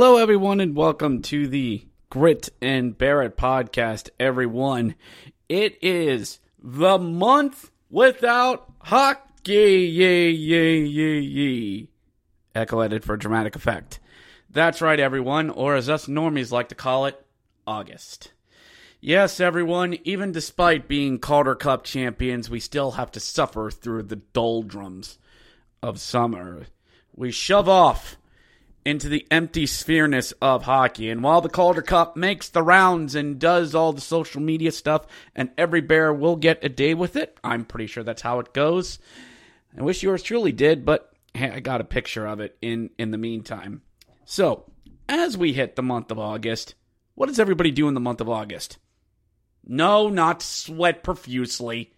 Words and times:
Hello, 0.00 0.16
everyone, 0.16 0.60
and 0.60 0.76
welcome 0.76 1.22
to 1.22 1.48
the 1.48 1.84
Grit 2.08 2.50
and 2.62 2.96
It 2.96 3.36
podcast, 3.36 4.10
everyone. 4.20 4.94
It 5.48 5.76
is 5.82 6.38
the 6.62 6.98
month 6.98 7.72
without 7.90 8.72
hockey. 8.82 9.90
Yay, 9.90 10.30
yay, 10.30 10.78
yay, 10.82 11.18
yay. 11.18 11.88
Echo 12.54 12.78
edit 12.78 13.02
for 13.02 13.16
dramatic 13.16 13.56
effect. 13.56 13.98
That's 14.48 14.80
right, 14.80 15.00
everyone, 15.00 15.50
or 15.50 15.74
as 15.74 15.88
us 15.88 16.06
normies 16.06 16.52
like 16.52 16.68
to 16.68 16.76
call 16.76 17.06
it, 17.06 17.20
August. 17.66 18.30
Yes, 19.00 19.40
everyone, 19.40 19.98
even 20.04 20.30
despite 20.30 20.86
being 20.86 21.18
Calder 21.18 21.56
Cup 21.56 21.82
champions, 21.82 22.48
we 22.48 22.60
still 22.60 22.92
have 22.92 23.10
to 23.10 23.18
suffer 23.18 23.68
through 23.68 24.04
the 24.04 24.22
doldrums 24.32 25.18
of 25.82 25.98
summer. 25.98 26.66
We 27.16 27.32
shove 27.32 27.68
off 27.68 28.16
into 28.88 29.10
the 29.10 29.26
empty 29.30 29.66
sphereness 29.66 30.32
of 30.40 30.62
hockey. 30.62 31.10
And 31.10 31.22
while 31.22 31.42
the 31.42 31.50
Calder 31.50 31.82
Cup 31.82 32.16
makes 32.16 32.48
the 32.48 32.62
rounds 32.62 33.14
and 33.14 33.38
does 33.38 33.74
all 33.74 33.92
the 33.92 34.00
social 34.00 34.40
media 34.40 34.72
stuff, 34.72 35.06
and 35.36 35.50
every 35.58 35.82
bear 35.82 36.12
will 36.12 36.36
get 36.36 36.64
a 36.64 36.70
day 36.70 36.94
with 36.94 37.14
it, 37.14 37.36
I'm 37.44 37.66
pretty 37.66 37.86
sure 37.86 38.02
that's 38.02 38.22
how 38.22 38.40
it 38.40 38.54
goes. 38.54 38.98
I 39.76 39.82
wish 39.82 40.02
yours 40.02 40.22
truly 40.22 40.52
did, 40.52 40.86
but 40.86 41.12
hey, 41.34 41.50
I 41.50 41.60
got 41.60 41.82
a 41.82 41.84
picture 41.84 42.26
of 42.26 42.40
it 42.40 42.56
in 42.62 42.88
in 42.98 43.10
the 43.10 43.18
meantime. 43.18 43.82
So, 44.24 44.64
as 45.06 45.36
we 45.36 45.52
hit 45.52 45.76
the 45.76 45.82
month 45.82 46.10
of 46.10 46.18
August, 46.18 46.74
what 47.14 47.26
does 47.26 47.38
everybody 47.38 47.70
do 47.70 47.88
in 47.88 47.94
the 47.94 48.00
month 48.00 48.22
of 48.22 48.30
August? 48.30 48.78
No, 49.66 50.08
not 50.08 50.40
sweat 50.40 51.02
profusely. 51.02 51.92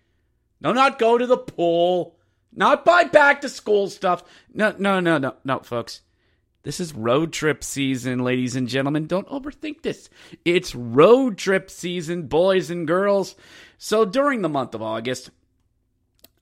No, 0.61 0.73
not 0.73 0.99
go 0.99 1.17
to 1.17 1.27
the 1.27 1.37
pool. 1.37 2.17
Not 2.53 2.85
buy 2.85 3.05
back 3.05 3.43
to 3.43 3.49
school 3.49 3.89
stuff. 3.89 4.25
No, 4.53 4.75
no, 4.77 4.99
no, 4.99 5.19
no, 5.19 5.37
no, 5.45 5.61
folks. 5.61 6.01
This 6.63 6.79
is 6.79 6.95
road 6.95 7.33
trip 7.33 7.65
season, 7.65 8.19
ladies 8.19 8.55
and 8.55 8.69
gentlemen. 8.69 9.07
Don't 9.07 9.29
overthink 9.29 9.81
this. 9.81 10.11
It's 10.45 10.75
road 10.75 11.39
trip 11.39 11.71
season, 11.71 12.27
boys 12.27 12.71
and 12.71 12.87
girls. 12.87 13.35
So 13.79 14.05
during 14.05 14.43
the 14.43 14.49
month 14.49 14.75
of 14.75 14.83
August, 14.83 15.31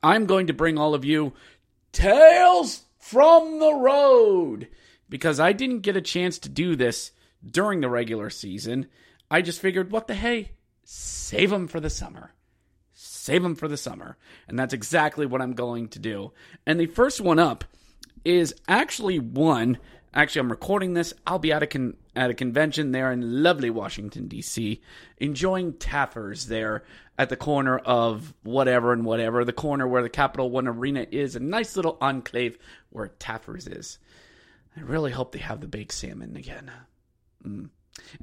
I'm 0.02 0.27
going 0.27 0.48
to 0.48 0.52
bring 0.52 0.77
all 0.77 0.94
of 0.94 1.05
you 1.05 1.34
tales 1.92 2.83
from 2.98 3.61
the 3.61 3.74
road 3.74 4.69
because 5.08 5.39
I 5.39 5.52
didn't 5.52 5.80
get 5.80 5.96
a 5.96 6.00
chance 6.00 6.39
to 6.41 6.48
do 6.48 6.74
this 6.74 7.12
during 7.48 7.80
the 7.80 7.89
regular 7.89 8.28
season. 8.28 8.86
I 9.30 9.41
just 9.41 9.61
figured, 9.61 9.92
what 9.92 10.08
the 10.08 10.14
hey, 10.14 10.52
save 10.83 11.50
them 11.50 11.69
for 11.69 11.78
the 11.78 11.91
summer. 11.91 12.33
Save 12.92 13.44
them 13.44 13.55
for 13.55 13.69
the 13.69 13.77
summer. 13.77 14.16
And 14.48 14.58
that's 14.58 14.74
exactly 14.74 15.27
what 15.27 15.41
I'm 15.41 15.52
going 15.52 15.89
to 15.91 16.00
do. 16.00 16.33
And 16.66 16.80
the 16.80 16.86
first 16.86 17.20
one 17.20 17.39
up 17.39 17.64
is 18.24 18.55
actually 18.66 19.20
one 19.20 19.78
Actually, 20.14 20.41
I'm 20.41 20.51
recording 20.51 20.95
this. 20.95 21.12
I'll 21.27 21.39
be 21.39 21.53
at 21.53 21.62
a 21.62 21.67
con- 21.67 21.97
at 22.17 22.31
a 22.31 22.34
convention 22.34 22.92
there 22.92 23.12
in 23.12 23.42
lovely 23.42 23.70
Washington 23.70 24.27
D.C. 24.27 24.81
enjoying 25.19 25.74
Taffers 25.74 26.46
there 26.46 26.85
at 27.19 27.29
the 27.29 27.36
corner 27.36 27.79
of 27.79 28.33
whatever 28.42 28.92
and 28.92 29.05
whatever, 29.05 29.45
the 29.45 29.52
corner 29.52 29.86
where 29.86 30.02
the 30.02 30.08
Capital 30.08 30.51
One 30.51 30.68
Arena 30.68 31.07
is, 31.11 31.36
a 31.36 31.41
nice 31.41 31.77
little 31.77 31.98
enclave 32.01 32.57
where 32.91 33.08
Taffers 33.18 33.67
is. 33.67 33.98
I 34.77 34.80
really 34.80 35.11
hope 35.11 35.33
they 35.33 35.41
have 35.41 35.61
the 35.61 35.68
baked 35.68 35.92
salmon 35.92 36.36
again. 36.36 36.70
Mm. 37.45 37.70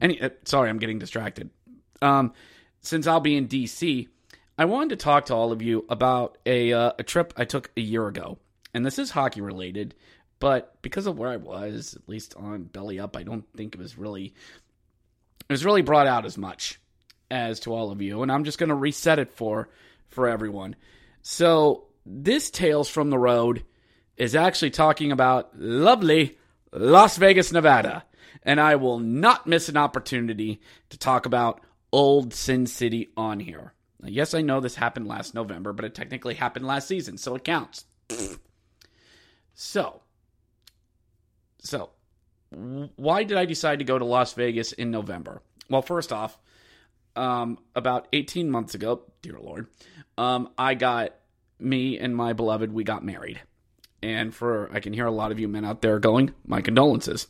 Any, 0.01 0.22
uh, 0.22 0.29
sorry, 0.45 0.69
I'm 0.69 0.79
getting 0.79 1.00
distracted. 1.00 1.50
Um, 2.01 2.34
since 2.81 3.07
I'll 3.07 3.19
be 3.19 3.35
in 3.35 3.47
D.C., 3.47 4.07
I 4.57 4.66
wanted 4.66 4.90
to 4.90 5.03
talk 5.03 5.25
to 5.25 5.35
all 5.35 5.51
of 5.51 5.62
you 5.62 5.85
about 5.90 6.38
a 6.45 6.72
uh, 6.72 6.94
a 6.97 7.03
trip 7.03 7.34
I 7.35 7.44
took 7.44 7.72
a 7.75 7.81
year 7.81 8.07
ago, 8.07 8.38
and 8.74 8.85
this 8.85 8.97
is 8.97 9.12
hockey 9.12 9.41
related. 9.41 9.95
But 10.40 10.81
because 10.81 11.07
of 11.07 11.18
where 11.18 11.29
I 11.29 11.38
was, 11.38 11.96
at 11.96 12.09
least 12.09 12.35
on 12.35 12.63
Belly 12.63 13.00
Up, 13.00 13.16
I 13.16 13.23
don't 13.23 13.46
think 13.56 13.73
it 13.73 13.79
was 13.79 13.97
really 13.97 14.34
it 15.47 15.53
was 15.53 15.66
really 15.66 15.81
brought 15.81 16.07
out 16.07 16.25
as 16.25 16.38
much 16.38 16.79
as 17.31 17.59
to 17.62 17.73
all 17.73 17.91
of 17.91 18.01
you, 18.01 18.22
and 18.22 18.31
I'm 18.31 18.44
just 18.44 18.57
going 18.57 18.69
to 18.69 18.75
reset 18.75 19.19
it 19.19 19.31
for 19.31 19.69
for 20.09 20.28
everyone. 20.28 20.75
So 21.22 21.85
this 22.06 22.50
Tales 22.50 22.90
from 22.90 23.09
the 23.09 23.18
Road 23.18 23.63
is 24.18 24.35
actually 24.35 24.72
talking 24.72 25.12
about 25.12 25.59
lovely 25.59 26.38
Las 26.72 27.18
Vegas, 27.18 27.51
Nevada, 27.51 28.03
and 28.44 28.59
I 28.59 28.75
will 28.75 29.00
not 29.00 29.47
miss 29.47 29.69
an 29.69 29.78
opportunity 29.78 30.62
to 30.90 30.97
talk 30.97 31.25
about 31.25 31.62
Old 31.91 32.34
Sin 32.34 32.68
City 32.68 33.09
on 33.18 33.40
here. 33.40 33.74
Now, 34.01 34.09
yes, 34.09 34.34
I 34.34 34.41
know 34.41 34.59
this 34.59 34.75
happened 34.75 35.07
last 35.07 35.34
November, 35.34 35.74
but 35.74 35.85
it 35.85 35.95
technically 35.95 36.35
happened 36.35 36.68
last 36.68 36.88
season, 36.88 37.18
so 37.18 37.35
it 37.35 37.44
counts. 37.44 37.85
so, 39.53 40.01
so, 41.65 41.89
why 42.95 43.23
did 43.23 43.37
I 43.37 43.45
decide 43.45 43.79
to 43.79 43.85
go 43.85 43.97
to 43.97 44.05
Las 44.05 44.33
Vegas 44.33 44.71
in 44.71 44.91
November? 44.91 45.41
Well, 45.69 45.81
first 45.81 46.13
off, 46.13 46.37
um, 47.15 47.57
about 47.75 48.07
18 48.13 48.49
months 48.49 48.75
ago, 48.75 49.01
dear 49.21 49.39
Lord, 49.39 49.67
um, 50.17 50.49
I 50.57 50.75
got 50.75 51.15
me 51.59 51.97
and 51.97 52.15
my 52.15 52.33
beloved, 52.33 52.71
we 52.71 52.83
got 52.83 53.03
married. 53.03 53.41
And 54.03 54.33
for, 54.35 54.69
I 54.71 54.79
can 54.79 54.93
hear 54.93 55.07
a 55.07 55.11
lot 55.11 55.31
of 55.31 55.39
you 55.39 55.47
men 55.47 55.65
out 55.65 55.81
there 55.81 55.97
going, 55.97 56.33
my 56.45 56.61
condolences. 56.61 57.27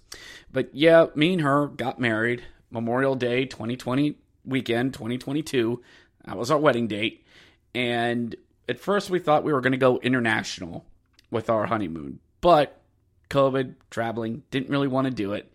But 0.52 0.70
yeah, 0.74 1.08
me 1.16 1.34
and 1.34 1.42
her 1.42 1.68
got 1.68 2.00
married 2.00 2.44
Memorial 2.70 3.16
Day 3.16 3.46
2020 3.46 4.18
weekend, 4.44 4.94
2022. 4.94 5.82
That 6.26 6.38
was 6.38 6.52
our 6.52 6.58
wedding 6.58 6.88
date. 6.88 7.26
And 7.74 8.36
at 8.68 8.80
first 8.80 9.10
we 9.10 9.20
thought 9.20 9.44
we 9.44 9.54
were 9.54 9.62
going 9.62 9.72
to 9.72 9.78
go 9.78 10.00
international 10.00 10.86
with 11.32 11.50
our 11.50 11.68
honeymoon. 11.68 12.20
But 12.42 12.82
COVID, 13.30 13.76
traveling, 13.90 14.44
didn't 14.52 14.70
really 14.70 14.88
want 14.88 15.06
to 15.06 15.14
do 15.14 15.34
it. 15.34 15.52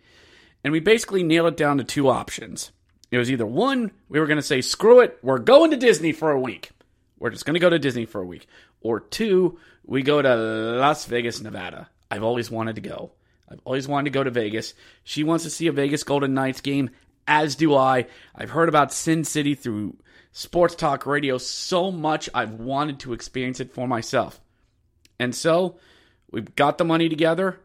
And 0.65 0.73
we 0.73 0.81
basically 0.81 1.23
nailed 1.23 1.49
it 1.49 1.57
down 1.57 1.79
to 1.79 1.85
two 1.85 2.09
options. 2.09 2.73
It 3.11 3.19
was 3.19 3.31
either 3.31 3.47
one, 3.47 3.91
we 4.09 4.21
were 4.21 4.27
going 4.27 4.37
to 4.39 4.43
say, 4.43 4.61
screw 4.61 5.01
it, 5.01 5.19
we're 5.23 5.39
going 5.39 5.71
to 5.73 5.77
Disney 5.77 6.13
for 6.13 6.31
a 6.31 6.41
week. 6.41 6.71
We're 7.19 7.31
just 7.31 7.45
going 7.45 7.55
to 7.55 7.61
go 7.61 7.71
to 7.71 7.79
Disney 7.79 8.07
for 8.07 8.21
a 8.21 8.27
week. 8.27 8.47
Or 8.81 9.01
two, 9.01 9.59
we 9.85 10.03
go 10.03 10.23
to 10.23 10.35
Las 10.37 11.05
Vegas, 11.07 11.41
Nevada. 11.41 11.89
I've 12.11 12.23
always 12.23 12.51
wanted 12.51 12.77
to 12.77 12.81
go. 12.81 13.13
I've 13.51 13.61
always 13.65 13.89
wanted 13.89 14.05
to 14.05 14.19
go 14.19 14.25
to 14.25 14.31
Vegas. 14.31 14.75
She 15.03 15.25
wants 15.25 15.45
to 15.45 15.51
see 15.51 15.67
a 15.67 15.73
Vegas 15.73 16.05
Golden 16.05 16.35
Knights 16.35 16.61
game, 16.61 16.91
as 17.27 17.57
do 17.57 17.75
I. 17.75 18.07
I've 18.35 18.51
heard 18.51 18.69
about 18.69 18.93
Sin 18.93 19.25
City 19.25 19.55
through 19.55 19.97
sports 20.33 20.75
talk 20.75 21.07
radio 21.07 21.39
so 21.39 21.91
much, 21.91 22.29
I've 22.33 22.55
wanted 22.55 23.01
to 23.01 23.13
experience 23.13 23.61
it 23.61 23.73
for 23.73 23.89
myself. 23.89 24.41
And 25.19 25.35
so 25.35 25.77
we 26.31 26.43
got 26.43 26.79
the 26.79 26.85
money 26.85 27.09
together 27.09 27.61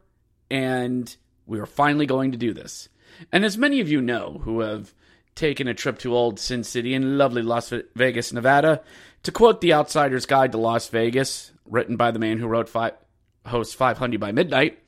and 0.49 1.15
we 1.45 1.59
are 1.59 1.65
finally 1.65 2.05
going 2.05 2.31
to 2.31 2.37
do 2.37 2.53
this. 2.53 2.89
And 3.31 3.45
as 3.45 3.57
many 3.57 3.79
of 3.79 3.89
you 3.89 4.01
know 4.01 4.41
who 4.43 4.61
have 4.61 4.93
taken 5.35 5.67
a 5.67 5.73
trip 5.73 5.99
to 5.99 6.15
old 6.15 6.39
Sin 6.39 6.63
City 6.63 6.93
in 6.93 7.17
lovely 7.17 7.41
Las 7.41 7.73
Vegas, 7.95 8.33
Nevada, 8.33 8.81
to 9.23 9.31
quote 9.31 9.61
The 9.61 9.73
Outsider's 9.73 10.25
Guide 10.25 10.51
to 10.53 10.57
Las 10.57 10.87
Vegas, 10.89 11.51
written 11.65 11.97
by 11.97 12.11
the 12.11 12.19
man 12.19 12.37
who 12.37 12.47
wrote 12.47 12.69
five, 12.69 12.93
Host 13.45 13.75
500 13.75 14.19
by 14.19 14.31
Midnight, 14.31 14.79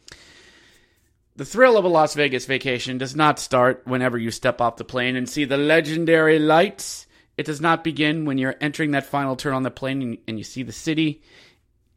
the 1.35 1.45
thrill 1.45 1.77
of 1.77 1.85
a 1.85 1.87
Las 1.87 2.15
Vegas 2.15 2.47
vacation 2.47 2.97
does 2.97 3.15
not 3.15 3.37
start 3.37 3.83
whenever 3.85 4.17
you 4.17 4.31
step 4.31 4.59
off 4.59 4.77
the 4.77 4.83
plane 4.83 5.15
and 5.15 5.29
see 5.29 5.45
the 5.45 5.57
legendary 5.57 6.39
lights. 6.39 7.05
It 7.37 7.45
does 7.45 7.61
not 7.61 7.83
begin 7.83 8.25
when 8.25 8.39
you're 8.39 8.55
entering 8.59 8.91
that 8.91 9.05
final 9.05 9.35
turn 9.35 9.53
on 9.53 9.61
the 9.61 9.69
plane 9.69 10.17
and 10.27 10.39
you 10.39 10.43
see 10.43 10.63
the 10.63 10.71
city. 10.71 11.21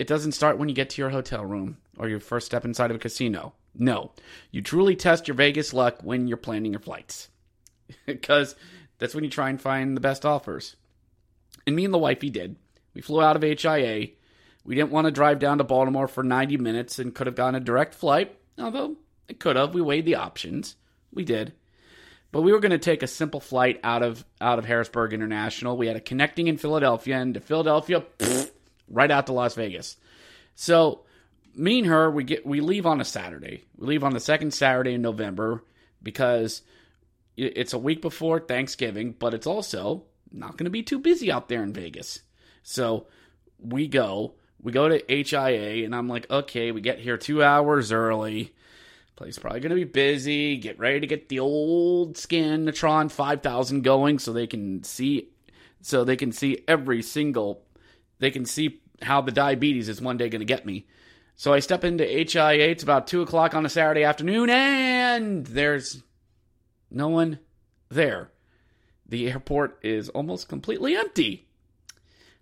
It 0.01 0.07
doesn't 0.07 0.33
start 0.33 0.57
when 0.57 0.71
you 0.71 0.75
get 0.75 0.89
to 0.91 1.03
your 1.03 1.11
hotel 1.11 1.45
room 1.45 1.77
or 1.99 2.09
your 2.09 2.21
first 2.21 2.47
step 2.47 2.65
inside 2.65 2.89
of 2.91 2.97
a 2.97 2.99
casino. 2.99 3.53
No, 3.75 4.13
you 4.51 4.63
truly 4.63 4.97
test 4.97 5.29
your 5.29 5.35
Vegas 5.35 5.75
luck 5.75 5.99
when 6.03 6.27
you're 6.27 6.39
planning 6.39 6.73
your 6.73 6.81
flights 6.81 7.29
because 8.07 8.57
that's 8.97 9.15
when 9.15 9.25
you 9.25 9.29
try 9.29 9.51
and 9.51 9.61
find 9.61 9.95
the 9.95 10.01
best 10.01 10.25
offers. 10.25 10.77
And 11.67 11.77
me 11.77 11.85
and 11.85 11.93
the 11.93 11.99
wifey 11.99 12.31
did. 12.31 12.57
We 12.95 13.03
flew 13.03 13.21
out 13.21 13.37
of 13.37 13.43
HIA. 13.43 14.07
We 14.65 14.75
didn't 14.75 14.91
want 14.91 15.05
to 15.05 15.11
drive 15.11 15.39
down 15.39 15.59
to 15.59 15.65
Baltimore 15.65 16.09
for 16.09 16.23
90 16.23 16.57
minutes 16.57 16.99
and 16.99 17.15
could 17.15 17.27
have 17.27 17.37
gone 17.37 17.55
a 17.55 17.61
direct 17.61 17.93
flight, 17.93 18.35
although 18.59 18.97
it 19.29 19.39
could 19.39 19.57
have. 19.57 19.75
We 19.75 19.83
weighed 19.83 20.07
the 20.07 20.15
options. 20.15 20.77
We 21.13 21.27
did. 21.27 21.53
But 22.33 22.41
we 22.41 22.53
were 22.53 22.61
going 22.61 22.71
to 22.71 22.79
take 22.79 23.03
a 23.03 23.07
simple 23.07 23.41
flight 23.41 23.79
out 23.85 24.03
of 24.03 24.25
out 24.41 24.59
of 24.59 24.65
Harrisburg 24.65 25.13
International. 25.13 25.77
We 25.77 25.89
had 25.89 25.97
a 25.97 26.01
connecting 26.01 26.47
in 26.47 26.57
Philadelphia 26.57 27.19
and 27.19 27.35
to 27.35 27.41
Philadelphia, 27.41 28.03
pfft, 28.19 28.53
right 28.91 29.11
out 29.11 29.27
to 29.27 29.33
Las 29.33 29.55
Vegas. 29.55 29.97
So 30.55 31.05
me 31.55 31.79
and 31.79 31.89
her, 31.89 32.11
we 32.11 32.25
get 32.25 32.45
we 32.45 32.61
leave 32.61 32.87
on 32.87 33.01
a 33.01 33.05
Saturday. 33.05 33.65
We 33.79 33.87
leave 33.87 34.05
on 34.05 34.13
the 34.13 34.21
second 34.21 34.53
Saturday 34.53 34.95
in 34.95 35.03
November 35.03 35.65
because 36.03 36.63
it's 37.37 37.73
a 37.73 37.79
week 37.79 38.03
before 38.03 38.41
Thanksgiving, 38.41 39.15
but 39.19 39.35
it's 39.35 39.47
also 39.47 40.05
not 40.33 40.57
going 40.57 40.65
to 40.65 40.71
be 40.71 40.83
too 40.83 40.99
busy 40.99 41.33
out 41.33 41.49
there 41.49 41.63
in 41.63 41.73
Vegas. 41.73 42.21
So 42.63 43.07
we 43.59 43.89
go, 43.89 44.35
we 44.61 44.73
go 44.73 44.89
to 44.89 45.03
HIA, 45.09 45.85
and 45.85 45.95
I'm 45.95 46.09
like, 46.09 46.31
okay, 46.31 46.73
we 46.73 46.81
get 46.81 46.99
here 46.99 47.17
two 47.17 47.43
hours 47.43 47.93
early. 47.93 48.55
Place 49.17 49.39
probably 49.39 49.61
going 49.61 49.71
to 49.71 49.77
be 49.77 49.85
busy. 49.85 50.57
Get 50.57 50.79
ready 50.79 51.01
to 51.01 51.07
get 51.07 51.29
the 51.29 51.41
old 51.41 52.15
Scantron 52.15 53.11
5000 53.11 53.83
going 53.83 54.19
so 54.19 54.33
they 54.33 54.47
can 54.47 54.83
see, 54.83 55.29
so 55.83 56.05
they 56.05 56.17
can 56.17 56.33
see 56.33 56.65
every 56.67 57.03
single, 57.03 57.63
they 58.21 58.31
can 58.31 58.45
see 58.45 58.81
how 59.03 59.21
the 59.21 59.33
diabetes 59.33 59.89
is 59.89 60.01
one 60.01 60.17
day 60.17 60.29
going 60.29 60.41
to 60.41 60.47
get 60.47 60.65
me. 60.65 60.87
So 61.35 61.53
I 61.53 61.61
step 61.61 61.85
into 61.85 62.05
HIA. 62.05 62.69
It's 62.69 62.83
about 62.83 63.07
two 63.07 63.23
o'clock 63.23 63.55
on 63.55 63.67
a 63.67 63.71
Saturday 63.71 64.05
afternoon, 64.05 64.51
and 64.51 65.47
there's 65.47 66.03
no 66.91 67.09
one 67.09 67.39
there. 67.89 68.31
The 69.09 69.31
airport 69.31 69.79
is 69.83 70.09
almost 70.11 70.49
completely 70.49 70.95
empty. 70.95 71.49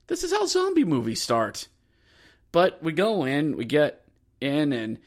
This 0.09 0.25
is 0.25 0.33
how 0.33 0.47
zombie 0.47 0.85
movies 0.85 1.23
start. 1.23 1.69
But 2.51 2.83
we 2.83 2.93
go 2.93 3.25
in, 3.25 3.57
we 3.57 3.65
get 3.65 4.05
in 4.41 4.73
and 4.73 4.99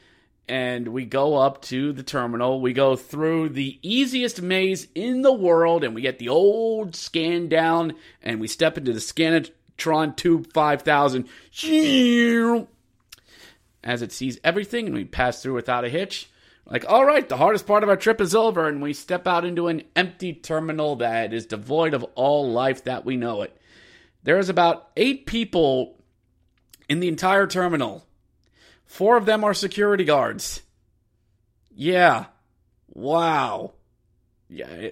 and 0.48 0.88
we 0.88 1.04
go 1.04 1.36
up 1.36 1.62
to 1.62 1.92
the 1.92 2.02
terminal. 2.02 2.60
We 2.60 2.72
go 2.72 2.96
through 2.96 3.50
the 3.50 3.78
easiest 3.80 4.42
maze 4.42 4.88
in 4.94 5.22
the 5.22 5.32
world 5.32 5.84
and 5.84 5.94
we 5.94 6.02
get 6.02 6.18
the 6.18 6.28
old 6.28 6.96
scan 6.96 7.48
down 7.48 7.94
and 8.22 8.40
we 8.40 8.48
step 8.48 8.76
into 8.76 8.92
the 8.92 9.00
Scantron 9.76 10.16
Tube 10.16 10.52
5000 10.52 11.28
as 13.84 14.02
it 14.02 14.12
sees 14.12 14.38
everything 14.44 14.86
and 14.86 14.94
we 14.94 15.04
pass 15.04 15.42
through 15.42 15.54
without 15.54 15.84
a 15.84 15.88
hitch. 15.88 16.28
Like, 16.66 16.88
all 16.88 17.04
right, 17.04 17.28
the 17.28 17.36
hardest 17.36 17.66
part 17.66 17.82
of 17.82 17.88
our 17.88 17.96
trip 17.96 18.20
is 18.20 18.36
over, 18.36 18.68
and 18.68 18.80
we 18.80 18.92
step 18.92 19.26
out 19.26 19.44
into 19.44 19.66
an 19.66 19.82
empty 19.96 20.32
terminal 20.32 20.96
that 20.96 21.32
is 21.32 21.44
devoid 21.44 21.92
of 21.92 22.04
all 22.14 22.50
life 22.50 22.84
that 22.84 23.04
we 23.04 23.16
know 23.16 23.42
it. 23.42 23.56
There 24.22 24.38
is 24.38 24.48
about 24.48 24.90
eight 24.96 25.26
people 25.26 25.98
in 26.88 27.00
the 27.00 27.08
entire 27.08 27.48
terminal. 27.48 28.06
Four 28.86 29.16
of 29.16 29.26
them 29.26 29.42
are 29.42 29.54
security 29.54 30.04
guards. 30.04 30.62
Yeah. 31.74 32.26
Wow. 32.88 33.72
Yeah. 34.48 34.90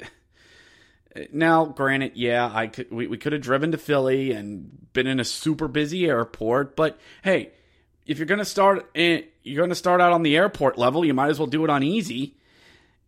Now, 1.33 1.65
granted, 1.65 2.13
yeah, 2.15 2.51
I 2.53 2.69
could 2.69 2.91
we, 2.91 3.07
we 3.07 3.19
could 3.19 3.33
have 3.33 3.43
driven 3.43 3.73
to 3.73 3.79
Philly 3.79 4.33
and 4.33 4.93
been 4.93 5.07
in 5.07 5.19
a 5.19 5.25
super 5.25 5.67
busy 5.67 6.07
airport, 6.07 6.77
but 6.77 6.99
hey, 7.23 7.51
if 8.07 8.19
you're 8.19 8.27
gonna 8.27 8.45
start 8.45 8.89
in, 8.95 9.25
you're 9.43 9.65
gonna 9.65 9.75
start 9.75 10.01
out 10.01 10.13
on 10.13 10.23
the 10.23 10.37
airport 10.37 10.79
level, 10.79 11.05
you 11.05 11.15
might 11.15 11.31
as 11.31 11.39
well 11.39 11.49
do 11.49 11.65
it 11.65 11.71
on 11.71 11.83
easy. 11.83 12.37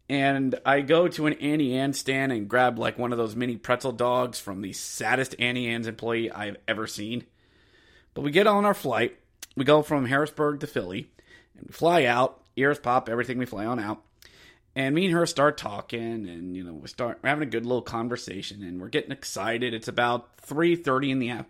And 0.08 0.58
I 0.66 0.81
go 0.81 1.08
to 1.08 1.26
an 1.26 1.34
Auntie 1.34 1.75
Anne 1.75 1.93
stand 1.93 2.32
and 2.32 2.49
grab 2.49 2.78
like 2.78 2.99
one 2.99 3.12
of 3.12 3.19
those 3.19 3.37
mini 3.37 3.56
pretzel 3.56 3.93
dogs 3.93 4.38
from 4.38 4.60
the 4.60 4.72
saddest 4.72 5.37
Auntie 5.38 5.69
Anne's 5.69 5.87
employee 5.87 6.31
I've 6.31 6.56
ever 6.66 6.87
seen. 6.87 7.25
But 8.14 8.22
we 8.22 8.31
get 8.31 8.46
on 8.46 8.64
our 8.64 8.75
flight. 8.75 9.16
We 9.56 9.64
go 9.64 9.81
from 9.82 10.06
Harrisburg 10.06 10.60
to 10.60 10.66
Philly, 10.66 11.10
and 11.56 11.66
we 11.66 11.72
fly 11.72 12.04
out. 12.04 12.43
Ears 12.56 12.78
pop, 12.78 13.08
everything 13.08 13.38
we 13.38 13.46
fly 13.46 13.64
on 13.64 13.78
out. 13.78 14.02
And 14.75 14.95
me 14.95 15.07
and 15.07 15.15
her 15.15 15.27
start 15.27 15.59
talking, 15.59 16.29
and 16.29 16.57
you 16.57 16.65
know 16.65 16.73
we 16.73 16.89
start 16.89 17.19
we're 17.23 17.29
having 17.29 17.47
a 17.47 17.51
good 17.51 17.67
little 17.67 17.83
conversation, 17.83 18.63
and 18.63 18.81
we're 18.81 18.89
getting 18.89 19.13
excited. 19.13 19.75
It's 19.75 19.89
about 19.89 20.41
three 20.41 20.77
thirty 20.77 21.11
in 21.11 21.19
the 21.19 21.45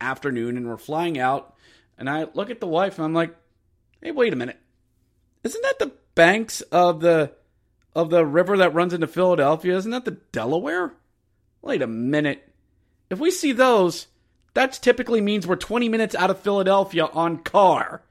afternoon, 0.00 0.56
and 0.56 0.66
we're 0.66 0.78
flying 0.78 1.18
out 1.18 1.54
and 2.02 2.08
I 2.08 2.26
look 2.34 2.50
at 2.50 2.60
the 2.60 2.66
wife 2.66 2.98
and 2.98 3.04
I'm 3.04 3.14
like, 3.14 3.32
hey, 4.00 4.10
wait 4.10 4.32
a 4.32 4.36
minute. 4.36 4.58
Isn't 5.44 5.62
that 5.62 5.78
the 5.78 5.92
banks 6.16 6.60
of 6.62 7.00
the 7.00 7.32
of 7.94 8.10
the 8.10 8.24
river 8.24 8.56
that 8.56 8.74
runs 8.74 8.92
into 8.92 9.06
Philadelphia? 9.06 9.76
Isn't 9.76 9.90
that 9.90 10.04
the 10.04 10.18
Delaware? 10.32 10.94
Wait 11.60 11.82
a 11.82 11.86
minute. 11.86 12.48
If 13.10 13.20
we 13.20 13.30
see 13.30 13.52
those, 13.52 14.08
that 14.54 14.72
typically 14.72 15.20
means 15.20 15.46
we're 15.46 15.56
20 15.56 15.88
minutes 15.88 16.14
out 16.14 16.30
of 16.30 16.40
Philadelphia 16.40 17.06
on 17.06 17.38
car. 17.38 18.02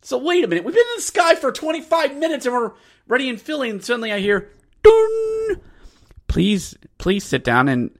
So 0.00 0.18
wait 0.18 0.44
a 0.44 0.48
minute. 0.48 0.64
We've 0.64 0.74
been 0.74 0.80
in 0.80 0.96
the 0.96 1.02
sky 1.02 1.34
for 1.34 1.52
25 1.52 2.16
minutes 2.16 2.46
and 2.46 2.54
we're 2.54 2.72
ready 3.06 3.28
in 3.28 3.36
Philly, 3.36 3.70
and 3.70 3.84
suddenly 3.84 4.12
I 4.12 4.20
hear, 4.20 4.50
Dun! 4.82 5.60
Please, 6.28 6.76
please 6.98 7.24
sit 7.24 7.42
down 7.42 7.68
and 7.68 7.90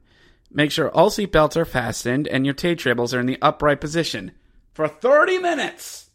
make 0.51 0.71
sure 0.71 0.89
all 0.89 1.09
seatbelts 1.09 1.57
are 1.57 1.65
fastened 1.65 2.27
and 2.27 2.45
your 2.45 2.53
tape 2.53 2.79
tables 2.79 3.13
are 3.13 3.19
in 3.19 3.25
the 3.25 3.41
upright 3.41 3.81
position 3.81 4.31
for 4.73 4.87
30 4.87 5.39
minutes. 5.39 6.09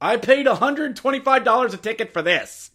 I 0.00 0.16
paid 0.16 0.46
$125 0.46 1.74
a 1.74 1.76
ticket 1.76 2.12
for 2.12 2.22
this. 2.22 2.70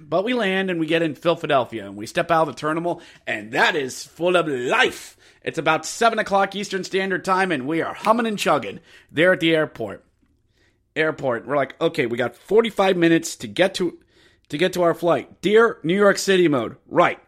But 0.00 0.24
we 0.24 0.34
land 0.34 0.70
and 0.70 0.80
we 0.80 0.86
get 0.86 1.02
in 1.02 1.14
Philadelphia 1.14 1.86
and 1.86 1.96
we 1.96 2.06
step 2.06 2.30
out 2.30 2.48
of 2.48 2.54
the 2.54 2.60
terminal, 2.60 3.00
and 3.26 3.52
that 3.52 3.76
is 3.76 4.04
full 4.04 4.36
of 4.36 4.48
life. 4.48 5.16
It's 5.42 5.58
about 5.58 5.86
7 5.86 6.18
o'clock 6.18 6.54
Eastern 6.54 6.84
Standard 6.84 7.24
Time, 7.24 7.52
and 7.52 7.66
we 7.66 7.80
are 7.80 7.94
humming 7.94 8.26
and 8.26 8.38
chugging 8.38 8.80
there 9.10 9.32
at 9.32 9.40
the 9.40 9.54
airport. 9.54 10.04
Airport. 11.00 11.46
We're 11.46 11.56
like, 11.56 11.80
okay, 11.80 12.06
we 12.06 12.16
got 12.16 12.36
45 12.36 12.96
minutes 12.96 13.36
to 13.36 13.48
get 13.48 13.74
to 13.74 13.98
to 14.50 14.58
get 14.58 14.72
to 14.74 14.82
our 14.82 14.94
flight. 14.94 15.40
Dear 15.40 15.78
New 15.82 15.96
York 15.96 16.18
City 16.18 16.48
mode. 16.48 16.76
Right. 16.86 17.18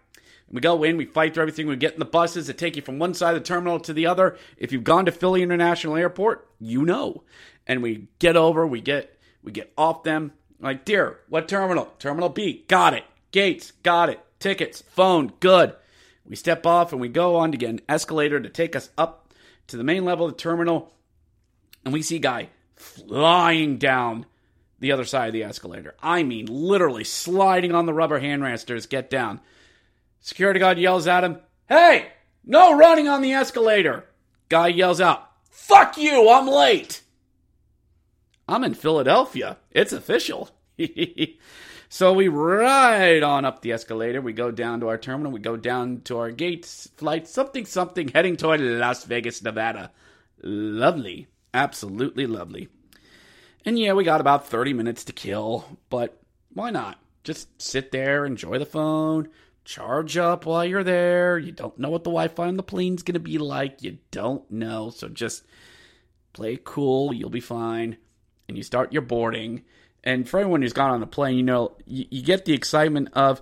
We 0.51 0.61
go 0.61 0.83
in, 0.85 0.99
we 0.99 1.07
fight 1.07 1.33
through 1.33 1.45
everything, 1.45 1.67
we 1.67 1.77
get 1.77 1.95
in 1.95 1.99
the 1.99 2.05
buses 2.05 2.47
that 2.47 2.59
take 2.59 2.77
you 2.77 2.83
from 2.83 2.99
one 2.99 3.15
side 3.15 3.35
of 3.35 3.43
the 3.43 3.47
terminal 3.47 3.81
to 3.81 3.95
the 3.95 4.07
other. 4.07 4.37
If 4.59 4.71
you've 4.71 4.85
gone 4.85 5.07
to 5.07 5.13
Philly 5.13 5.43
International 5.43 5.97
Airport, 5.97 6.47
you 6.61 6.85
know. 6.85 7.23
And 7.67 7.83
we 7.83 8.09
get 8.19 8.37
over, 8.37 8.67
we 8.67 8.83
get 8.83 9.19
we 9.43 9.51
get 9.51 9.73
off 9.79 10.03
them. 10.03 10.33
Like, 10.61 10.85
dear, 10.85 11.21
what 11.29 11.49
terminal? 11.49 11.93
Terminal 11.99 12.29
B, 12.29 12.65
got 12.69 12.93
it. 12.93 13.05
Gates, 13.31 13.73
got 13.83 14.11
it. 14.11 14.21
Tickets, 14.39 14.83
phone, 14.83 15.33
good. 15.41 15.75
We 16.27 16.37
step 16.37 16.67
off 16.67 16.93
and 16.93 17.01
we 17.01 17.09
go 17.09 17.37
on 17.37 17.51
to 17.53 17.59
get 17.59 17.71
an 17.71 17.81
escalator 17.89 18.39
to 18.39 18.49
take 18.49 18.77
us 18.77 18.91
up 18.99 19.33
to 19.69 19.77
the 19.77 19.85
main 19.85 20.05
level 20.05 20.27
of 20.27 20.33
the 20.33 20.39
terminal. 20.39 20.93
And 21.85 21.95
we 21.95 22.03
see 22.03 22.19
guy 22.19 22.51
flying 22.83 23.79
down 23.79 24.27
the 24.81 24.93
other 24.93 25.05
side 25.05 25.29
of 25.29 25.33
the 25.33 25.45
escalator. 25.45 25.95
I 26.03 26.25
mean, 26.25 26.47
literally 26.47 27.05
sliding 27.05 27.73
on 27.75 27.87
the 27.87 27.95
rubber 27.95 28.21
handresters, 28.21 28.89
get 28.89 29.09
down. 29.09 29.41
Security 30.21 30.61
guard 30.61 30.79
yells 30.79 31.07
at 31.07 31.25
him, 31.25 31.39
Hey, 31.69 32.09
no 32.45 32.77
running 32.77 33.09
on 33.09 33.23
the 33.23 33.33
escalator. 33.33 34.05
Guy 34.49 34.69
yells 34.69 35.01
out, 35.01 35.31
Fuck 35.51 35.97
you, 35.97 36.29
I'm 36.29 36.47
late. 36.49 37.03
I'm 38.49 38.65
in 38.65 38.75
Philadelphia. 38.75 39.59
It's 39.71 39.93
official. 39.93 40.51
so 41.89 42.13
we 42.13 42.27
ride 42.29 43.23
on 43.23 43.45
up 43.45 43.63
the 43.63 43.73
escalator. 43.73 44.21
We 44.21 44.33
go 44.33 44.51
down 44.51 44.81
to 44.81 44.89
our 44.89 44.99
terminal. 44.99 45.33
We 45.33 45.41
go 45.41 45.57
down 45.57 46.01
to 46.03 46.19
our 46.19 46.31
gates, 46.33 46.89
flight 46.97 47.29
something 47.29 47.65
something, 47.67 48.09
heading 48.09 48.37
toward 48.37 48.61
Las 48.61 49.05
Vegas, 49.05 49.43
Nevada. 49.43 49.93
Lovely. 50.43 51.29
Absolutely 51.55 52.27
lovely. 52.27 52.69
And 53.65 53.79
yeah, 53.79 53.93
we 53.93 54.05
got 54.05 54.21
about 54.21 54.49
30 54.49 54.73
minutes 54.73 55.05
to 55.05 55.13
kill, 55.13 55.79
but 55.89 56.21
why 56.53 56.71
not? 56.71 56.99
Just 57.25 57.63
sit 57.63 57.93
there, 57.93 58.27
enjoy 58.27 58.59
the 58.59 58.67
phone, 58.67 59.29
charge 59.65 60.17
up 60.17 60.47
while 60.47 60.65
you're 60.65 60.83
there. 60.83 61.39
You 61.39 61.53
don't 61.53 61.79
know 61.79 61.91
what 61.91 62.05
the 62.05 62.11
Wi 62.11 62.29
Fi 62.29 62.49
on 62.49 62.57
the 62.57 62.63
plane's 62.63 63.03
going 63.03 63.15
to 63.15 63.21
be 63.21 63.39
like. 63.39 63.83
You 63.83 63.99
don't 64.11 64.49
know. 64.51 64.91
So 64.91 65.09
just 65.09 65.45
play 66.33 66.59
cool. 66.63 67.13
You'll 67.13 67.31
be 67.31 67.41
fine. 67.41 67.97
And 68.49 68.57
you 68.57 68.65
start 68.65 68.93
your 68.93 69.03
boarding. 69.03 69.63
And 70.03 70.29
for 70.29 70.41
everyone 70.41 70.63
who's 70.63 70.73
gone 70.73 70.91
on 70.91 71.03
a 71.03 71.07
plane, 71.07 71.37
you 71.37 71.45
know, 71.45 71.77
you, 71.87 72.07
you 72.11 72.23
get 72.23 72.45
the 72.45 72.55
excitement 72.55 73.11
of 73.13 73.41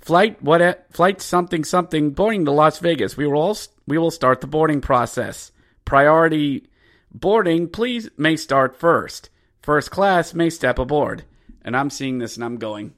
flight, 0.00 0.42
what, 0.42 0.60
eh, 0.60 0.74
flight 0.90 1.20
something, 1.20 1.64
something, 1.64 2.10
boarding 2.10 2.44
to 2.46 2.50
Las 2.50 2.80
Vegas. 2.80 3.16
We 3.16 3.26
will, 3.28 3.40
all, 3.40 3.56
we 3.86 3.98
will 3.98 4.10
start 4.10 4.40
the 4.40 4.48
boarding 4.48 4.80
process. 4.80 5.52
Priority 5.84 6.67
boarding, 7.12 7.68
please, 7.68 8.10
may 8.16 8.36
start 8.36 8.78
first. 8.78 9.30
First 9.62 9.90
class 9.90 10.34
may 10.34 10.50
step 10.50 10.78
aboard. 10.78 11.24
And 11.62 11.76
I'm 11.76 11.90
seeing 11.90 12.18
this 12.18 12.36
and 12.36 12.44
I'm 12.44 12.56
going, 12.56 12.94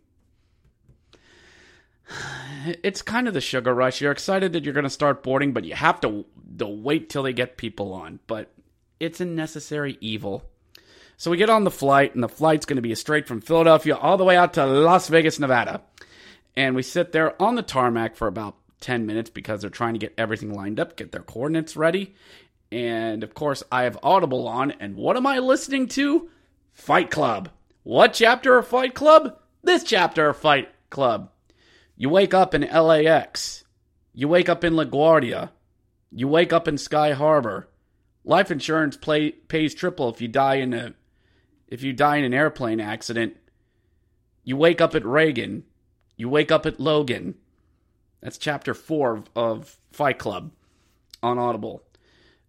it's 2.82 3.02
kind 3.02 3.28
of 3.28 3.34
the 3.34 3.40
sugar 3.40 3.74
rush. 3.74 4.00
You're 4.00 4.12
excited 4.12 4.52
that 4.52 4.64
you're 4.64 4.74
going 4.74 4.84
to 4.84 4.90
start 4.90 5.22
boarding, 5.22 5.52
but 5.52 5.64
you 5.64 5.74
have 5.74 6.00
to, 6.02 6.24
to 6.58 6.66
wait 6.66 7.08
till 7.08 7.22
they 7.22 7.32
get 7.32 7.56
people 7.56 7.92
on. 7.92 8.20
But 8.26 8.52
it's 8.98 9.20
a 9.20 9.24
necessary 9.24 9.96
evil. 10.00 10.44
So 11.16 11.30
we 11.30 11.36
get 11.36 11.50
on 11.50 11.64
the 11.64 11.70
flight, 11.70 12.14
and 12.14 12.22
the 12.22 12.28
flight's 12.28 12.64
going 12.64 12.76
to 12.76 12.82
be 12.82 12.94
straight 12.94 13.26
from 13.26 13.42
Philadelphia 13.42 13.96
all 13.96 14.16
the 14.16 14.24
way 14.24 14.36
out 14.36 14.54
to 14.54 14.64
Las 14.64 15.08
Vegas, 15.08 15.38
Nevada. 15.38 15.82
And 16.56 16.74
we 16.74 16.82
sit 16.82 17.12
there 17.12 17.40
on 17.40 17.56
the 17.56 17.62
tarmac 17.62 18.16
for 18.16 18.26
about 18.26 18.56
10 18.80 19.06
minutes 19.06 19.30
because 19.30 19.60
they're 19.60 19.70
trying 19.70 19.94
to 19.94 19.98
get 19.98 20.14
everything 20.16 20.54
lined 20.54 20.80
up, 20.80 20.96
get 20.96 21.12
their 21.12 21.22
coordinates 21.22 21.76
ready. 21.76 22.14
And 22.72 23.24
of 23.24 23.34
course, 23.34 23.62
I 23.70 23.82
have 23.82 23.98
Audible 24.02 24.46
on, 24.46 24.70
and 24.72 24.96
what 24.96 25.16
am 25.16 25.26
I 25.26 25.38
listening 25.38 25.88
to? 25.88 26.30
Fight 26.72 27.10
Club. 27.10 27.50
What 27.82 28.12
chapter 28.12 28.58
of 28.58 28.68
Fight 28.68 28.94
Club? 28.94 29.38
This 29.62 29.82
chapter 29.82 30.28
of 30.28 30.36
Fight 30.36 30.68
Club. 30.88 31.30
You 31.96 32.08
wake 32.08 32.32
up 32.32 32.54
in 32.54 32.62
LAX. 32.62 33.64
You 34.14 34.28
wake 34.28 34.48
up 34.48 34.64
in 34.64 34.74
LaGuardia. 34.74 35.50
You 36.12 36.28
wake 36.28 36.52
up 36.52 36.68
in 36.68 36.78
Sky 36.78 37.12
Harbor. 37.12 37.68
Life 38.24 38.50
insurance 38.50 38.96
play, 38.96 39.30
pays 39.32 39.74
triple 39.74 40.08
if 40.08 40.20
you 40.20 40.28
die 40.28 40.56
in 40.56 40.74
a 40.74 40.94
if 41.68 41.82
you 41.82 41.92
die 41.92 42.16
in 42.16 42.24
an 42.24 42.34
airplane 42.34 42.80
accident, 42.80 43.36
you 44.42 44.56
wake 44.56 44.80
up 44.80 44.94
at 44.94 45.06
Reagan, 45.06 45.64
you 46.16 46.28
wake 46.28 46.50
up 46.50 46.66
at 46.66 46.80
Logan. 46.80 47.36
That's 48.20 48.38
chapter 48.38 48.74
four 48.74 49.24
of 49.36 49.78
Fight 49.92 50.18
Club 50.18 50.50
on 51.22 51.38
Audible. 51.38 51.84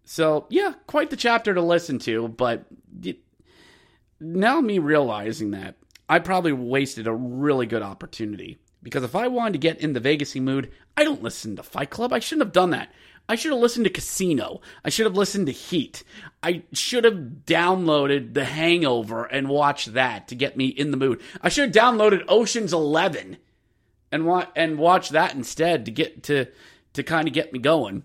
So, 0.04 0.46
yeah, 0.50 0.74
quite 0.86 1.10
the 1.10 1.16
chapter 1.16 1.54
to 1.54 1.62
listen 1.62 1.98
to, 2.00 2.28
but 2.28 2.66
now 4.20 4.60
me 4.60 4.78
realizing 4.78 5.50
that, 5.52 5.76
I 6.08 6.18
probably 6.18 6.52
wasted 6.52 7.06
a 7.06 7.12
really 7.12 7.66
good 7.66 7.82
opportunity. 7.82 8.58
Because 8.82 9.04
if 9.04 9.14
I 9.14 9.28
wanted 9.28 9.52
to 9.52 9.58
get 9.58 9.80
in 9.80 9.92
the 9.92 10.00
Vegasy 10.00 10.40
mood, 10.40 10.72
I 10.96 11.04
don't 11.04 11.22
listen 11.22 11.56
to 11.56 11.62
Fight 11.62 11.90
Club. 11.90 12.12
I 12.12 12.18
shouldn't 12.18 12.46
have 12.46 12.52
done 12.52 12.70
that. 12.70 12.92
I 13.28 13.36
should 13.36 13.52
have 13.52 13.60
listened 13.60 13.84
to 13.84 13.90
Casino. 13.90 14.60
I 14.84 14.90
should 14.90 15.06
have 15.06 15.16
listened 15.16 15.46
to 15.46 15.52
Heat. 15.52 16.02
I 16.42 16.64
should 16.72 17.04
have 17.04 17.44
downloaded 17.46 18.34
The 18.34 18.44
Hangover 18.44 19.24
and 19.24 19.48
watched 19.48 19.94
that 19.94 20.26
to 20.28 20.34
get 20.34 20.56
me 20.56 20.66
in 20.66 20.90
the 20.90 20.96
mood. 20.96 21.20
I 21.40 21.48
should 21.48 21.74
have 21.74 21.84
downloaded 21.84 22.24
Ocean's 22.28 22.72
11 22.72 23.36
and 24.10 24.26
wa- 24.26 24.48
and 24.56 24.76
watch 24.76 25.10
that 25.10 25.34
instead 25.34 25.84
to 25.84 25.90
get 25.92 26.24
to 26.24 26.46
to 26.94 27.02
kind 27.02 27.28
of 27.28 27.32
get 27.32 27.52
me 27.52 27.58
going. 27.58 28.02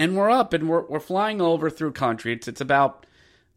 And 0.00 0.16
we're 0.16 0.30
up 0.30 0.52
and 0.52 0.68
we're 0.68 0.86
we're 0.86 0.98
flying 0.98 1.40
over 1.40 1.70
through 1.70 1.92
country. 1.92 2.32
It's 2.32 2.48
it's 2.48 2.60
about 2.60 3.06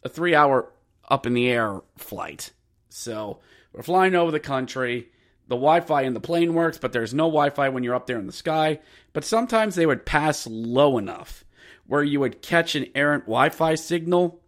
a 0.03 0.09
3-hour 0.09 0.71
up 1.09 1.25
in 1.25 1.33
the 1.33 1.49
air 1.49 1.81
flight. 1.97 2.51
So, 2.89 3.39
we're 3.71 3.81
flying 3.81 4.13
over 4.13 4.29
the 4.29 4.39
country 4.39 5.07
the 5.47 5.55
Wi-Fi 5.55 6.03
in 6.03 6.13
the 6.13 6.19
plane 6.19 6.53
works, 6.53 6.77
but 6.77 6.93
there's 6.93 7.13
no 7.13 7.25
Wi-Fi 7.25 7.69
when 7.69 7.83
you're 7.83 7.95
up 7.95 8.07
there 8.07 8.19
in 8.19 8.27
the 8.27 8.33
sky. 8.33 8.79
But 9.11 9.25
sometimes 9.25 9.75
they 9.75 9.85
would 9.85 10.05
pass 10.05 10.47
low 10.47 10.97
enough 10.97 11.43
where 11.85 12.03
you 12.03 12.19
would 12.21 12.41
catch 12.41 12.75
an 12.75 12.87
errant 12.95 13.25
Wi-Fi 13.25 13.75
signal, 13.75 14.39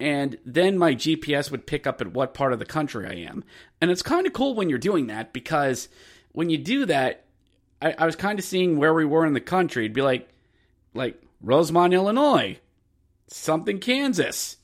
and 0.00 0.38
then 0.44 0.78
my 0.78 0.94
GPS 0.94 1.50
would 1.50 1.66
pick 1.66 1.86
up 1.86 2.00
at 2.00 2.14
what 2.14 2.32
part 2.32 2.52
of 2.52 2.58
the 2.58 2.64
country 2.64 3.06
I 3.06 3.28
am. 3.28 3.44
And 3.80 3.90
it's 3.90 4.02
kind 4.02 4.26
of 4.26 4.32
cool 4.32 4.54
when 4.54 4.70
you're 4.70 4.78
doing 4.78 5.06
that 5.08 5.32
because 5.32 5.88
when 6.32 6.48
you 6.50 6.56
do 6.56 6.86
that, 6.86 7.26
I, 7.82 7.94
I 7.98 8.06
was 8.06 8.16
kind 8.16 8.38
of 8.38 8.44
seeing 8.44 8.78
where 8.78 8.94
we 8.94 9.04
were 9.04 9.26
in 9.26 9.34
the 9.34 9.40
country. 9.40 9.84
It'd 9.84 9.92
be 9.92 10.02
like, 10.02 10.30
like 10.94 11.22
Rosemont, 11.40 11.94
Illinois, 11.94 12.58
something, 13.28 13.78
Kansas, 13.78 14.56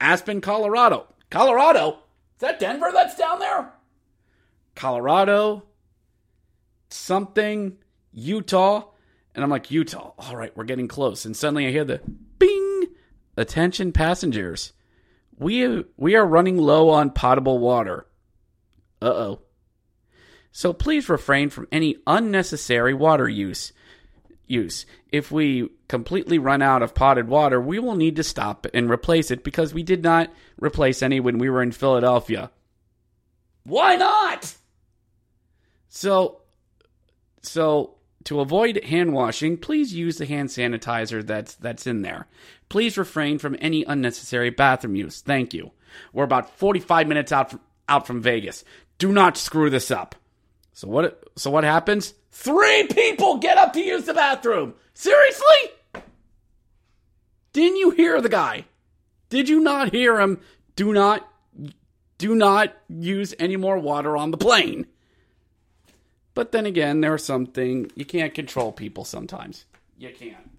Aspen, 0.00 0.40
Colorado, 0.40 1.06
Colorado. 1.30 1.90
Is 1.90 2.40
that 2.40 2.60
Denver 2.60 2.90
that's 2.92 3.16
down 3.16 3.38
there? 3.38 3.72
Colorado, 4.74 5.64
something, 6.90 7.76
Utah. 8.12 8.88
And 9.34 9.42
I'm 9.42 9.50
like, 9.50 9.70
Utah. 9.70 10.12
All 10.18 10.36
right, 10.36 10.54
we're 10.56 10.64
getting 10.64 10.88
close. 10.88 11.24
And 11.24 11.36
suddenly 11.36 11.66
I 11.66 11.70
hear 11.70 11.84
the 11.84 12.00
bing. 12.38 12.84
Attention 13.36 13.92
passengers. 13.92 14.72
We 15.38 15.84
we 15.96 16.14
are 16.14 16.26
running 16.26 16.58
low 16.58 16.90
on 16.90 17.10
potable 17.10 17.58
water. 17.58 18.06
Uh-oh. 19.00 19.40
So 20.52 20.74
please 20.74 21.08
refrain 21.08 21.48
from 21.48 21.66
any 21.72 21.96
unnecessary 22.06 22.92
water 22.92 23.28
use. 23.28 23.72
Use. 24.46 24.86
If 25.10 25.30
we 25.30 25.68
completely 25.88 26.38
run 26.38 26.62
out 26.62 26.82
of 26.82 26.94
potted 26.94 27.28
water, 27.28 27.60
we 27.60 27.78
will 27.78 27.94
need 27.94 28.16
to 28.16 28.22
stop 28.22 28.66
and 28.74 28.90
replace 28.90 29.30
it 29.30 29.44
because 29.44 29.72
we 29.72 29.82
did 29.82 30.02
not 30.02 30.30
replace 30.58 31.02
any 31.02 31.20
when 31.20 31.38
we 31.38 31.48
were 31.48 31.62
in 31.62 31.72
Philadelphia. 31.72 32.50
Why 33.64 33.96
not? 33.96 34.54
So, 35.88 36.40
so 37.42 37.96
to 38.24 38.40
avoid 38.40 38.82
hand 38.84 39.12
washing, 39.12 39.56
please 39.56 39.94
use 39.94 40.18
the 40.18 40.26
hand 40.26 40.48
sanitizer 40.48 41.24
that's 41.24 41.54
that's 41.54 41.86
in 41.86 42.02
there. 42.02 42.26
Please 42.68 42.98
refrain 42.98 43.38
from 43.38 43.56
any 43.60 43.84
unnecessary 43.84 44.50
bathroom 44.50 44.96
use. 44.96 45.20
Thank 45.20 45.54
you. 45.54 45.72
We're 46.12 46.24
about 46.24 46.58
45 46.58 47.06
minutes 47.06 47.32
out 47.32 47.50
from, 47.50 47.60
out 47.88 48.06
from 48.06 48.22
Vegas. 48.22 48.64
Do 48.98 49.12
not 49.12 49.36
screw 49.36 49.70
this 49.70 49.90
up. 49.90 50.14
So 50.72 50.88
what 50.88 51.22
so 51.36 51.50
what 51.50 51.64
happens? 51.64 52.14
3 52.32 52.88
people 52.88 53.38
get 53.38 53.58
up 53.58 53.72
to 53.74 53.80
use 53.80 54.04
the 54.04 54.14
bathroom. 54.14 54.74
Seriously? 54.94 56.02
Didn't 57.52 57.76
you 57.76 57.90
hear 57.90 58.20
the 58.20 58.28
guy? 58.28 58.64
Did 59.28 59.48
you 59.48 59.60
not 59.60 59.92
hear 59.92 60.20
him? 60.20 60.40
Do 60.74 60.92
not 60.92 61.28
do 62.18 62.34
not 62.36 62.72
use 62.88 63.34
any 63.38 63.56
more 63.56 63.78
water 63.78 64.16
on 64.16 64.30
the 64.30 64.36
plane. 64.36 64.86
But 66.34 66.52
then 66.52 66.66
again, 66.66 67.00
there's 67.00 67.24
something 67.24 67.90
you 67.96 68.04
can't 68.04 68.32
control 68.32 68.70
people 68.70 69.04
sometimes. 69.04 69.64
You 69.98 70.10
can't. 70.10 70.51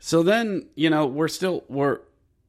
So 0.00 0.24
then, 0.24 0.66
you 0.74 0.90
know, 0.90 1.06
we're 1.06 1.28
still 1.28 1.64
we're 1.68 2.00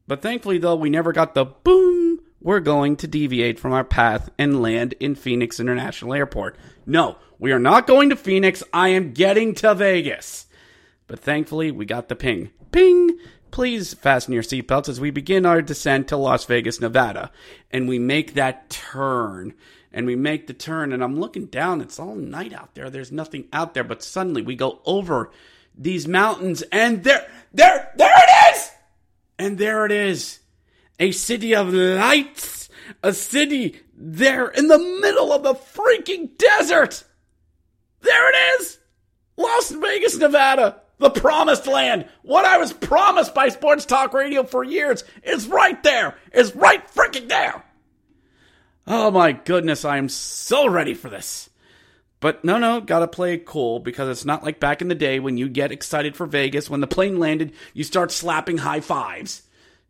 but 0.08 0.22
thankfully 0.22 0.58
though 0.58 0.75
we 0.75 0.89
never 0.89 1.13
got 1.13 1.36
the 1.36 1.46
boom 1.46 2.22
we're 2.41 2.60
going 2.60 2.96
to 2.98 3.08
deviate 3.08 3.60
from 3.60 3.72
our 3.72 3.84
path 3.84 4.29
and 4.38 4.62
land 4.62 4.96
in 5.00 5.13
Phoenix 5.13 5.60
International 5.60 6.13
Airport. 6.13 6.58
No, 6.86 7.17
we 7.38 7.51
are 7.51 7.60
not 7.60 7.86
going 7.86 8.10
to 8.10 8.15
Phoenix. 8.15 8.63
I 8.74 8.89
am 8.89 9.13
getting 9.13 9.53
to 9.55 9.75
Vegas. 9.75 10.48
But 11.05 11.20
thankfully, 11.20 11.72
we 11.72 11.86
got 11.86 12.10
the 12.10 12.15
ping. 12.15 12.50
Ping! 12.72 13.17
Please 13.51 13.93
fasten 13.93 14.34
your 14.34 14.43
seatbelts 14.43 14.89
as 14.89 15.00
we 15.00 15.12
begin 15.12 15.46
our 15.46 15.62
descent 15.62 16.08
to 16.08 16.17
Las 16.17 16.46
Vegas, 16.46 16.79
Nevada. 16.79 17.31
And 17.70 17.88
we 17.88 18.00
make 18.00 18.34
that 18.34 18.70
turn. 18.70 19.53
And 19.93 20.08
we 20.08 20.15
make 20.15 20.48
the 20.48 20.53
turn, 20.53 20.93
and 20.93 21.03
I'm 21.03 21.20
looking 21.20 21.48
down. 21.48 21.81
It's 21.81 22.00
all 22.00 22.15
night 22.15 22.53
out 22.53 22.75
there. 22.75 22.89
There's 22.89 23.12
nothing 23.12 23.50
out 23.51 23.74
there. 23.74 23.84
But 23.84 24.01
suddenly 24.01 24.41
we 24.41 24.55
go 24.55 24.81
over 24.86 25.31
these 25.81 26.07
mountains, 26.07 26.61
and 26.71 27.03
there, 27.03 27.27
there, 27.53 27.91
there 27.95 28.13
it 28.15 28.55
is! 28.55 28.71
And 29.38 29.57
there 29.57 29.85
it 29.85 29.91
is. 29.91 30.39
A 31.00 31.11
city 31.11 31.55
of 31.55 31.73
lights. 31.73 32.69
A 33.03 33.13
city 33.13 33.79
there 33.95 34.47
in 34.47 34.67
the 34.67 34.77
middle 34.77 35.31
of 35.31 35.43
the 35.43 35.53
freaking 35.53 36.38
desert. 36.38 37.03
There 38.01 38.29
it 38.29 38.61
is! 38.61 38.77
Las 39.38 39.71
Vegas, 39.71 40.17
Nevada 40.17 40.81
the 41.01 41.09
promised 41.09 41.67
land. 41.67 42.05
What 42.21 42.45
I 42.45 42.57
was 42.59 42.71
promised 42.71 43.33
by 43.33 43.50
sports 43.50 43.85
talk 43.85 44.13
radio 44.13 44.43
for 44.43 44.63
years 44.63 45.03
is 45.23 45.47
right 45.47 45.81
there. 45.83 46.15
Is 46.31 46.55
right 46.55 46.88
freaking 46.93 47.27
there. 47.27 47.63
Oh 48.88 49.11
my 49.11 49.31
goodness, 49.31 49.83
I 49.83 49.97
am 49.97 50.09
so 50.09 50.67
ready 50.67 50.93
for 50.93 51.09
this. 51.09 51.50
But 52.21 52.45
no, 52.45 52.57
no, 52.57 52.79
gotta 52.79 53.07
play 53.07 53.37
cool 53.37 53.79
because 53.79 54.07
it's 54.07 54.25
not 54.25 54.43
like 54.43 54.59
back 54.59 54.81
in 54.81 54.87
the 54.87 54.95
day 54.95 55.19
when 55.19 55.37
you 55.37 55.49
get 55.49 55.71
excited 55.71 56.15
for 56.15 56.25
Vegas. 56.25 56.69
When 56.69 56.79
the 56.79 56.87
plane 56.87 57.19
landed, 57.19 57.51
you 57.73 57.83
start 57.83 58.11
slapping 58.11 58.59
high 58.59 58.79
fives. 58.79 59.41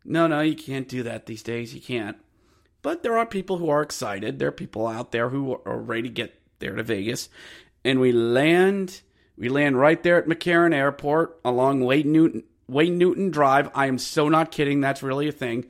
No, 0.04 0.26
no, 0.26 0.40
you 0.40 0.56
can't 0.56 0.88
do 0.88 1.04
that 1.04 1.26
these 1.26 1.42
days. 1.42 1.74
You 1.74 1.80
can't. 1.80 2.16
But 2.80 3.04
there 3.04 3.16
are 3.16 3.26
people 3.26 3.58
who 3.58 3.68
are 3.68 3.82
excited. 3.82 4.38
There 4.38 4.48
are 4.48 4.52
people 4.52 4.88
out 4.88 5.12
there 5.12 5.28
who 5.28 5.60
are 5.64 5.78
ready 5.78 6.08
to 6.08 6.08
get 6.08 6.40
there 6.58 6.74
to 6.74 6.82
Vegas. 6.82 7.28
And 7.84 8.00
we 8.00 8.10
land 8.12 9.02
we 9.36 9.48
land 9.48 9.78
right 9.78 10.02
there 10.02 10.18
at 10.18 10.26
McCarran 10.26 10.74
Airport 10.74 11.38
along 11.44 11.84
Wayne 11.84 12.12
Newton, 12.12 12.44
Wayne 12.68 12.98
Newton 12.98 13.30
Drive. 13.30 13.70
I 13.74 13.86
am 13.86 13.98
so 13.98 14.28
not 14.28 14.50
kidding. 14.50 14.80
That's 14.80 15.02
really 15.02 15.28
a 15.28 15.32
thing. 15.32 15.66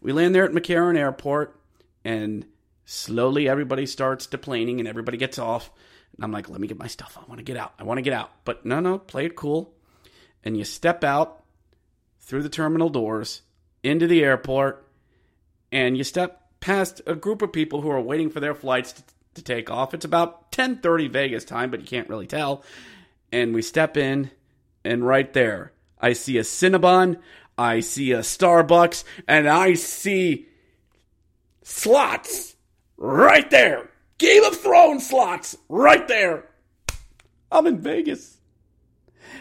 We 0.00 0.12
land 0.12 0.34
there 0.34 0.44
at 0.44 0.52
McCarran 0.52 0.98
Airport, 0.98 1.58
and 2.04 2.46
slowly 2.84 3.48
everybody 3.48 3.86
starts 3.86 4.26
deplaning 4.26 4.78
and 4.78 4.86
everybody 4.86 5.18
gets 5.18 5.38
off. 5.38 5.70
And 6.16 6.24
I'm 6.24 6.32
like, 6.32 6.48
let 6.48 6.60
me 6.60 6.66
get 6.66 6.78
my 6.78 6.86
stuff. 6.86 7.18
I 7.20 7.24
want 7.28 7.38
to 7.38 7.44
get 7.44 7.56
out. 7.56 7.74
I 7.78 7.84
want 7.84 7.98
to 7.98 8.02
get 8.02 8.12
out. 8.12 8.30
But 8.44 8.64
no, 8.64 8.80
no, 8.80 8.98
play 8.98 9.26
it 9.26 9.36
cool. 9.36 9.72
And 10.44 10.56
you 10.56 10.64
step 10.64 11.04
out 11.04 11.42
through 12.20 12.42
the 12.42 12.48
terminal 12.48 12.88
doors 12.88 13.42
into 13.82 14.06
the 14.06 14.24
airport, 14.24 14.86
and 15.70 15.96
you 15.96 16.04
step 16.04 16.42
past 16.60 17.00
a 17.06 17.14
group 17.14 17.42
of 17.42 17.52
people 17.52 17.82
who 17.82 17.90
are 17.90 18.00
waiting 18.00 18.30
for 18.30 18.40
their 18.40 18.54
flights 18.54 18.92
to, 18.92 19.02
to 19.34 19.42
take 19.42 19.70
off. 19.70 19.94
It's 19.94 20.04
about 20.04 20.50
10:30 20.52 21.10
Vegas 21.10 21.44
time, 21.44 21.70
but 21.70 21.80
you 21.80 21.86
can't 21.86 22.08
really 22.08 22.26
tell 22.26 22.64
and 23.32 23.54
we 23.54 23.62
step 23.62 23.96
in, 23.96 24.30
and 24.84 25.06
right 25.06 25.32
there, 25.32 25.72
I 26.00 26.12
see 26.12 26.38
a 26.38 26.42
Cinnabon, 26.42 27.18
I 27.58 27.80
see 27.80 28.12
a 28.12 28.20
Starbucks, 28.20 29.04
and 29.26 29.48
I 29.48 29.74
see 29.74 30.46
slots 31.62 32.56
right 32.96 33.48
there. 33.50 33.90
Game 34.18 34.44
of 34.44 34.56
Thrones 34.56 35.08
slots 35.08 35.56
right 35.68 36.06
there. 36.08 36.48
I'm 37.50 37.66
in 37.66 37.78
Vegas. 37.78 38.38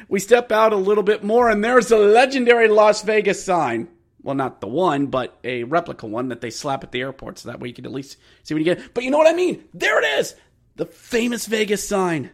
We 0.08 0.20
step 0.20 0.52
out 0.52 0.74
a 0.74 0.78
little 0.78 1.04
bit 1.04 1.24
more, 1.24 1.50
and 1.50 1.64
there's 1.64 1.92
a 1.92 1.98
legendary 1.98 2.68
Las 2.68 3.02
Vegas 3.02 3.44
sign. 3.44 3.88
Well, 4.22 4.36
not 4.36 4.60
the 4.60 4.68
one, 4.68 5.08
but 5.08 5.38
a 5.44 5.64
replica 5.64 6.08
one 6.08 6.30
that 6.30 6.42
they 6.42 6.50
slap 6.50 6.84
at 6.84 6.92
the 6.92 7.02
airport 7.02 7.40
so 7.40 7.50
that 7.50 7.60
way 7.60 7.68
you 7.68 7.74
can 7.74 7.86
at 7.86 7.92
least 7.92 8.18
see 8.44 8.54
what 8.54 8.60
you 8.60 8.76
get. 8.76 8.94
But 8.94 9.04
you 9.04 9.12
know 9.12 9.18
what 9.18 9.28
I 9.32 9.36
mean? 9.36 9.64
There 9.74 10.02
it 10.02 10.20
is! 10.20 10.36
The 10.76 10.86
famous 10.86 11.46
Vegas 11.46 11.88
sign 11.88 12.32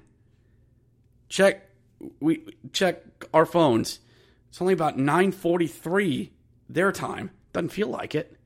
check 1.31 1.69
we 2.19 2.43
check 2.74 3.03
our 3.33 3.45
phones. 3.45 4.00
It's 4.50 4.62
only 4.62 4.74
about 4.74 4.98
9:43 4.98 6.31
their 6.69 6.91
time. 6.91 7.31
Doesn't 7.53 7.69
feel 7.69 7.88
like 7.88 8.13
it. 8.13 8.38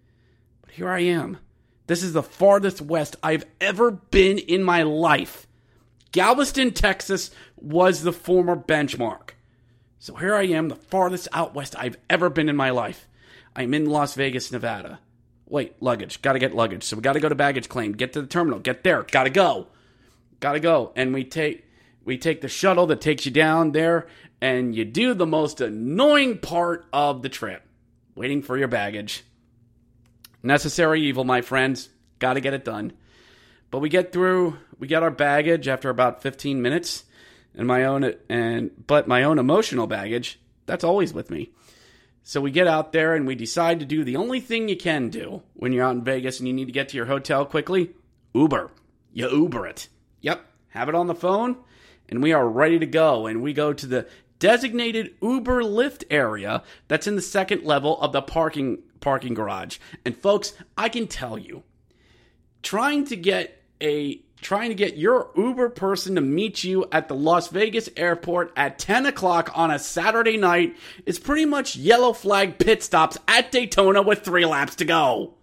But 0.61 0.71
here 0.71 0.89
I 0.89 0.99
am. 0.99 1.39
This 1.87 2.03
is 2.03 2.13
the 2.13 2.23
farthest 2.23 2.81
west 2.81 3.15
I've 3.21 3.45
ever 3.61 3.91
been 3.91 4.37
in 4.37 4.63
my 4.63 4.83
life. 4.83 5.47
Galveston, 6.11 6.71
Texas 6.71 7.31
was 7.57 8.01
the 8.01 8.13
former 8.13 8.55
benchmark. 8.55 9.31
So 9.99 10.15
here 10.15 10.35
I 10.35 10.43
am, 10.43 10.69
the 10.69 10.75
farthest 10.75 11.27
out 11.33 11.53
west 11.53 11.75
I've 11.77 11.97
ever 12.09 12.29
been 12.29 12.49
in 12.49 12.55
my 12.55 12.69
life. 12.69 13.07
I'm 13.55 13.73
in 13.73 13.85
Las 13.85 14.15
Vegas, 14.15 14.51
Nevada. 14.51 14.99
Wait, 15.47 15.81
luggage. 15.81 16.21
Gotta 16.21 16.39
get 16.39 16.55
luggage. 16.55 16.83
So 16.83 16.95
we 16.95 17.01
gotta 17.01 17.19
go 17.19 17.29
to 17.29 17.35
baggage 17.35 17.69
claim. 17.69 17.93
Get 17.93 18.13
to 18.13 18.21
the 18.21 18.27
terminal. 18.27 18.59
Get 18.59 18.83
there. 18.83 19.03
Gotta 19.03 19.29
go. 19.29 19.67
Gotta 20.39 20.59
go. 20.59 20.91
And 20.95 21.13
we 21.13 21.23
take 21.23 21.65
we 22.03 22.17
take 22.17 22.41
the 22.41 22.47
shuttle 22.47 22.87
that 22.87 23.01
takes 23.01 23.25
you 23.25 23.31
down 23.31 23.71
there, 23.71 24.07
and 24.39 24.75
you 24.75 24.85
do 24.85 25.13
the 25.13 25.25
most 25.25 25.59
annoying 25.59 26.37
part 26.37 26.85
of 26.93 27.23
the 27.23 27.29
trip. 27.29 27.63
Waiting 28.15 28.41
for 28.41 28.57
your 28.57 28.67
baggage. 28.67 29.23
Necessary 30.45 31.01
evil, 31.01 31.23
my 31.23 31.41
friends. 31.41 31.89
Gotta 32.19 32.39
get 32.39 32.53
it 32.53 32.63
done. 32.63 32.93
But 33.71 33.79
we 33.79 33.89
get 33.89 34.13
through 34.13 34.57
we 34.77 34.87
get 34.87 35.01
our 35.01 35.09
baggage 35.09 35.67
after 35.67 35.89
about 35.89 36.21
15 36.21 36.61
minutes 36.61 37.05
and 37.55 37.67
my 37.67 37.83
own 37.83 38.13
and 38.29 38.69
but 38.85 39.07
my 39.07 39.23
own 39.23 39.39
emotional 39.39 39.87
baggage 39.87 40.39
that's 40.67 40.83
always 40.83 41.13
with 41.13 41.31
me. 41.31 41.51
So 42.21 42.41
we 42.41 42.51
get 42.51 42.67
out 42.67 42.91
there 42.91 43.15
and 43.15 43.25
we 43.25 43.33
decide 43.33 43.79
to 43.79 43.87
do 43.87 44.03
the 44.03 44.17
only 44.17 44.39
thing 44.39 44.69
you 44.69 44.77
can 44.77 45.09
do 45.09 45.41
when 45.55 45.73
you're 45.73 45.83
out 45.83 45.95
in 45.95 46.03
vegas 46.03 46.37
and 46.37 46.47
you 46.47 46.53
need 46.53 46.65
to 46.65 46.71
get 46.71 46.89
to 46.89 46.97
your 46.97 47.07
hotel 47.07 47.43
quickly 47.43 47.95
uber. 48.35 48.69
You 49.13 49.27
uber 49.29 49.65
it. 49.65 49.89
Yep. 50.21 50.45
Have 50.69 50.89
it 50.89 50.95
on 50.95 51.07
the 51.07 51.15
phone 51.15 51.57
and 52.07 52.21
we 52.21 52.33
are 52.33 52.47
ready 52.47 52.77
to 52.77 52.85
go. 52.85 53.25
And 53.25 53.41
we 53.41 53.51
go 53.51 53.73
to 53.73 53.87
the 53.87 54.07
designated 54.37 55.15
uber 55.23 55.63
Lyft 55.63 56.03
area 56.11 56.61
that's 56.87 57.07
in 57.07 57.15
the 57.15 57.21
second 57.23 57.63
level 57.63 57.99
of 57.99 58.11
the 58.11 58.21
parking 58.21 58.83
parking 59.05 59.35
garage 59.35 59.77
and 60.03 60.17
folks 60.17 60.53
i 60.75 60.89
can 60.89 61.05
tell 61.05 61.37
you 61.37 61.61
trying 62.63 63.05
to 63.05 63.15
get 63.15 63.61
a 63.79 64.19
trying 64.41 64.69
to 64.69 64.75
get 64.75 64.97
your 64.97 65.29
Uber 65.35 65.69
person 65.69 66.15
to 66.15 66.21
meet 66.21 66.63
you 66.63 66.85
at 66.91 67.07
the 67.07 67.15
Las 67.15 67.47
Vegas 67.47 67.89
airport 67.97 68.51
at 68.55 68.77
10 68.77 69.05
o'clock 69.07 69.49
on 69.55 69.71
a 69.71 69.79
Saturday 69.79 70.37
night 70.37 70.75
is 71.05 71.17
pretty 71.17 71.45
much 71.45 71.75
yellow 71.75 72.13
flag 72.13 72.59
pit 72.59 72.83
stops 72.83 73.17
at 73.27 73.51
Daytona 73.51 74.03
with 74.03 74.19
three 74.19 74.45
laps 74.45 74.75
to 74.75 74.85
go. 74.85 75.33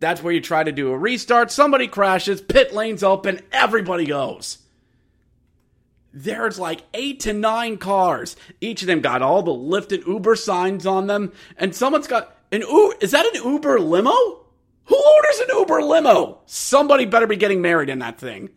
That's 0.00 0.22
where 0.22 0.32
you 0.32 0.40
try 0.40 0.64
to 0.64 0.72
do 0.72 0.90
a 0.90 0.98
restart, 0.98 1.52
somebody 1.52 1.86
crashes, 1.86 2.40
pit 2.40 2.72
lanes 2.72 3.02
open, 3.02 3.40
everybody 3.52 4.06
goes. 4.06 4.58
There's 6.12 6.58
like 6.58 6.82
eight 6.94 7.20
to 7.20 7.32
nine 7.32 7.76
cars. 7.76 8.34
Each 8.60 8.82
of 8.82 8.88
them 8.88 9.00
got 9.00 9.22
all 9.22 9.42
the 9.42 9.52
lifted 9.52 10.06
Uber 10.06 10.34
signs 10.34 10.84
on 10.84 11.06
them, 11.06 11.32
and 11.56 11.74
someone's 11.74 12.08
got 12.08 12.36
an. 12.52 12.62
Is 13.00 13.10
that 13.12 13.26
an 13.26 13.42
Uber 13.44 13.80
limo? 13.80 14.12
Who 14.84 14.96
orders 14.96 15.40
an 15.40 15.56
Uber 15.56 15.82
limo? 15.82 16.40
Somebody 16.46 17.04
better 17.04 17.26
be 17.26 17.36
getting 17.36 17.62
married 17.62 17.88
in 17.88 18.00
that 18.00 18.18
thing. 18.18 18.50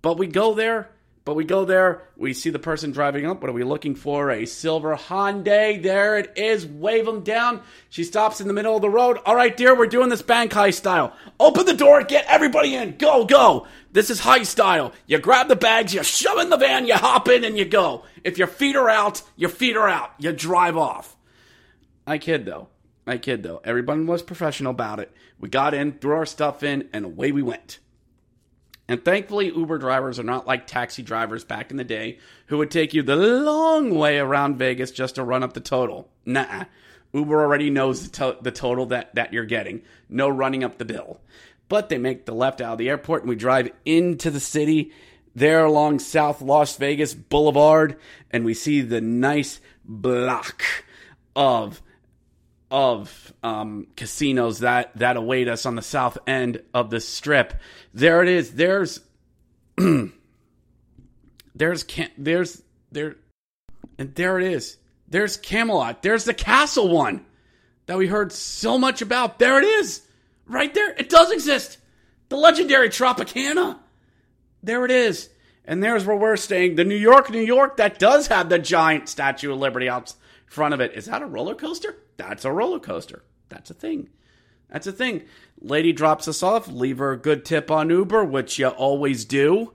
But 0.00 0.18
we 0.18 0.26
go 0.26 0.54
there, 0.54 0.90
but 1.24 1.36
we 1.36 1.44
go 1.44 1.64
there, 1.64 2.08
we 2.16 2.34
see 2.34 2.50
the 2.50 2.58
person 2.58 2.90
driving 2.90 3.26
up. 3.26 3.40
What 3.40 3.50
are 3.50 3.52
we 3.52 3.62
looking 3.62 3.94
for? 3.94 4.30
A 4.30 4.44
silver 4.44 4.96
Hyundai. 4.96 5.80
There 5.80 6.18
it 6.18 6.32
is. 6.36 6.66
Wave 6.66 7.06
them 7.06 7.22
down. 7.22 7.62
She 7.90 8.02
stops 8.02 8.40
in 8.40 8.48
the 8.48 8.52
middle 8.52 8.74
of 8.74 8.82
the 8.82 8.90
road. 8.90 9.18
All 9.24 9.36
right, 9.36 9.56
dear, 9.56 9.76
we're 9.76 9.86
doing 9.86 10.08
this 10.08 10.22
bank 10.22 10.52
style. 10.72 11.14
Open 11.38 11.64
the 11.64 11.74
door, 11.74 12.02
get 12.02 12.24
everybody 12.26 12.74
in. 12.74 12.96
Go, 12.96 13.24
go. 13.24 13.68
This 13.92 14.10
is 14.10 14.20
high 14.20 14.42
style. 14.42 14.92
You 15.06 15.18
grab 15.18 15.46
the 15.46 15.54
bags, 15.54 15.94
you 15.94 16.02
shove 16.02 16.38
in 16.38 16.50
the 16.50 16.56
van, 16.56 16.86
you 16.86 16.94
hop 16.94 17.28
in, 17.28 17.44
and 17.44 17.56
you 17.56 17.66
go. 17.66 18.04
If 18.24 18.38
your 18.38 18.48
feet 18.48 18.74
are 18.74 18.88
out, 18.88 19.22
your 19.36 19.50
feet 19.50 19.76
are 19.76 19.88
out. 19.88 20.12
You 20.18 20.32
drive 20.32 20.76
off. 20.76 21.16
I 22.04 22.18
kid 22.18 22.46
though. 22.46 22.68
I 23.06 23.18
kid 23.18 23.42
though. 23.42 23.60
Everyone 23.64 24.06
was 24.06 24.22
professional 24.22 24.70
about 24.70 25.00
it. 25.00 25.12
We 25.38 25.48
got 25.48 25.74
in, 25.74 25.92
threw 25.92 26.14
our 26.14 26.26
stuff 26.26 26.62
in, 26.62 26.88
and 26.92 27.04
away 27.04 27.32
we 27.32 27.42
went. 27.42 27.78
And 28.88 29.04
thankfully, 29.04 29.46
Uber 29.46 29.78
drivers 29.78 30.18
are 30.18 30.24
not 30.24 30.46
like 30.46 30.66
taxi 30.66 31.02
drivers 31.02 31.44
back 31.44 31.70
in 31.70 31.76
the 31.76 31.84
day 31.84 32.18
who 32.46 32.58
would 32.58 32.70
take 32.70 32.92
you 32.92 33.02
the 33.02 33.16
long 33.16 33.94
way 33.94 34.18
around 34.18 34.58
Vegas 34.58 34.90
just 34.90 35.14
to 35.14 35.24
run 35.24 35.42
up 35.42 35.52
the 35.52 35.60
total. 35.60 36.10
Nah. 36.26 36.64
Uber 37.12 37.40
already 37.40 37.70
knows 37.70 38.08
the, 38.08 38.10
to- 38.10 38.38
the 38.42 38.50
total 38.50 38.86
that, 38.86 39.14
that 39.14 39.32
you're 39.32 39.44
getting. 39.44 39.82
No 40.08 40.28
running 40.28 40.64
up 40.64 40.78
the 40.78 40.84
bill. 40.84 41.20
But 41.68 41.88
they 41.88 41.98
make 41.98 42.26
the 42.26 42.34
left 42.34 42.60
out 42.60 42.72
of 42.72 42.78
the 42.78 42.88
airport 42.88 43.22
and 43.22 43.28
we 43.28 43.36
drive 43.36 43.70
into 43.84 44.30
the 44.30 44.40
city 44.40 44.92
there 45.34 45.64
along 45.64 46.00
South 46.00 46.42
Las 46.42 46.76
Vegas 46.76 47.14
Boulevard 47.14 47.96
and 48.30 48.44
we 48.44 48.52
see 48.52 48.82
the 48.82 49.00
nice 49.00 49.60
block 49.84 50.62
of 51.34 51.80
of 52.72 53.34
um, 53.42 53.86
casinos 53.96 54.60
that 54.60 54.96
that 54.96 55.18
await 55.18 55.46
us 55.46 55.66
on 55.66 55.76
the 55.76 55.82
south 55.82 56.16
end 56.26 56.62
of 56.72 56.88
the 56.88 57.00
strip. 57.00 57.52
There 57.92 58.22
it 58.22 58.28
is. 58.28 58.54
There's 58.54 59.00
there's 61.54 61.84
there's 62.16 62.62
there 62.90 63.16
and 63.98 64.14
there 64.14 64.40
it 64.40 64.50
is. 64.50 64.78
There's 65.06 65.36
Camelot. 65.36 66.02
There's 66.02 66.24
the 66.24 66.32
castle 66.32 66.88
one 66.88 67.26
that 67.84 67.98
we 67.98 68.06
heard 68.06 68.32
so 68.32 68.78
much 68.78 69.02
about. 69.02 69.38
There 69.38 69.58
it 69.58 69.66
is. 69.66 70.00
Right 70.46 70.72
there. 70.72 70.94
It 70.94 71.10
does 71.10 71.30
exist. 71.30 71.76
The 72.30 72.36
legendary 72.36 72.88
Tropicana. 72.88 73.78
There 74.62 74.86
it 74.86 74.90
is. 74.90 75.28
And 75.66 75.82
there's 75.82 76.06
where 76.06 76.16
we're 76.16 76.36
staying. 76.36 76.76
The 76.76 76.84
New 76.84 76.96
York, 76.96 77.28
New 77.30 77.42
York 77.42 77.76
that 77.76 77.98
does 77.98 78.28
have 78.28 78.48
the 78.48 78.58
giant 78.58 79.10
Statue 79.10 79.52
of 79.52 79.58
Liberty 79.58 79.90
out 79.90 80.14
front 80.52 80.74
of 80.74 80.80
it. 80.80 80.92
Is 80.92 81.06
that 81.06 81.22
a 81.22 81.26
roller 81.26 81.54
coaster? 81.54 81.96
That's 82.18 82.44
a 82.44 82.52
roller 82.52 82.78
coaster. 82.78 83.24
That's 83.48 83.70
a 83.70 83.74
thing. 83.74 84.10
That's 84.68 84.86
a 84.86 84.92
thing. 84.92 85.24
Lady 85.60 85.92
drops 85.92 86.28
us 86.28 86.42
off, 86.42 86.68
leave 86.68 86.98
her 86.98 87.12
a 87.12 87.18
good 87.18 87.44
tip 87.44 87.70
on 87.70 87.90
Uber, 87.90 88.24
which 88.24 88.58
you 88.58 88.68
always 88.68 89.24
do. 89.24 89.72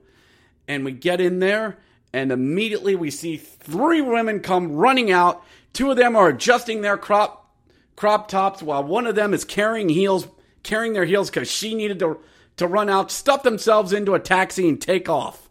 And 0.68 0.86
we 0.86 0.92
get 0.92 1.20
in 1.20 1.40
there, 1.40 1.78
and 2.14 2.32
immediately 2.32 2.96
we 2.96 3.10
see 3.10 3.38
three 3.38 4.02
women 4.02 4.40
come 4.40 4.74
running 4.74 5.12
out. 5.12 5.44
Two 5.74 5.92
of 5.92 5.98
them 5.98 6.16
are 6.16 6.30
adjusting 6.30 6.82
their 6.82 6.98
crop 6.98 7.52
crop 7.96 8.28
tops, 8.28 8.62
while 8.62 8.84
one 8.84 9.08
of 9.08 9.16
them 9.16 9.34
is 9.34 9.44
carrying 9.44 9.90
heels, 9.90 10.28
carrying 10.62 10.94
their 10.94 11.06
heels 11.06 11.30
because 11.30 11.50
she 11.50 11.74
needed 11.74 12.00
to 12.00 12.20
to 12.58 12.68
run 12.68 12.90
out, 12.90 13.12
stuff 13.12 13.44
themselves 13.44 13.94
into 13.94 14.16
a 14.16 14.20
taxi, 14.20 14.68
and 14.68 14.82
take 14.82 15.08
off. 15.08 15.50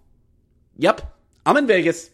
Yep, 0.77 1.03
I'm 1.45 1.57
in 1.57 1.67
Vegas 1.67 2.11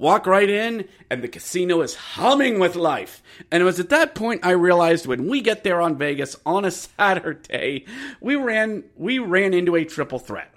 walk 0.00 0.26
right 0.26 0.48
in, 0.48 0.88
and 1.10 1.22
the 1.22 1.28
casino 1.28 1.82
is 1.82 1.94
humming 1.94 2.58
with 2.58 2.74
life. 2.74 3.22
And 3.52 3.60
it 3.60 3.66
was 3.66 3.78
at 3.78 3.90
that 3.90 4.16
point 4.16 4.44
I 4.44 4.52
realized 4.52 5.06
when 5.06 5.28
we 5.28 5.42
get 5.42 5.62
there 5.62 5.80
on 5.80 5.98
Vegas 5.98 6.34
on 6.44 6.64
a 6.64 6.70
Saturday, 6.72 7.84
we 8.20 8.34
ran 8.34 8.84
we 8.96 9.20
ran 9.20 9.54
into 9.54 9.76
a 9.76 9.84
triple 9.84 10.18
threat. 10.18 10.52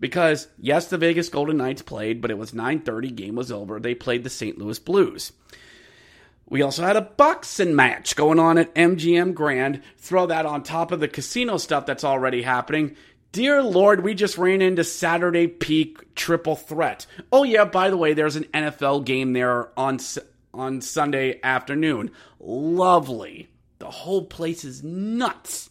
Because 0.00 0.48
yes, 0.58 0.86
the 0.88 0.98
Vegas 0.98 1.28
Golden 1.28 1.56
Knights 1.56 1.82
played, 1.82 2.20
but 2.20 2.30
it 2.30 2.38
was 2.38 2.52
9:30, 2.52 3.14
game 3.14 3.34
was 3.34 3.52
over. 3.52 3.78
They 3.78 3.94
played 3.94 4.24
the 4.24 4.30
St. 4.30 4.58
Louis 4.58 4.78
Blues. 4.78 5.32
We 6.46 6.62
also 6.62 6.82
had 6.82 6.96
a 6.96 7.00
boxing 7.00 7.74
match 7.74 8.16
going 8.16 8.38
on 8.38 8.58
at 8.58 8.74
MGM 8.74 9.32
Grand. 9.32 9.82
Throw 9.96 10.26
that 10.26 10.44
on 10.44 10.62
top 10.62 10.92
of 10.92 11.00
the 11.00 11.08
casino 11.08 11.56
stuff 11.56 11.86
that's 11.86 12.04
already 12.04 12.42
happening. 12.42 12.96
Dear 13.34 13.64
Lord, 13.64 14.04
we 14.04 14.14
just 14.14 14.38
ran 14.38 14.62
into 14.62 14.84
Saturday 14.84 15.48
peak 15.48 16.14
triple 16.14 16.54
threat. 16.54 17.04
Oh 17.32 17.42
yeah, 17.42 17.64
by 17.64 17.90
the 17.90 17.96
way, 17.96 18.14
there's 18.14 18.36
an 18.36 18.44
NFL 18.54 19.04
game 19.04 19.32
there 19.32 19.76
on 19.76 19.98
on 20.54 20.80
Sunday 20.80 21.40
afternoon. 21.42 22.12
Lovely. 22.38 23.48
The 23.80 23.90
whole 23.90 24.26
place 24.26 24.64
is 24.64 24.84
nuts. 24.84 25.70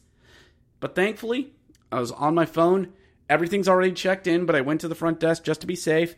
But 0.82 0.94
thankfully, 0.94 1.54
I 1.90 2.02
was 2.02 2.12
on 2.12 2.36
my 2.36 2.46
phone. 2.46 2.92
Everything's 3.30 3.70
already 3.70 3.94
checked 3.94 4.28
in, 4.28 4.46
but 4.46 4.58
I 4.58 4.62
went 4.62 4.82
to 4.82 4.90
the 4.90 4.94
front 4.94 5.22
desk 5.22 5.46
just 5.46 5.62
to 5.62 5.68
be 5.68 5.78
safe. 5.78 6.16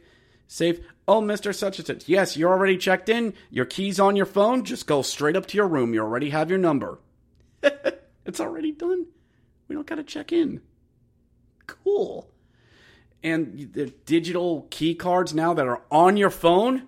Safe. 0.48 0.80
Oh, 1.08 1.22
Mr. 1.22 1.54
Such 1.54 1.78
and 1.78 1.86
Such. 1.86 2.10
Yes, 2.10 2.36
you're 2.36 2.52
already 2.52 2.76
checked 2.80 3.08
in. 3.08 3.36
Your 3.52 3.66
key's 3.66 4.00
on 4.00 4.16
your 4.16 4.26
phone. 4.26 4.64
Just 4.64 4.88
go 4.88 5.04
straight 5.04 5.36
up 5.36 5.46
to 5.46 5.58
your 5.58 5.68
room. 5.68 5.94
You 5.94 6.02
already 6.02 6.32
have 6.32 6.50
your 6.50 6.58
number. 6.58 6.98
it's 7.62 8.40
already 8.40 8.72
done. 8.72 9.06
We 9.68 9.76
don't 9.76 9.86
got 9.86 9.98
to 9.98 10.04
check 10.04 10.32
in 10.32 10.62
cool. 11.68 12.30
And 13.24 13.72
the 13.74 13.88
digital 14.06 14.68
key 14.70 14.94
cards 14.94 15.34
now 15.34 15.54
that 15.54 15.68
are 15.68 15.82
on 15.90 16.16
your 16.16 16.30
phone, 16.30 16.88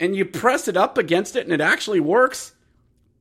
and 0.00 0.16
you 0.16 0.24
press 0.24 0.66
it 0.66 0.76
up 0.76 0.96
against 0.96 1.36
it 1.36 1.44
and 1.44 1.52
it 1.52 1.60
actually 1.60 2.00
works. 2.00 2.54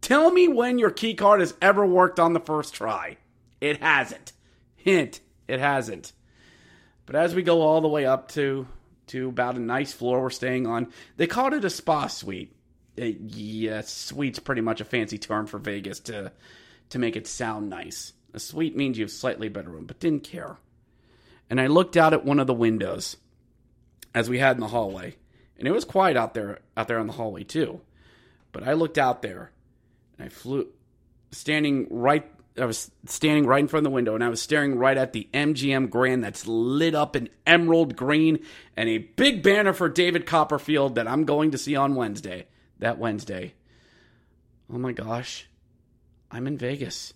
Tell 0.02 0.32
me 0.32 0.48
when 0.48 0.80
your 0.80 0.92
key 0.92 1.14
card 1.14 1.42
has 1.42 1.54
ever 1.62 1.86
worked 1.86 2.20
on 2.20 2.32
the 2.32 2.40
first 2.40 2.74
try. 2.74 3.18
It 3.60 3.82
hasn't. 3.82 4.32
Hint, 4.78 5.20
it 5.48 5.60
hasn't. 5.60 6.14
But 7.06 7.18
as 7.18 7.36
we 7.36 7.44
go 7.44 7.62
all 7.62 7.82
the 7.82 7.90
way 7.90 8.06
up 8.06 8.30
to 8.30 8.66
to 9.08 9.28
about 9.28 9.56
a 9.56 9.60
nice 9.60 9.92
floor 9.92 10.22
we're 10.22 10.30
staying 10.30 10.68
on, 10.68 10.94
they 11.18 11.28
called 11.28 11.54
it 11.54 11.66
a 11.66 11.70
spa 11.70 12.08
suite. 12.08 12.56
It, 12.96 13.16
uh, 13.16 13.20
yeah, 13.26 13.82
suite's 13.82 14.40
pretty 14.40 14.62
much 14.62 14.80
a 14.80 14.86
fancy 14.86 15.18
term 15.18 15.48
for 15.48 15.58
Vegas 15.58 16.00
to 16.02 16.32
to 16.92 17.00
make 17.00 17.18
it 17.18 17.28
sound 17.28 17.70
nice. 17.70 18.14
A 18.34 18.40
suite 18.40 18.78
means 18.78 18.98
you 18.98 19.04
have 19.04 19.12
slightly 19.12 19.50
better 19.50 19.70
room, 19.70 19.86
but 19.86 20.00
didn't 20.00 20.24
care 20.24 20.58
and 21.50 21.60
I 21.60 21.68
looked 21.68 21.98
out 21.98 22.14
at 22.14 22.26
one 22.26 22.40
of 22.40 22.48
the 22.48 22.54
windows 22.54 23.18
as 24.14 24.30
we 24.30 24.40
had 24.40 24.56
in 24.56 24.62
the 24.62 24.68
hallway. 24.68 25.16
And 25.58 25.68
it 25.68 25.72
was 25.72 25.86
quiet 25.86 26.16
out 26.16 26.34
there 26.34 26.60
out 26.78 26.88
there 26.88 27.00
in 27.00 27.08
the 27.08 27.14
hallway 27.14 27.44
too. 27.44 27.82
But 28.52 28.68
I 28.68 28.74
looked 28.74 28.98
out 28.98 29.22
there 29.22 29.52
and 30.18 30.26
I 30.26 30.30
flew 30.30 30.68
standing 31.32 31.88
right 31.90 32.26
I 32.58 32.66
was 32.66 32.92
standing 33.06 33.46
right 33.46 33.60
in 33.60 33.68
front 33.68 33.86
of 33.86 33.92
the 33.92 33.96
window 33.96 34.16
and 34.16 34.24
I 34.24 34.30
was 34.30 34.42
staring 34.42 34.78
right 34.78 34.98
at 34.98 35.14
the 35.14 35.30
MGM 35.34 35.90
Grand 35.90 36.24
that's 36.24 36.48
lit 36.48 36.96
up 36.96 37.16
in 37.16 37.30
emerald 37.46 37.96
green 37.96 38.40
and 38.76 38.90
a 38.90 38.98
big 38.98 39.44
banner 39.44 39.74
for 39.74 39.88
David 39.88 40.26
Copperfield 40.26 40.96
that 40.96 41.08
I'm 41.08 41.26
going 41.26 41.52
to 41.52 41.58
see 41.58 41.76
on 41.76 41.96
Wednesday. 41.96 42.48
That 42.80 42.98
Wednesday. 42.98 43.54
Oh 44.72 44.78
my 44.78 44.92
gosh. 44.92 45.48
I'm 46.32 46.48
in 46.48 46.58
Vegas. 46.58 47.14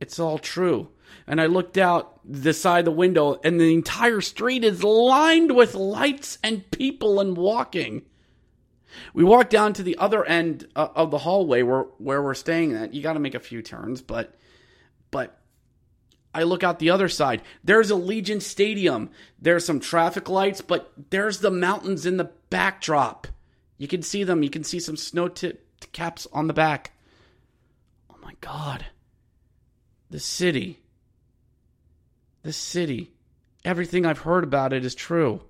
It's 0.00 0.18
all 0.18 0.38
true. 0.38 0.88
And 1.26 1.40
I 1.40 1.46
looked 1.46 1.78
out 1.78 2.20
the 2.24 2.52
side 2.52 2.80
of 2.80 2.84
the 2.86 2.92
window 2.92 3.40
and 3.44 3.60
the 3.60 3.72
entire 3.72 4.20
street 4.20 4.64
is 4.64 4.82
lined 4.82 5.54
with 5.54 5.74
lights 5.74 6.38
and 6.42 6.70
people 6.70 7.20
and 7.20 7.36
walking. 7.36 8.02
We 9.14 9.24
walk 9.24 9.50
down 9.50 9.72
to 9.74 9.82
the 9.82 9.96
other 9.98 10.24
end 10.24 10.68
uh, 10.76 10.88
of 10.94 11.10
the 11.10 11.18
hallway 11.18 11.62
where 11.62 11.82
where 11.98 12.22
we're 12.22 12.34
staying 12.34 12.74
at. 12.74 12.94
You 12.94 13.02
got 13.02 13.14
to 13.14 13.20
make 13.20 13.34
a 13.34 13.40
few 13.40 13.62
turns, 13.62 14.02
but 14.02 14.34
but 15.10 15.38
I 16.34 16.44
look 16.44 16.62
out 16.62 16.78
the 16.78 16.90
other 16.90 17.08
side. 17.08 17.42
There's 17.62 17.90
Allegiant 17.90 18.42
Stadium. 18.42 19.10
There's 19.38 19.64
some 19.64 19.80
traffic 19.80 20.28
lights, 20.28 20.60
but 20.60 20.92
there's 21.10 21.40
the 21.40 21.50
mountains 21.50 22.06
in 22.06 22.16
the 22.16 22.30
backdrop. 22.50 23.26
You 23.78 23.88
can 23.88 24.02
see 24.02 24.24
them. 24.24 24.42
You 24.42 24.50
can 24.50 24.64
see 24.64 24.80
some 24.80 24.96
snow 24.96 25.28
tipped 25.28 25.92
caps 25.92 26.26
on 26.32 26.46
the 26.46 26.54
back. 26.54 26.92
Oh 28.10 28.16
my 28.22 28.34
god. 28.40 28.86
The 30.10 30.20
city. 30.20 30.81
The 32.42 32.52
city. 32.52 33.12
Everything 33.64 34.04
I've 34.04 34.18
heard 34.18 34.44
about 34.44 34.72
it 34.72 34.84
is 34.84 34.94
true. 34.94 35.42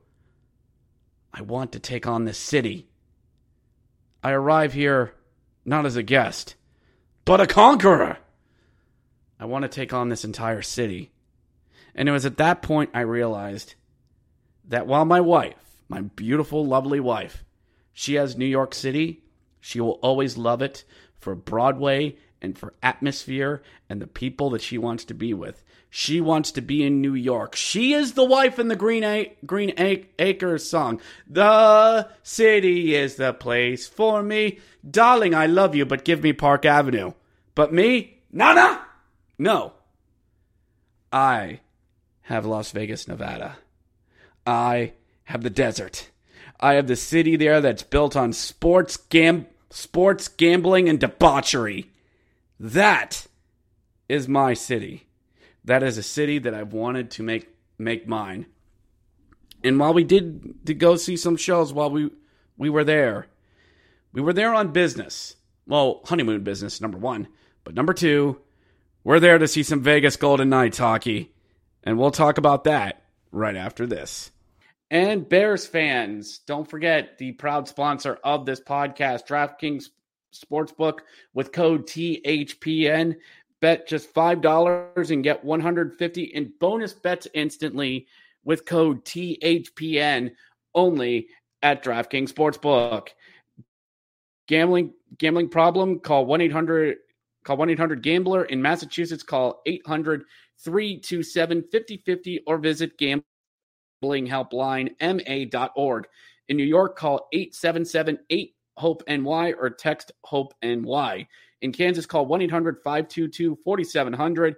I 1.32 1.42
want 1.42 1.72
to 1.72 1.78
take 1.78 2.06
on 2.06 2.24
this 2.24 2.38
city. 2.38 2.86
I 4.22 4.32
arrive 4.32 4.74
here 4.74 5.14
not 5.64 5.86
as 5.86 5.96
a 5.96 6.02
guest, 6.02 6.54
but 7.24 7.40
a 7.40 7.46
conqueror. 7.46 8.18
I 9.40 9.46
want 9.46 9.62
to 9.62 9.68
take 9.68 9.92
on 9.92 10.08
this 10.08 10.24
entire 10.24 10.62
city. 10.62 11.10
And 11.94 12.08
it 12.08 12.12
was 12.12 12.26
at 12.26 12.36
that 12.36 12.62
point 12.62 12.90
I 12.94 13.00
realized 13.00 13.74
that 14.68 14.86
while 14.86 15.04
my 15.04 15.20
wife, 15.20 15.82
my 15.88 16.02
beautiful, 16.02 16.66
lovely 16.66 17.00
wife, 17.00 17.44
she 17.92 18.14
has 18.14 18.36
New 18.36 18.46
York 18.46 18.74
City, 18.74 19.22
she 19.60 19.80
will 19.80 19.98
always 20.02 20.36
love 20.36 20.62
it 20.62 20.84
for 21.18 21.34
Broadway 21.34 22.16
and 22.40 22.58
for 22.58 22.74
atmosphere 22.82 23.62
and 23.88 24.00
the 24.00 24.06
people 24.06 24.50
that 24.50 24.62
she 24.62 24.78
wants 24.78 25.04
to 25.06 25.14
be 25.14 25.34
with. 25.34 25.64
She 25.94 26.22
wants 26.22 26.50
to 26.52 26.62
be 26.62 26.82
in 26.82 27.02
New 27.02 27.12
York. 27.12 27.54
She 27.54 27.92
is 27.92 28.14
the 28.14 28.24
wife 28.24 28.58
in 28.58 28.68
the 28.68 28.76
Green, 28.76 29.04
A- 29.04 29.36
Green 29.44 29.74
A- 29.78 30.06
Acres 30.18 30.66
song. 30.66 31.02
The 31.28 32.08
city 32.22 32.94
is 32.94 33.16
the 33.16 33.34
place 33.34 33.86
for 33.86 34.22
me. 34.22 34.58
Darling, 34.90 35.34
I 35.34 35.44
love 35.44 35.74
you, 35.74 35.84
but 35.84 36.06
give 36.06 36.22
me 36.22 36.32
Park 36.32 36.64
Avenue. 36.64 37.12
But 37.54 37.74
me? 37.74 38.22
Nana? 38.32 38.80
No. 39.38 39.74
I 41.12 41.60
have 42.22 42.46
Las 42.46 42.72
Vegas, 42.72 43.06
Nevada. 43.06 43.58
I 44.46 44.94
have 45.24 45.42
the 45.42 45.50
desert. 45.50 46.08
I 46.58 46.72
have 46.72 46.86
the 46.86 46.96
city 46.96 47.36
there 47.36 47.60
that's 47.60 47.82
built 47.82 48.16
on 48.16 48.32
sports, 48.32 48.96
gam- 48.96 49.46
sports 49.68 50.26
gambling, 50.28 50.88
and 50.88 50.98
debauchery. 50.98 51.90
That 52.58 53.26
is 54.08 54.26
my 54.26 54.54
city. 54.54 55.06
That 55.64 55.82
is 55.82 55.98
a 55.98 56.02
city 56.02 56.38
that 56.40 56.54
I've 56.54 56.72
wanted 56.72 57.10
to 57.12 57.22
make 57.22 57.48
make 57.78 58.06
mine. 58.06 58.46
And 59.64 59.78
while 59.78 59.94
we 59.94 60.04
did 60.04 60.66
to 60.66 60.74
go 60.74 60.96
see 60.96 61.16
some 61.16 61.36
shows 61.36 61.72
while 61.72 61.90
we 61.90 62.10
we 62.56 62.70
were 62.70 62.84
there, 62.84 63.26
we 64.12 64.20
were 64.20 64.32
there 64.32 64.54
on 64.54 64.72
business. 64.72 65.36
Well, 65.66 66.00
honeymoon 66.04 66.42
business 66.42 66.80
number 66.80 66.98
1, 66.98 67.28
but 67.62 67.74
number 67.74 67.94
2, 67.94 68.40
we're 69.04 69.20
there 69.20 69.38
to 69.38 69.46
see 69.46 69.62
some 69.62 69.80
Vegas 69.80 70.16
Golden 70.16 70.48
Knights 70.48 70.78
hockey, 70.78 71.32
and 71.84 71.98
we'll 71.98 72.10
talk 72.10 72.38
about 72.38 72.64
that 72.64 73.04
right 73.30 73.56
after 73.56 73.86
this. 73.86 74.32
And 74.90 75.26
Bears 75.28 75.66
fans, 75.66 76.40
don't 76.40 76.68
forget 76.68 77.16
the 77.16 77.32
proud 77.32 77.68
sponsor 77.68 78.18
of 78.22 78.44
this 78.44 78.60
podcast, 78.60 79.26
DraftKings 79.26 79.86
Sportsbook 80.34 80.98
with 81.32 81.52
code 81.52 81.86
THPN 81.86 83.16
bet 83.62 83.88
just 83.88 84.12
$5 84.12 85.10
and 85.10 85.24
get 85.24 85.42
150 85.42 86.22
in 86.22 86.52
bonus 86.60 86.92
bets 86.92 87.26
instantly 87.32 88.06
with 88.44 88.66
code 88.66 89.02
THPN 89.06 90.32
only 90.74 91.28
at 91.62 91.82
DraftKings 91.82 92.32
Sportsbook. 92.32 93.08
Gambling 94.48 94.92
gambling 95.16 95.48
problem 95.48 96.00
call 96.00 96.26
1-800 96.26 96.96
call 97.44 97.56
1-800 97.56 98.02
gambler 98.02 98.44
in 98.44 98.60
Massachusetts 98.60 99.22
call 99.22 99.62
800-327-5050 100.66 102.40
or 102.46 102.58
visit 102.58 102.98
gamblinghelpline 102.98 104.90
ma.org. 105.00 106.08
In 106.48 106.56
New 106.56 106.64
York 106.64 106.98
call 106.98 107.28
877-8 107.32 108.54
hope 108.76 109.04
ny 109.08 109.52
or 109.52 109.70
text 109.70 110.10
hope 110.24 110.52
ny. 110.62 111.28
In 111.62 111.72
Kansas, 111.72 112.06
call 112.06 112.26
1 112.26 112.42
800 112.42 112.82
522 112.82 113.56
4700 113.64 114.56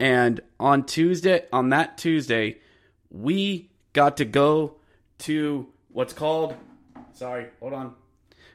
And 0.00 0.40
on 0.58 0.84
Tuesday, 0.84 1.44
on 1.52 1.68
that 1.68 1.96
Tuesday, 1.96 2.58
we 3.10 3.70
got 3.92 4.16
to 4.16 4.24
go 4.24 4.74
to 5.18 5.68
what's 5.92 6.12
called, 6.12 6.56
sorry, 7.12 7.46
hold 7.60 7.74
on. 7.74 7.94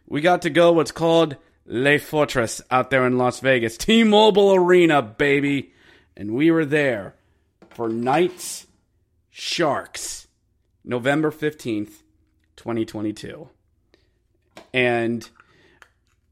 We 0.05 0.19
got 0.19 0.41
to 0.41 0.49
go 0.49 0.73
what's 0.73 0.91
called 0.91 1.37
Le 1.65 1.97
Fortress 1.97 2.61
out 2.69 2.89
there 2.89 3.07
in 3.07 3.17
Las 3.17 3.39
Vegas, 3.39 3.77
T 3.77 4.03
Mobile 4.03 4.53
Arena, 4.53 5.01
baby. 5.01 5.71
And 6.17 6.31
we 6.31 6.51
were 6.51 6.65
there 6.65 7.15
for 7.69 7.87
Knights 7.87 8.67
Sharks, 9.29 10.27
November 10.83 11.31
15th, 11.31 12.03
2022 12.57 13.49
and 14.73 15.27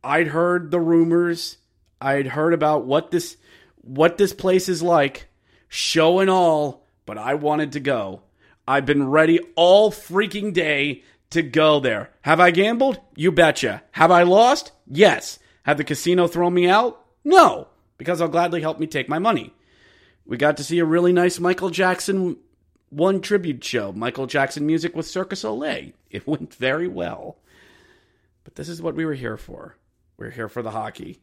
I'd 0.03 0.27
heard 0.27 0.71
the 0.71 0.79
rumors. 0.79 1.57
I'd 2.01 2.27
heard 2.27 2.53
about 2.53 2.85
what 2.85 3.11
this 3.11 3.37
what 3.81 4.17
this 4.17 4.33
place 4.33 4.69
is 4.69 4.81
like, 4.83 5.27
show 5.67 6.19
and 6.19 6.29
all, 6.29 6.85
but 7.05 7.17
I 7.17 7.33
wanted 7.35 7.71
to 7.73 7.79
go. 7.79 8.21
I've 8.67 8.85
been 8.85 9.09
ready 9.09 9.39
all 9.55 9.91
freaking 9.91 10.53
day 10.53 11.03
to 11.31 11.41
go 11.41 11.79
there. 11.79 12.11
Have 12.21 12.39
I 12.39 12.51
gambled? 12.51 12.99
You 13.15 13.31
betcha. 13.31 13.83
Have 13.91 14.11
I 14.11 14.23
lost? 14.23 14.71
Yes. 14.87 15.39
Have 15.63 15.77
the 15.77 15.83
casino 15.83 16.27
thrown 16.27 16.53
me 16.53 16.67
out? 16.69 17.03
No. 17.23 17.67
because 17.97 18.19
they'll 18.19 18.27
gladly 18.27 18.61
help 18.61 18.79
me 18.79 18.87
take 18.87 19.09
my 19.09 19.19
money. 19.19 19.53
We 20.25 20.37
got 20.37 20.57
to 20.57 20.63
see 20.63 20.79
a 20.79 20.85
really 20.85 21.13
nice 21.13 21.39
Michael 21.39 21.69
Jackson 21.69 22.37
one 22.89 23.21
tribute 23.21 23.63
show, 23.63 23.91
Michael 23.91 24.25
Jackson 24.25 24.65
music 24.65 24.95
with 24.95 25.05
Circus 25.05 25.43
Olay. 25.43 25.93
It 26.09 26.25
went 26.25 26.53
very 26.55 26.87
well. 26.87 27.37
But 28.49 28.55
this 28.55 28.69
is 28.69 28.81
what 28.81 28.95
we 28.95 29.05
were 29.05 29.13
here 29.13 29.37
for. 29.37 29.77
We're 30.17 30.31
here 30.31 30.49
for 30.49 30.63
the 30.63 30.71
hockey. 30.71 31.19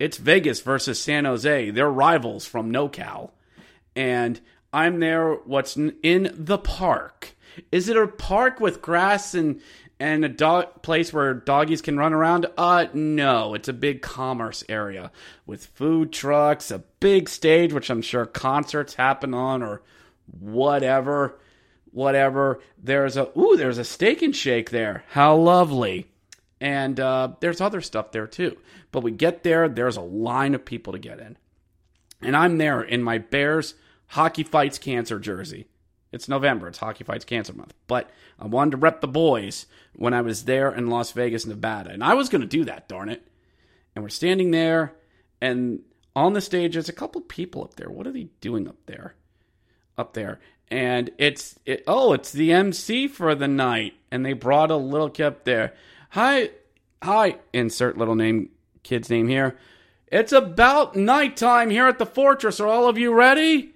It's 0.00 0.16
Vegas 0.16 0.60
versus 0.60 1.00
San 1.00 1.24
Jose. 1.24 1.70
They're 1.70 1.88
rivals 1.88 2.46
from 2.46 2.72
NoCal. 2.72 3.30
And 3.94 4.40
I'm 4.72 4.98
there, 4.98 5.34
what's 5.34 5.76
in 5.76 6.34
the 6.34 6.58
park. 6.58 7.36
Is 7.70 7.88
it 7.88 7.96
a 7.96 8.08
park 8.08 8.58
with 8.58 8.82
grass 8.82 9.34
and 9.34 9.60
and 10.00 10.24
a 10.24 10.28
dog 10.28 10.82
place 10.82 11.12
where 11.12 11.32
doggies 11.32 11.80
can 11.80 11.96
run 11.96 12.12
around? 12.12 12.46
Uh 12.58 12.86
no, 12.92 13.54
it's 13.54 13.68
a 13.68 13.72
big 13.72 14.02
commerce 14.02 14.64
area 14.68 15.12
with 15.46 15.66
food 15.66 16.12
trucks, 16.12 16.72
a 16.72 16.82
big 16.98 17.28
stage 17.28 17.72
which 17.72 17.88
I'm 17.88 18.02
sure 18.02 18.26
concerts 18.26 18.94
happen 18.94 19.32
on 19.32 19.62
or 19.62 19.82
whatever, 20.26 21.38
whatever. 21.92 22.60
There's 22.82 23.16
a 23.16 23.30
ooh, 23.38 23.56
there's 23.56 23.78
a 23.78 23.84
steak 23.84 24.22
and 24.22 24.34
shake 24.34 24.70
there. 24.70 25.04
How 25.10 25.36
lovely. 25.36 26.08
And 26.64 26.98
uh, 26.98 27.32
there's 27.40 27.60
other 27.60 27.82
stuff 27.82 28.10
there 28.10 28.26
too. 28.26 28.56
But 28.90 29.02
we 29.02 29.10
get 29.10 29.42
there, 29.42 29.68
there's 29.68 29.98
a 29.98 30.00
line 30.00 30.54
of 30.54 30.64
people 30.64 30.94
to 30.94 30.98
get 30.98 31.20
in. 31.20 31.36
And 32.22 32.34
I'm 32.34 32.56
there 32.56 32.80
in 32.80 33.02
my 33.02 33.18
Bears 33.18 33.74
Hockey 34.06 34.44
Fights 34.44 34.78
Cancer 34.78 35.18
jersey. 35.18 35.66
It's 36.10 36.26
November, 36.26 36.66
it's 36.68 36.78
Hockey 36.78 37.04
Fights 37.04 37.26
Cancer 37.26 37.52
Month. 37.52 37.74
But 37.86 38.08
I 38.40 38.46
wanted 38.46 38.70
to 38.70 38.76
rep 38.78 39.02
the 39.02 39.06
boys 39.06 39.66
when 39.94 40.14
I 40.14 40.22
was 40.22 40.46
there 40.46 40.72
in 40.74 40.88
Las 40.88 41.12
Vegas, 41.12 41.44
Nevada. 41.44 41.90
And 41.90 42.02
I 42.02 42.14
was 42.14 42.30
going 42.30 42.40
to 42.40 42.46
do 42.46 42.64
that, 42.64 42.88
darn 42.88 43.10
it. 43.10 43.22
And 43.94 44.02
we're 44.02 44.08
standing 44.08 44.50
there, 44.50 44.94
and 45.42 45.82
on 46.16 46.32
the 46.32 46.40
stage, 46.40 46.72
there's 46.72 46.88
a 46.88 46.94
couple 46.94 47.20
people 47.20 47.62
up 47.62 47.74
there. 47.74 47.90
What 47.90 48.06
are 48.06 48.12
they 48.12 48.28
doing 48.40 48.66
up 48.66 48.78
there? 48.86 49.16
up 49.96 50.14
there. 50.14 50.40
And 50.68 51.10
it's 51.18 51.58
it, 51.66 51.84
oh, 51.86 52.12
it's 52.14 52.32
the 52.32 52.52
MC 52.52 53.08
for 53.08 53.34
the 53.34 53.48
night, 53.48 53.94
and 54.10 54.24
they 54.24 54.32
brought 54.32 54.70
a 54.70 54.76
little 54.76 55.10
kid 55.10 55.26
up 55.26 55.44
there. 55.44 55.74
Hi, 56.14 56.50
hi. 57.02 57.38
Insert 57.52 57.98
little 57.98 58.14
name, 58.14 58.50
kid's 58.84 59.10
name 59.10 59.26
here. 59.26 59.58
It's 60.06 60.30
about 60.30 60.94
nighttime 60.94 61.70
here 61.70 61.88
at 61.88 61.98
the 61.98 62.06
fortress. 62.06 62.60
Are 62.60 62.68
all 62.68 62.88
of 62.88 62.96
you 62.96 63.12
ready? 63.12 63.74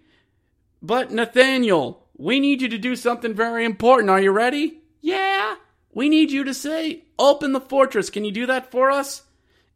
But 0.81 1.11
Nathaniel, 1.11 2.07
we 2.17 2.39
need 2.39 2.63
you 2.63 2.69
to 2.69 2.79
do 2.79 2.95
something 2.95 3.35
very 3.35 3.65
important. 3.65 4.09
Are 4.09 4.21
you 4.21 4.31
ready? 4.31 4.83
Yeah. 5.01 5.57
We 5.93 6.09
need 6.09 6.31
you 6.31 6.45
to 6.45 6.55
say, 6.55 7.07
"Open 7.19 7.51
the 7.51 7.61
fortress." 7.61 8.09
Can 8.09 8.25
you 8.25 8.31
do 8.31 8.47
that 8.47 8.71
for 8.71 8.89
us? 8.89 9.25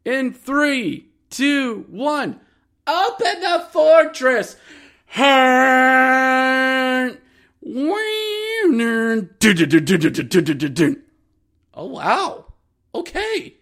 In 0.05 0.31
three, 0.31 1.09
two, 1.29 1.85
one. 1.89 2.39
Open 2.87 3.41
the 3.41 3.67
fortress. 3.73 4.55
Oh 11.73 11.87
wow. 11.87 12.45
Okay. 12.93 13.55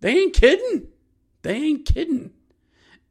They 0.00 0.10
ain't 0.10 0.34
kidding. 0.34 0.88
They 1.42 1.54
ain't 1.54 1.86
kidding. 1.86 2.32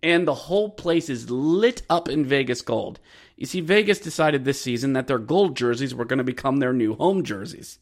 And 0.04 0.28
the 0.28 0.36
whole 0.36 0.70
place 0.70 1.10
is 1.10 1.30
lit 1.30 1.82
up 1.90 2.08
in 2.08 2.26
Vegas 2.26 2.62
gold. 2.62 3.00
You 3.38 3.46
see, 3.46 3.60
Vegas 3.62 4.00
decided 4.00 4.46
this 4.46 4.62
season 4.62 4.94
that 4.94 5.08
their 5.08 5.18
gold 5.18 5.58
jerseys 5.58 5.96
were 5.96 6.06
going 6.06 6.20
to 6.20 6.24
become 6.24 6.58
their 6.58 6.74
new 6.74 6.96
home 6.96 7.24
jerseys, 7.24 7.80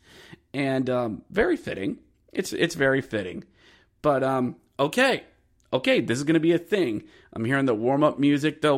and 0.53 0.89
um, 0.89 1.23
very 1.29 1.57
fitting. 1.57 1.99
It's 2.31 2.53
it's 2.53 2.75
very 2.75 3.01
fitting. 3.01 3.43
But 4.01 4.23
um, 4.23 4.55
okay, 4.79 5.25
okay, 5.71 6.01
this 6.01 6.17
is 6.17 6.23
going 6.23 6.35
to 6.35 6.39
be 6.39 6.53
a 6.53 6.57
thing. 6.57 7.03
I'm 7.33 7.45
hearing 7.45 7.65
the 7.65 7.75
warm 7.75 8.03
up 8.03 8.17
music, 8.17 8.61
the 8.61 8.73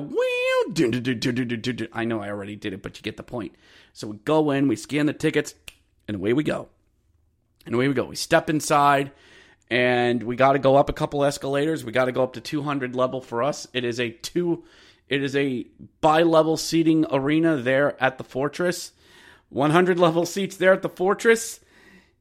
I 1.93 2.05
know 2.05 2.21
I 2.21 2.29
already 2.29 2.55
did 2.55 2.73
it, 2.73 2.81
but 2.81 2.97
you 2.97 3.03
get 3.03 3.17
the 3.17 3.23
point. 3.23 3.53
So 3.93 4.07
we 4.07 4.17
go 4.17 4.51
in, 4.51 4.67
we 4.67 4.75
scan 4.75 5.05
the 5.05 5.13
tickets, 5.13 5.53
and 6.07 6.15
away 6.15 6.33
we 6.33 6.43
go. 6.43 6.69
And 7.65 7.75
away 7.75 7.87
we 7.87 7.93
go. 7.93 8.05
We 8.05 8.15
step 8.15 8.49
inside, 8.49 9.11
and 9.69 10.21
we 10.23 10.35
got 10.35 10.53
to 10.53 10.59
go 10.59 10.75
up 10.75 10.89
a 10.89 10.93
couple 10.93 11.23
escalators. 11.23 11.83
We 11.83 11.91
got 11.91 12.05
to 12.05 12.11
go 12.11 12.23
up 12.23 12.33
to 12.33 12.41
200 12.41 12.95
level 12.95 13.21
for 13.21 13.43
us. 13.43 13.67
It 13.73 13.83
is 13.83 13.99
a 13.99 14.11
two, 14.11 14.63
it 15.09 15.23
is 15.23 15.35
a 15.35 15.65
bi-level 16.01 16.57
seating 16.57 17.05
arena 17.11 17.57
there 17.57 18.01
at 18.01 18.17
the 18.17 18.23
Fortress. 18.23 18.91
100 19.49 19.99
level 19.99 20.25
seats 20.25 20.57
there 20.57 20.73
at 20.73 20.81
the 20.81 20.89
Fortress. 20.89 21.59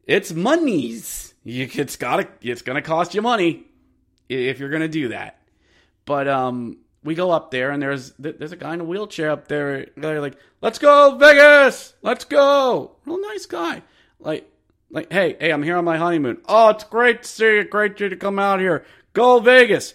It's 0.07 0.33
monies. 0.33 1.35
You, 1.42 1.68
it's 1.72 1.96
got 1.96 2.28
it's 2.40 2.62
going 2.62 2.76
to 2.76 2.83
cost 2.83 3.14
you 3.14 3.22
money 3.22 3.64
if 4.28 4.59
you're 4.59 4.70
going 4.70 4.83
to 4.83 4.88
do 4.88 5.09
that. 5.09 5.38
But 6.04 6.28
um, 6.28 6.78
we 7.02 7.14
go 7.14 7.30
up 7.30 7.50
there 7.50 7.70
and 7.70 7.83
there's 7.83 8.12
there's 8.18 8.52
a 8.52 8.57
guy 8.57 8.74
in 8.74 8.80
a 8.80 8.85
wheelchair 8.85 9.30
up 9.30 9.48
there. 9.48 9.87
They're 9.96 10.20
like, 10.20 10.38
"Let's 10.61 10.78
go 10.78 11.16
Vegas, 11.16 11.94
let's 12.02 12.24
go." 12.24 12.96
Real 13.04 13.20
nice 13.20 13.46
guy. 13.46 13.83
Like 14.18 14.50
like, 14.94 15.12
hey, 15.12 15.37
hey, 15.40 15.50
I'm 15.50 15.64
here 15.64 15.76
on 15.76 15.85
my 15.85 15.98
honeymoon. 15.98 16.38
Oh, 16.48 16.68
it's 16.68 16.85
great 16.85 17.22
to 17.22 17.28
see 17.28 17.57
you. 17.57 17.64
Great 17.64 17.96
to 17.96 18.16
come 18.16 18.38
out 18.38 18.61
here. 18.61 18.87
Go 19.12 19.40
Vegas, 19.40 19.92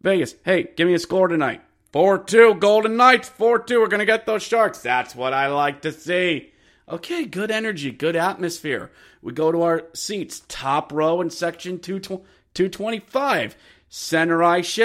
Vegas. 0.00 0.36
Hey, 0.44 0.68
give 0.76 0.86
me 0.86 0.94
a 0.94 0.98
score 1.00 1.26
tonight. 1.26 1.62
Four 1.92 2.18
two, 2.18 2.54
Golden 2.54 2.96
Knights. 2.96 3.28
Four 3.28 3.58
two. 3.58 3.80
We're 3.80 3.88
gonna 3.88 4.06
get 4.06 4.24
those 4.24 4.44
Sharks. 4.44 4.78
That's 4.78 5.16
what 5.16 5.32
I 5.32 5.48
like 5.48 5.82
to 5.82 5.90
see. 5.92 6.52
Okay, 6.88 7.24
good 7.24 7.50
energy, 7.50 7.90
good 7.90 8.14
atmosphere. 8.14 8.92
We 9.20 9.32
go 9.32 9.50
to 9.50 9.62
our 9.62 9.86
seats, 9.92 10.42
top 10.46 10.92
row 10.92 11.20
in 11.20 11.30
section 11.30 11.80
225. 11.80 13.56
Center 13.88 14.44
ice 14.44 14.78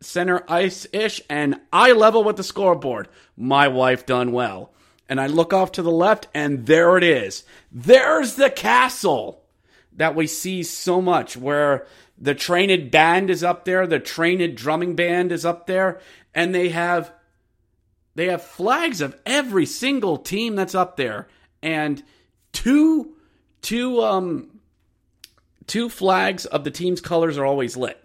center 0.00 0.44
ice 0.48 0.86
ish, 0.92 1.20
and 1.28 1.60
eye 1.72 1.92
level 1.92 2.22
with 2.22 2.36
the 2.36 2.44
scoreboard. 2.44 3.08
My 3.36 3.66
wife 3.66 4.06
done 4.06 4.30
well. 4.30 4.72
And 5.08 5.20
I 5.20 5.26
look 5.26 5.52
off 5.52 5.72
to 5.72 5.82
the 5.82 5.90
left, 5.90 6.28
and 6.34 6.66
there 6.66 6.98
it 6.98 7.04
is. 7.04 7.44
There's 7.72 8.34
the 8.34 8.50
castle 8.50 9.42
that 9.94 10.14
we 10.14 10.26
see 10.26 10.62
so 10.62 11.00
much, 11.00 11.36
where 11.36 11.86
the 12.18 12.34
trained 12.34 12.90
band 12.90 13.30
is 13.30 13.42
up 13.42 13.64
there, 13.64 13.86
the 13.86 13.98
trained 13.98 14.56
drumming 14.56 14.94
band 14.94 15.32
is 15.32 15.44
up 15.44 15.66
there, 15.66 16.00
and 16.34 16.54
they 16.54 16.68
have 16.68 17.12
they 18.14 18.26
have 18.26 18.42
flags 18.42 19.00
of 19.00 19.16
every 19.24 19.64
single 19.64 20.18
team 20.18 20.56
that's 20.56 20.74
up 20.74 20.96
there, 20.96 21.28
and 21.62 22.02
two 22.52 23.14
two 23.62 24.02
um 24.02 24.60
two 25.66 25.88
flags 25.88 26.44
of 26.44 26.64
the 26.64 26.70
team's 26.70 27.00
colors 27.00 27.38
are 27.38 27.46
always 27.46 27.76
lit. 27.76 28.02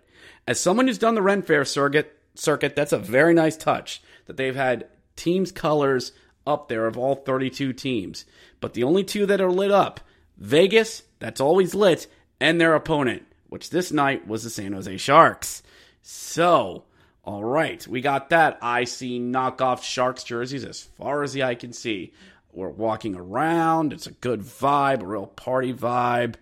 As 0.48 0.60
someone 0.60 0.88
who's 0.88 0.98
done 0.98 1.16
the 1.16 1.22
Ren 1.22 1.42
Fair 1.42 1.66
circuit, 1.66 2.16
circuit, 2.36 2.76
that's 2.76 2.92
a 2.92 3.00
very 3.00 3.34
nice 3.34 3.58
touch 3.58 4.04
that 4.26 4.38
they've 4.38 4.56
had 4.56 4.88
teams' 5.16 5.52
colors 5.52 6.12
up 6.46 6.68
there 6.68 6.86
of 6.86 6.98
all 6.98 7.16
32 7.16 7.74
teams. 7.74 8.26
But 8.60 8.74
the 8.74 8.84
only 8.84 9.04
two 9.04 9.26
that 9.26 9.42
are 9.42 9.52
lit 9.52 9.72
up, 9.72 10.00
Vegas, 10.38 11.04
that's 11.20 11.42
always 11.42 11.76
lit, 11.76 12.08
and 12.40 12.60
their 12.60 12.76
opponent, 12.76 13.24
which 13.48 13.70
this 13.70 13.92
night 13.92 14.28
was 14.28 14.44
the 14.44 14.50
San 14.50 14.74
Jose 14.74 14.98
Sharks. 14.98 15.64
So, 16.02 16.84
all 17.24 17.44
right, 17.44 17.88
we 17.88 18.02
got 18.02 18.30
that. 18.30 18.58
I 18.62 18.84
see 18.84 19.20
knockoff 19.20 19.84
Sharks 19.84 20.24
jerseys 20.24 20.66
as 20.66 20.82
far 20.82 21.24
as 21.24 21.34
the 21.34 21.44
eye 21.44 21.56
can 21.56 21.74
see. 21.74 22.14
We're 22.52 22.70
walking 22.70 23.16
around. 23.16 23.94
It's 23.94 24.08
a 24.08 24.12
good 24.12 24.42
vibe, 24.42 25.02
a 25.02 25.06
real 25.06 25.28
party 25.28 25.74
vibe. 25.74 26.36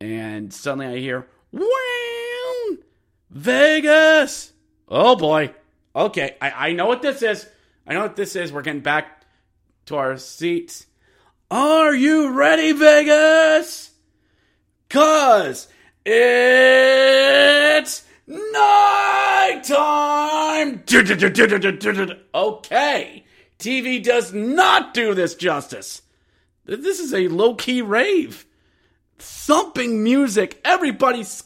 And 0.00 0.52
suddenly 0.52 0.86
I 0.86 0.98
hear! 0.98 1.26
Vegas. 3.30 4.52
Oh 4.88 5.16
boy. 5.16 5.54
Okay, 5.94 6.36
I, 6.40 6.68
I 6.68 6.72
know 6.72 6.86
what 6.86 7.02
this 7.02 7.22
is. 7.22 7.46
I 7.86 7.94
know 7.94 8.02
what 8.02 8.16
this 8.16 8.36
is. 8.36 8.52
We're 8.52 8.62
getting 8.62 8.82
back 8.82 9.19
to 9.90 9.96
our 9.96 10.16
seats. 10.16 10.86
Are 11.50 11.92
you 11.92 12.30
ready, 12.30 12.70
Vegas? 12.70 13.90
Cause 14.88 15.66
it's 16.06 18.04
nighttime. 18.24 18.54
Okay, 22.32 23.24
TV 23.58 24.00
does 24.00 24.32
not 24.32 24.94
do 24.94 25.12
this 25.12 25.34
justice. 25.34 26.02
This 26.66 27.00
is 27.00 27.12
a 27.12 27.26
low 27.26 27.56
key 27.56 27.82
rave. 27.82 28.46
Thumping 29.18 30.04
music. 30.04 30.60
Everybody's 30.64 31.42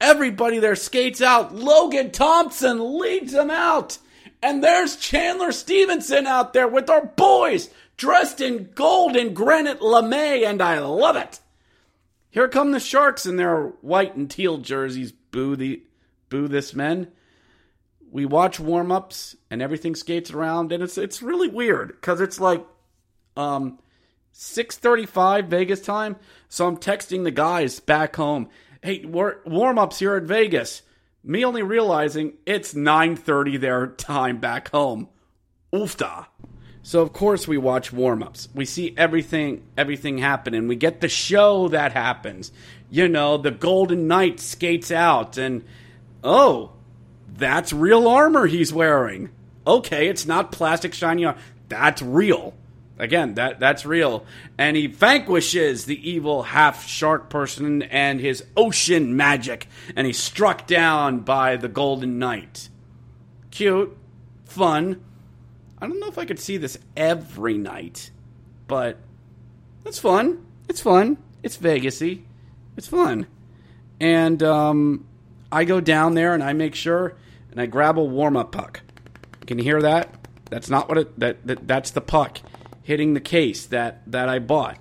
Everybody 0.00 0.60
there 0.60 0.76
skates 0.76 1.20
out. 1.20 1.52
Logan 1.52 2.12
Thompson 2.12 3.00
leads 3.00 3.32
them 3.32 3.50
out. 3.50 3.98
And 4.42 4.62
there's 4.62 4.96
Chandler 4.96 5.52
Stephenson 5.52 6.26
out 6.26 6.52
there 6.52 6.68
with 6.68 6.90
our 6.90 7.04
boys 7.04 7.70
dressed 7.96 8.40
in 8.40 8.70
gold 8.74 9.16
and 9.16 9.34
granite 9.34 9.82
lame, 9.82 10.44
and 10.44 10.60
I 10.60 10.78
love 10.78 11.16
it. 11.16 11.40
Here 12.30 12.48
come 12.48 12.72
the 12.72 12.80
Sharks 12.80 13.24
in 13.24 13.36
their 13.36 13.68
white 13.80 14.14
and 14.14 14.30
teal 14.30 14.58
jerseys. 14.58 15.12
Boo 15.12 15.56
the 15.56 15.82
boo 16.28 16.48
this 16.48 16.74
men. 16.74 17.08
We 18.10 18.26
watch 18.26 18.60
warm 18.60 18.92
ups 18.92 19.36
and 19.50 19.62
everything 19.62 19.94
skates 19.94 20.30
around, 20.30 20.72
and 20.72 20.82
it's 20.82 20.98
it's 20.98 21.22
really 21.22 21.48
weird 21.48 21.88
because 21.88 22.20
it's 22.20 22.38
like 22.38 22.64
um 23.36 23.78
6:35 24.34 25.48
Vegas 25.48 25.80
time. 25.80 26.16
So 26.48 26.66
I'm 26.66 26.76
texting 26.76 27.24
the 27.24 27.30
guys 27.30 27.80
back 27.80 28.16
home 28.16 28.50
hey, 28.86 29.04
warm 29.04 29.78
ups 29.78 29.98
here 29.98 30.14
at 30.14 30.22
Vegas. 30.22 30.82
Me 31.28 31.44
only 31.44 31.62
realizing 31.62 32.34
it's 32.46 32.72
9:30 32.72 33.60
their 33.60 33.88
time 33.88 34.38
back 34.38 34.70
home. 34.70 35.08
Oofta. 35.72 36.26
So 36.84 37.02
of 37.02 37.12
course 37.12 37.48
we 37.48 37.58
watch 37.58 37.92
warm-ups. 37.92 38.48
We 38.54 38.64
see 38.64 38.94
everything 38.96 39.64
everything 39.76 40.18
happen 40.18 40.54
and 40.54 40.68
we 40.68 40.76
get 40.76 41.00
the 41.00 41.08
show 41.08 41.66
that 41.68 41.92
happens. 41.92 42.52
You 42.90 43.08
know, 43.08 43.38
the 43.38 43.50
Golden 43.50 44.06
Knight 44.06 44.38
skates 44.38 44.92
out 44.92 45.36
and 45.36 45.64
oh, 46.22 46.74
that's 47.28 47.72
real 47.72 48.06
armor 48.06 48.46
he's 48.46 48.72
wearing. 48.72 49.30
Okay, 49.66 50.06
it's 50.06 50.26
not 50.26 50.52
plastic 50.52 50.94
shiny 50.94 51.24
armor. 51.24 51.40
That's 51.68 52.02
real. 52.02 52.54
Again, 52.98 53.34
that 53.34 53.60
that's 53.60 53.84
real. 53.84 54.24
And 54.56 54.76
he 54.76 54.86
vanquishes 54.86 55.84
the 55.84 56.10
evil 56.10 56.44
half 56.44 56.86
shark 56.86 57.28
person 57.28 57.82
and 57.82 58.20
his 58.20 58.44
ocean 58.56 59.16
magic 59.16 59.68
and 59.94 60.06
he's 60.06 60.18
struck 60.18 60.66
down 60.66 61.20
by 61.20 61.56
the 61.56 61.68
Golden 61.68 62.18
Knight. 62.18 62.70
Cute, 63.50 63.96
fun, 64.46 65.04
I 65.78 65.86
don't 65.86 66.00
know 66.00 66.08
if 66.08 66.18
I 66.18 66.24
could 66.24 66.38
see 66.38 66.56
this 66.56 66.78
every 66.96 67.58
night, 67.58 68.10
but 68.66 68.98
it's 69.84 69.98
fun. 69.98 70.46
It's 70.68 70.80
fun. 70.80 71.18
It's 71.42 71.58
Vegasy. 71.58 72.22
It's 72.76 72.88
fun. 72.88 73.26
And 74.00 74.42
um, 74.42 75.06
I 75.52 75.64
go 75.64 75.80
down 75.80 76.14
there 76.14 76.32
and 76.32 76.42
I 76.42 76.54
make 76.54 76.74
sure 76.74 77.14
and 77.50 77.60
I 77.60 77.66
grab 77.66 77.98
a 77.98 78.04
warm 78.04 78.36
up 78.36 78.52
puck. 78.52 78.80
Can 79.46 79.58
you 79.58 79.64
hear 79.64 79.82
that? 79.82 80.14
That's 80.50 80.70
not 80.70 80.88
what 80.88 80.98
it 80.98 81.20
that, 81.20 81.46
that 81.46 81.68
that's 81.68 81.90
the 81.90 82.00
puck 82.00 82.40
hitting 82.86 83.14
the 83.14 83.20
case 83.20 83.66
that 83.66 84.00
that 84.06 84.28
I 84.28 84.38
bought 84.38 84.78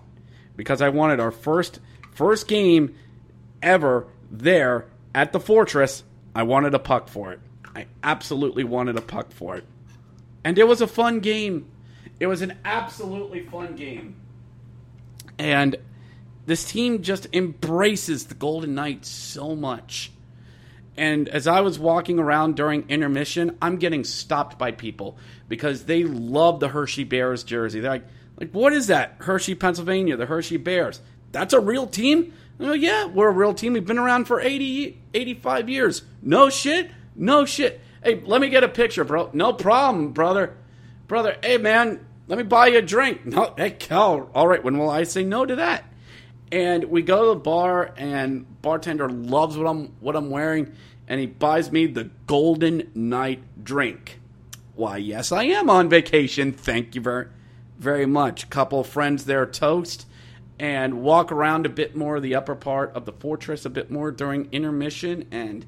because 0.55 0.79
I 0.79 0.89
wanted 0.89 1.19
our 1.19 1.31
first 1.31 1.79
first 2.11 2.47
game 2.47 2.93
ever 3.63 4.05
there 4.29 4.85
at 5.15 5.33
the 5.33 5.39
fortress. 5.39 6.03
I 6.35 6.43
wanted 6.43 6.75
a 6.75 6.79
puck 6.79 7.07
for 7.07 7.31
it. 7.31 7.39
I 7.75 7.87
absolutely 8.03 8.63
wanted 8.63 8.95
a 8.95 9.01
puck 9.01 9.31
for 9.31 9.55
it. 9.55 9.65
And 10.43 10.59
it 10.59 10.67
was 10.67 10.81
a 10.81 10.87
fun 10.87 11.19
game. 11.19 11.65
It 12.19 12.27
was 12.27 12.43
an 12.43 12.59
absolutely 12.63 13.41
fun 13.41 13.75
game. 13.75 14.17
And 15.39 15.75
this 16.45 16.63
team 16.63 17.01
just 17.01 17.27
embraces 17.33 18.25
the 18.25 18.35
Golden 18.35 18.75
Knights 18.75 19.09
so 19.09 19.55
much. 19.55 20.11
And 20.97 21.27
as 21.27 21.47
I 21.47 21.61
was 21.61 21.77
walking 21.77 22.19
around 22.19 22.55
during 22.55 22.89
intermission, 22.89 23.57
I'm 23.61 23.77
getting 23.77 24.03
stopped 24.03 24.57
by 24.57 24.71
people 24.71 25.17
because 25.49 25.85
they 25.85 26.03
love 26.03 26.59
the 26.59 26.69
Hershey 26.69 27.03
Bears 27.03 27.43
jersey. 27.43 27.79
They're 27.81 27.91
like, 27.91 28.07
like 28.39 28.51
what 28.51 28.73
is 28.73 28.87
that? 28.87 29.15
Hershey, 29.19 29.55
Pennsylvania, 29.55 30.15
the 30.15 30.25
Hershey 30.25 30.57
Bears. 30.57 31.01
That's 31.31 31.53
a 31.53 31.59
real 31.59 31.87
team? 31.87 32.33
Oh, 32.59 32.73
yeah, 32.73 33.05
we're 33.05 33.27
a 33.27 33.33
real 33.33 33.53
team. 33.53 33.73
We've 33.73 33.85
been 33.85 33.97
around 33.97 34.25
for 34.25 34.39
80, 34.39 35.01
85 35.13 35.69
years. 35.69 36.03
No 36.21 36.49
shit? 36.49 36.89
No 37.15 37.45
shit. 37.45 37.81
Hey, 38.03 38.21
let 38.25 38.39
me 38.39 38.49
get 38.49 38.63
a 38.63 38.69
picture, 38.69 39.03
bro. 39.03 39.29
No 39.33 39.51
problem, 39.51 40.13
brother. 40.13 40.55
Brother, 41.07 41.37
hey, 41.43 41.57
man, 41.57 42.05
let 42.27 42.37
me 42.37 42.43
buy 42.43 42.67
you 42.67 42.77
a 42.77 42.81
drink. 42.81 43.25
No, 43.25 43.53
hey, 43.57 43.71
Cal, 43.71 44.29
all 44.33 44.47
right, 44.47 44.63
when 44.63 44.77
will 44.77 44.89
I 44.89 45.03
say 45.03 45.23
no 45.23 45.45
to 45.45 45.57
that? 45.57 45.83
And 46.55 46.85
we 46.85 47.01
go 47.01 47.21
to 47.21 47.29
the 47.31 47.43
bar, 47.43 47.93
and 47.97 48.61
bartender 48.61 49.09
loves 49.09 49.57
what 49.57 49.67
I'm 49.67 49.87
what 49.99 50.15
I'm 50.15 50.29
wearing, 50.29 50.71
and 51.05 51.19
he 51.19 51.25
buys 51.25 51.69
me 51.69 51.85
the 51.85 52.09
Golden 52.27 52.89
Knight 52.95 53.43
drink. 53.61 54.21
Why, 54.73 54.95
yes, 54.95 55.33
I 55.33 55.43
am 55.43 55.69
on 55.69 55.89
vacation. 55.89 56.53
Thank 56.53 56.95
you 56.95 57.01
very, 57.01 57.27
very 57.77 58.05
much. 58.05 58.49
Couple 58.49 58.85
friends 58.85 59.25
there 59.25 59.45
toast 59.45 60.07
and 60.57 61.01
walk 61.01 61.29
around 61.29 61.65
a 61.65 61.69
bit 61.69 61.93
more 61.93 62.21
the 62.21 62.35
upper 62.35 62.55
part 62.55 62.95
of 62.95 63.03
the 63.03 63.11
fortress 63.11 63.65
a 63.65 63.69
bit 63.69 63.91
more 63.91 64.09
during 64.09 64.47
intermission, 64.53 65.27
and 65.31 65.65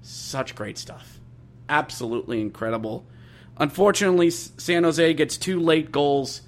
such 0.00 0.54
great 0.54 0.78
stuff 0.78 1.20
absolutely 1.68 2.40
incredible. 2.40 3.04
Unfortunately, 3.58 4.30
San 4.30 4.84
Jose 4.84 5.12
gets 5.12 5.36
two 5.36 5.60
late 5.60 5.92
goals 5.92 6.40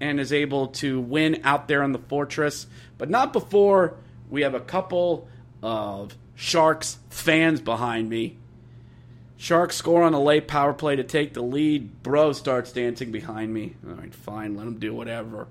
and 0.00 0.18
is 0.18 0.32
able 0.32 0.68
to 0.68 1.00
win 1.00 1.40
out 1.44 1.68
there 1.68 1.82
in 1.82 1.92
the 1.92 1.98
fortress, 1.98 2.66
but 3.04 3.10
not 3.10 3.34
before 3.34 3.98
we 4.30 4.40
have 4.40 4.54
a 4.54 4.60
couple 4.60 5.28
of 5.62 6.16
Sharks 6.34 6.96
fans 7.10 7.60
behind 7.60 8.08
me. 8.08 8.38
Sharks 9.36 9.76
score 9.76 10.04
on 10.04 10.14
a 10.14 10.22
late 10.22 10.48
power 10.48 10.72
play 10.72 10.96
to 10.96 11.04
take 11.04 11.34
the 11.34 11.42
lead. 11.42 12.02
Bro 12.02 12.32
starts 12.32 12.72
dancing 12.72 13.12
behind 13.12 13.52
me. 13.52 13.74
All 13.86 13.92
right, 13.92 14.14
fine, 14.14 14.56
let 14.56 14.66
him 14.66 14.78
do 14.78 14.94
whatever. 14.94 15.48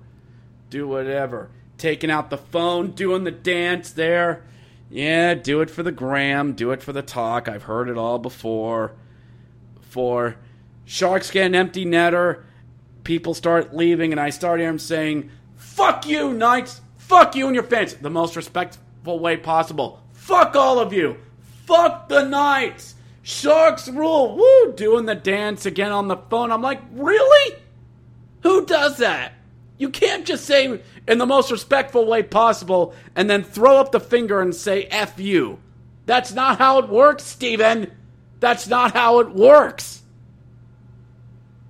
Do 0.68 0.88
whatever. 0.88 1.48
Taking 1.78 2.10
out 2.10 2.28
the 2.28 2.38
phone, 2.38 2.90
doing 2.90 3.22
the 3.22 3.30
dance 3.30 3.92
there. 3.92 4.42
Yeah, 4.90 5.34
do 5.34 5.60
it 5.60 5.70
for 5.70 5.84
the 5.84 5.92
gram, 5.92 6.54
do 6.54 6.72
it 6.72 6.82
for 6.82 6.92
the 6.92 7.02
talk. 7.02 7.48
I've 7.48 7.62
heard 7.62 7.88
it 7.88 7.96
all 7.96 8.18
before 8.18 8.94
for 9.80 10.34
Sharks 10.86 11.30
get 11.30 11.46
an 11.46 11.54
empty 11.54 11.86
netter, 11.86 12.42
people 13.04 13.32
start 13.32 13.76
leaving, 13.76 14.10
and 14.10 14.20
I 14.20 14.30
start 14.30 14.58
hearing 14.58 14.80
saying, 14.80 15.30
Fuck 15.54 16.08
you, 16.08 16.32
Knights! 16.32 16.80
Fuck 17.06 17.36
you 17.36 17.46
and 17.46 17.54
your 17.54 17.64
fans! 17.64 17.94
The 17.94 18.08
most 18.08 18.34
respectful 18.34 19.18
way 19.18 19.36
possible. 19.36 20.02
Fuck 20.14 20.56
all 20.56 20.78
of 20.78 20.92
you! 20.92 21.18
Fuck 21.66 22.08
the 22.08 22.24
Knights! 22.24 22.94
Sharks 23.22 23.88
rule! 23.88 24.36
Woo! 24.36 24.72
Doing 24.74 25.04
the 25.04 25.14
dance 25.14 25.66
again 25.66 25.92
on 25.92 26.08
the 26.08 26.16
phone. 26.16 26.50
I'm 26.50 26.62
like, 26.62 26.80
really? 26.92 27.56
Who 28.42 28.64
does 28.64 28.98
that? 28.98 29.32
You 29.76 29.90
can't 29.90 30.24
just 30.24 30.46
say 30.46 30.80
in 31.06 31.18
the 31.18 31.26
most 31.26 31.50
respectful 31.50 32.06
way 32.06 32.22
possible 32.22 32.94
and 33.14 33.28
then 33.28 33.44
throw 33.44 33.76
up 33.76 33.92
the 33.92 34.00
finger 34.00 34.40
and 34.40 34.54
say 34.54 34.84
F 34.84 35.18
you. 35.18 35.58
That's 36.06 36.32
not 36.32 36.58
how 36.58 36.78
it 36.78 36.88
works, 36.88 37.24
Steven. 37.24 37.90
That's 38.40 38.66
not 38.66 38.92
how 38.92 39.20
it 39.20 39.30
works. 39.30 40.02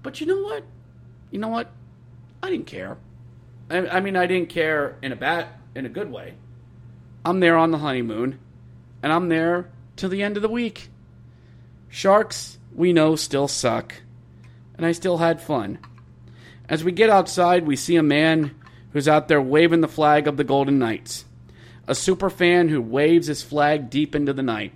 But 0.03 0.21
you 0.21 0.27
know 0.27 0.43
what? 0.43 0.65
You 1.31 1.39
know 1.41 1.49
what? 1.49 1.71
I 2.43 2.51
didn't 2.51 2.67
care. 2.67 2.99
I, 3.71 4.01
mean, 4.01 4.17
I 4.17 4.27
didn't 4.27 4.51
care 4.51 4.97
in 5.03 5.13
a 5.13 5.17
bad, 5.17 5.49
in 5.75 5.87
a 5.87 5.89
good 5.89 6.11
way. 6.11 6.35
I'm 7.25 7.41
there 7.41 7.57
on 7.57 7.71
the 7.71 7.79
honeymoon, 7.79 8.39
and 9.03 9.13
I'm 9.13 9.29
there 9.29 9.71
till 9.97 10.11
the 10.11 10.23
end 10.23 10.37
of 10.37 10.43
the 10.43 10.49
week. 10.49 10.91
Sharks, 11.89 12.59
we 12.75 12.93
know, 12.93 13.17
still 13.17 13.49
suck, 13.49 13.95
and 14.77 14.85
I 14.85 14.93
still 14.93 15.19
had 15.19 15.41
fun. 15.41 15.79
As 16.69 16.85
we 16.85 16.93
get 16.93 17.11
outside, 17.11 17.67
we 17.67 17.77
see 17.77 17.97
a 17.97 18.03
man 18.03 18.55
who's 18.93 19.09
out 19.09 19.29
there 19.29 19.41
waving 19.41 19.81
the 19.81 19.89
flag 19.89 20.29
of 20.29 20.37
the 20.37 20.45
Golden 20.45 20.79
Knights. 20.79 21.25
A 21.87 21.95
super 21.95 22.31
fan 22.31 22.69
who 22.69 22.81
waves 22.81 23.27
his 23.27 23.43
flag 23.43 23.91
deep 23.91 24.15
into 24.15 24.33
the 24.33 24.43
night. 24.43 24.73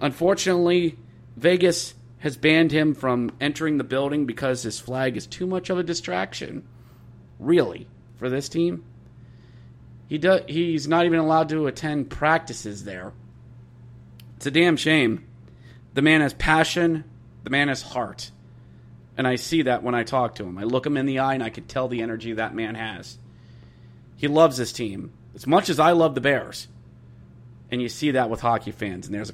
Unfortunately, 0.00 0.98
Vegas 1.36 1.94
has 2.18 2.36
banned 2.36 2.72
him 2.72 2.94
from 2.94 3.30
entering 3.40 3.78
the 3.78 3.84
building 3.84 4.26
because 4.26 4.62
his 4.62 4.80
flag 4.80 5.16
is 5.16 5.26
too 5.26 5.46
much 5.46 5.70
of 5.70 5.78
a 5.78 5.82
distraction. 5.82 6.64
Really, 7.38 7.86
for 8.22 8.30
this 8.30 8.48
team? 8.48 8.84
He 10.06 10.16
do, 10.16 10.38
he's 10.46 10.86
not 10.86 11.06
even 11.06 11.18
allowed 11.18 11.48
to 11.48 11.66
attend 11.66 12.08
practices 12.08 12.84
there. 12.84 13.12
It's 14.36 14.46
a 14.46 14.50
damn 14.52 14.76
shame. 14.76 15.26
The 15.94 16.02
man 16.02 16.20
has 16.20 16.32
passion, 16.32 17.02
the 17.42 17.50
man 17.50 17.66
has 17.66 17.82
heart. 17.82 18.30
And 19.16 19.26
I 19.26 19.34
see 19.34 19.62
that 19.62 19.82
when 19.82 19.96
I 19.96 20.04
talk 20.04 20.36
to 20.36 20.44
him. 20.44 20.56
I 20.56 20.62
look 20.62 20.86
him 20.86 20.96
in 20.96 21.06
the 21.06 21.18
eye 21.18 21.34
and 21.34 21.42
I 21.42 21.50
can 21.50 21.64
tell 21.64 21.88
the 21.88 22.00
energy 22.00 22.32
that 22.32 22.54
man 22.54 22.76
has. 22.76 23.18
He 24.16 24.28
loves 24.28 24.56
his 24.56 24.72
team 24.72 25.10
as 25.34 25.44
much 25.44 25.68
as 25.68 25.80
I 25.80 25.90
love 25.90 26.14
the 26.14 26.20
Bears. 26.20 26.68
And 27.72 27.82
you 27.82 27.88
see 27.88 28.12
that 28.12 28.30
with 28.30 28.40
hockey 28.40 28.70
fans, 28.70 29.06
and 29.06 29.14
there's 29.14 29.30
a 29.30 29.32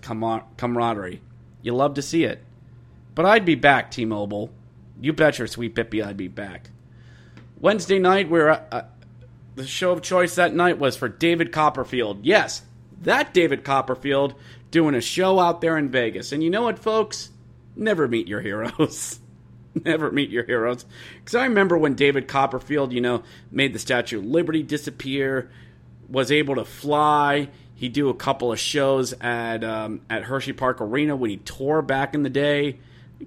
camaraderie. 0.57 1.21
You 1.61 1.75
love 1.75 1.93
to 1.95 2.03
see 2.03 2.25
it. 2.25 2.43
But 3.15 3.27
I'd 3.27 3.45
be 3.45 3.55
back, 3.55 3.91
T 3.91 4.07
Mobile. 4.07 4.51
You 4.99 5.13
bet 5.13 5.39
your 5.39 5.47
sweet 5.47 5.75
Bippy 5.75 6.03
I'd 6.03 6.17
be 6.17 6.29
back. 6.29 6.71
Wednesday 7.61 7.99
night, 7.99 8.31
we're 8.31 8.51
uh, 8.51 8.63
uh, 8.71 8.83
the 9.57 9.67
show 9.67 9.91
of 9.91 10.03
choice 10.03 10.37
that 10.37 10.55
night 10.55 10.79
was 10.79 10.97
for 10.97 11.09
David 11.09 11.51
Copperfield. 11.51 12.25
Yes, 12.25 12.63
that 13.03 13.35
David 13.35 13.65
Copperfield 13.65 14.35
doing 14.71 14.95
a 14.95 15.01
show 15.01 15.41
out 15.41 15.61
there 15.61 15.77
in 15.77 15.91
Vegas. 15.91 16.31
And 16.31 16.43
you 16.43 16.51
know 16.51 16.63
what, 16.63 16.79
folks? 16.79 17.31
Never 17.75 18.07
meet 18.07 18.29
your 18.29 18.41
heroes. 18.41 19.19
Never 19.85 20.13
meet 20.13 20.31
your 20.31 20.45
heroes. 20.45 20.85
Because 21.19 21.35
I 21.35 21.45
remember 21.45 21.77
when 21.77 21.95
David 21.95 22.29
Copperfield, 22.29 22.93
you 22.93 23.01
know, 23.01 23.23
made 23.51 23.73
the 23.73 23.79
Statue 23.79 24.19
of 24.19 24.25
Liberty 24.25 24.63
disappear, 24.63 25.51
was 26.09 26.31
able 26.31 26.57
to 26.57 26.65
fly. 26.65 27.49
He'd 27.75 27.93
do 27.93 28.09
a 28.09 28.15
couple 28.15 28.53
of 28.53 28.59
shows 28.59 29.13
at 29.15 29.65
um, 29.65 30.01
at 30.09 30.25
Hershey 30.25 30.53
Park 30.53 30.81
Arena 30.81 31.17
when 31.17 31.31
he 31.31 31.37
toured 31.39 31.87
back 31.87 32.15
in 32.15 32.23
the 32.23 32.31
day. 32.31 32.79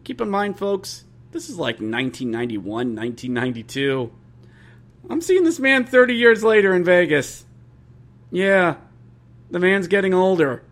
Keep 0.03 0.21
in 0.21 0.29
mind, 0.29 0.57
folks, 0.57 1.03
this 1.31 1.49
is 1.49 1.57
like 1.57 1.75
1991, 1.75 2.95
1992. 2.95 4.11
I'm 5.09 5.21
seeing 5.21 5.43
this 5.43 5.59
man 5.59 5.85
30 5.85 6.13
years 6.15 6.43
later 6.43 6.73
in 6.73 6.83
Vegas. 6.83 7.45
Yeah, 8.31 8.75
the 9.49 9.59
man's 9.59 9.87
getting 9.87 10.13
older. 10.13 10.63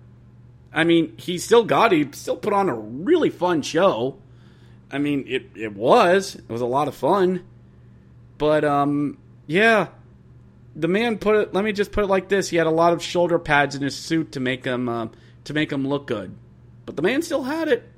I 0.72 0.84
mean, 0.84 1.18
he 1.18 1.38
still 1.38 1.64
got 1.64 1.92
he 1.92 2.08
still 2.12 2.38
put 2.38 2.54
on 2.54 2.70
a 2.70 2.76
really 2.76 3.30
fun 3.30 3.62
show. 3.62 4.18
I 4.92 4.98
mean, 4.98 5.26
it 5.28 5.50
it 5.56 5.76
was 5.76 6.36
it 6.36 6.50
was 6.50 6.62
a 6.62 6.66
lot 6.66 6.88
of 6.88 6.96
fun, 6.96 7.44
but 8.38 8.64
um, 8.64 9.18
yeah, 9.48 9.88
the 10.76 10.88
man 10.88 11.18
put 11.18 11.36
it. 11.36 11.54
Let 11.54 11.64
me 11.64 11.72
just 11.72 11.92
put 11.92 12.04
it 12.04 12.08
like 12.08 12.30
this: 12.30 12.50
he 12.50 12.58
had 12.58 12.68
a 12.68 12.72
lot 12.72 12.94
of 12.94 13.02
shoulder 13.02 13.40
pads 13.40 13.76
in 13.76 13.82
his 13.82 13.96
suit 13.96 14.32
to 14.34 14.40
make 14.40 14.64
him 14.64 14.88
uh, 14.88 15.08
to 15.46 15.54
make 15.54 15.72
him 15.72 15.88
look 15.88 16.08
good. 16.08 16.36
but 16.86 16.96
the 16.96 17.02
man 17.02 17.22
still 17.22 17.44
had 17.44 17.68
it. 17.68 17.90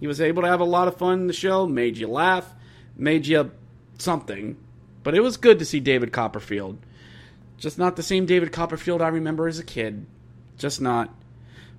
He 0.00 0.06
was 0.06 0.20
able 0.20 0.42
to 0.42 0.48
have 0.48 0.60
a 0.60 0.64
lot 0.64 0.86
of 0.86 0.96
fun 0.96 1.20
in 1.20 1.26
the 1.26 1.32
show, 1.32 1.66
made 1.66 1.96
you 1.96 2.06
laugh, 2.08 2.54
made 2.96 3.26
you 3.26 3.50
something. 3.98 4.56
But 5.08 5.14
it 5.14 5.22
was 5.22 5.38
good 5.38 5.58
to 5.60 5.64
see 5.64 5.80
David 5.80 6.12
Copperfield. 6.12 6.76
Just 7.56 7.78
not 7.78 7.96
the 7.96 8.02
same 8.02 8.26
David 8.26 8.52
Copperfield 8.52 9.00
I 9.00 9.08
remember 9.08 9.48
as 9.48 9.58
a 9.58 9.64
kid. 9.64 10.04
Just 10.58 10.82
not. 10.82 11.08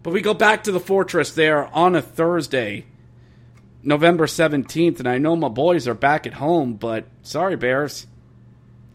But 0.01 0.13
we 0.13 0.21
go 0.21 0.33
back 0.33 0.63
to 0.63 0.71
the 0.71 0.79
fortress 0.79 1.31
there 1.31 1.67
on 1.67 1.93
a 1.95 2.01
Thursday, 2.01 2.87
November 3.83 4.25
17th, 4.25 4.97
and 4.97 5.07
I 5.07 5.19
know 5.19 5.35
my 5.35 5.47
boys 5.47 5.87
are 5.87 5.93
back 5.93 6.25
at 6.25 6.33
home, 6.33 6.73
but 6.73 7.05
sorry, 7.21 7.55
Bears. 7.55 8.07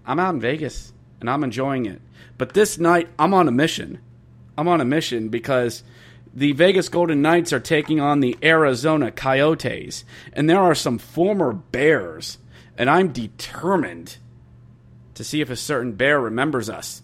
I'm 0.04 0.18
out 0.18 0.34
in 0.34 0.40
Vegas, 0.40 0.92
and 1.20 1.30
I'm 1.30 1.44
enjoying 1.44 1.86
it. 1.86 2.02
But 2.36 2.54
this 2.54 2.76
night, 2.76 3.08
I'm 3.16 3.34
on 3.34 3.46
a 3.46 3.52
mission. 3.52 4.00
I'm 4.58 4.66
on 4.66 4.80
a 4.80 4.84
mission 4.84 5.28
because 5.28 5.84
the 6.34 6.50
Vegas 6.50 6.88
Golden 6.88 7.22
Knights 7.22 7.52
are 7.52 7.60
taking 7.60 8.00
on 8.00 8.18
the 8.18 8.36
Arizona 8.42 9.12
Coyotes, 9.12 10.04
and 10.32 10.50
there 10.50 10.58
are 10.58 10.74
some 10.74 10.98
former 10.98 11.52
Bears, 11.52 12.38
and 12.76 12.90
I'm 12.90 13.12
determined 13.12 14.16
to 15.14 15.24
see 15.24 15.40
if 15.40 15.50
a 15.50 15.56
certain 15.56 15.92
Bear 15.92 16.20
remembers 16.20 16.68
us. 16.68 17.02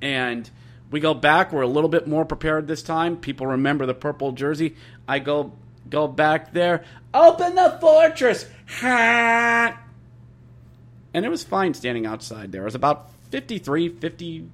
And 0.00 0.48
we 0.90 1.00
go 1.00 1.14
back, 1.14 1.52
we're 1.52 1.62
a 1.62 1.66
little 1.66 1.90
bit 1.90 2.06
more 2.06 2.24
prepared 2.24 2.66
this 2.66 2.82
time. 2.82 3.16
People 3.16 3.46
remember 3.46 3.86
the 3.86 3.94
purple 3.94 4.32
jersey. 4.32 4.76
I 5.08 5.18
go 5.18 5.52
go 5.88 6.06
back 6.08 6.52
there. 6.52 6.84
Open 7.14 7.54
the 7.54 7.78
fortress. 7.80 8.46
Ha! 8.80 9.80
And 11.14 11.24
it 11.24 11.28
was 11.28 11.44
fine 11.44 11.74
standing 11.74 12.06
outside 12.06 12.52
there. 12.52 12.62
It 12.62 12.66
was 12.66 12.74
about 12.74 13.10
53, 13.30 13.88
50, 13.88 14.48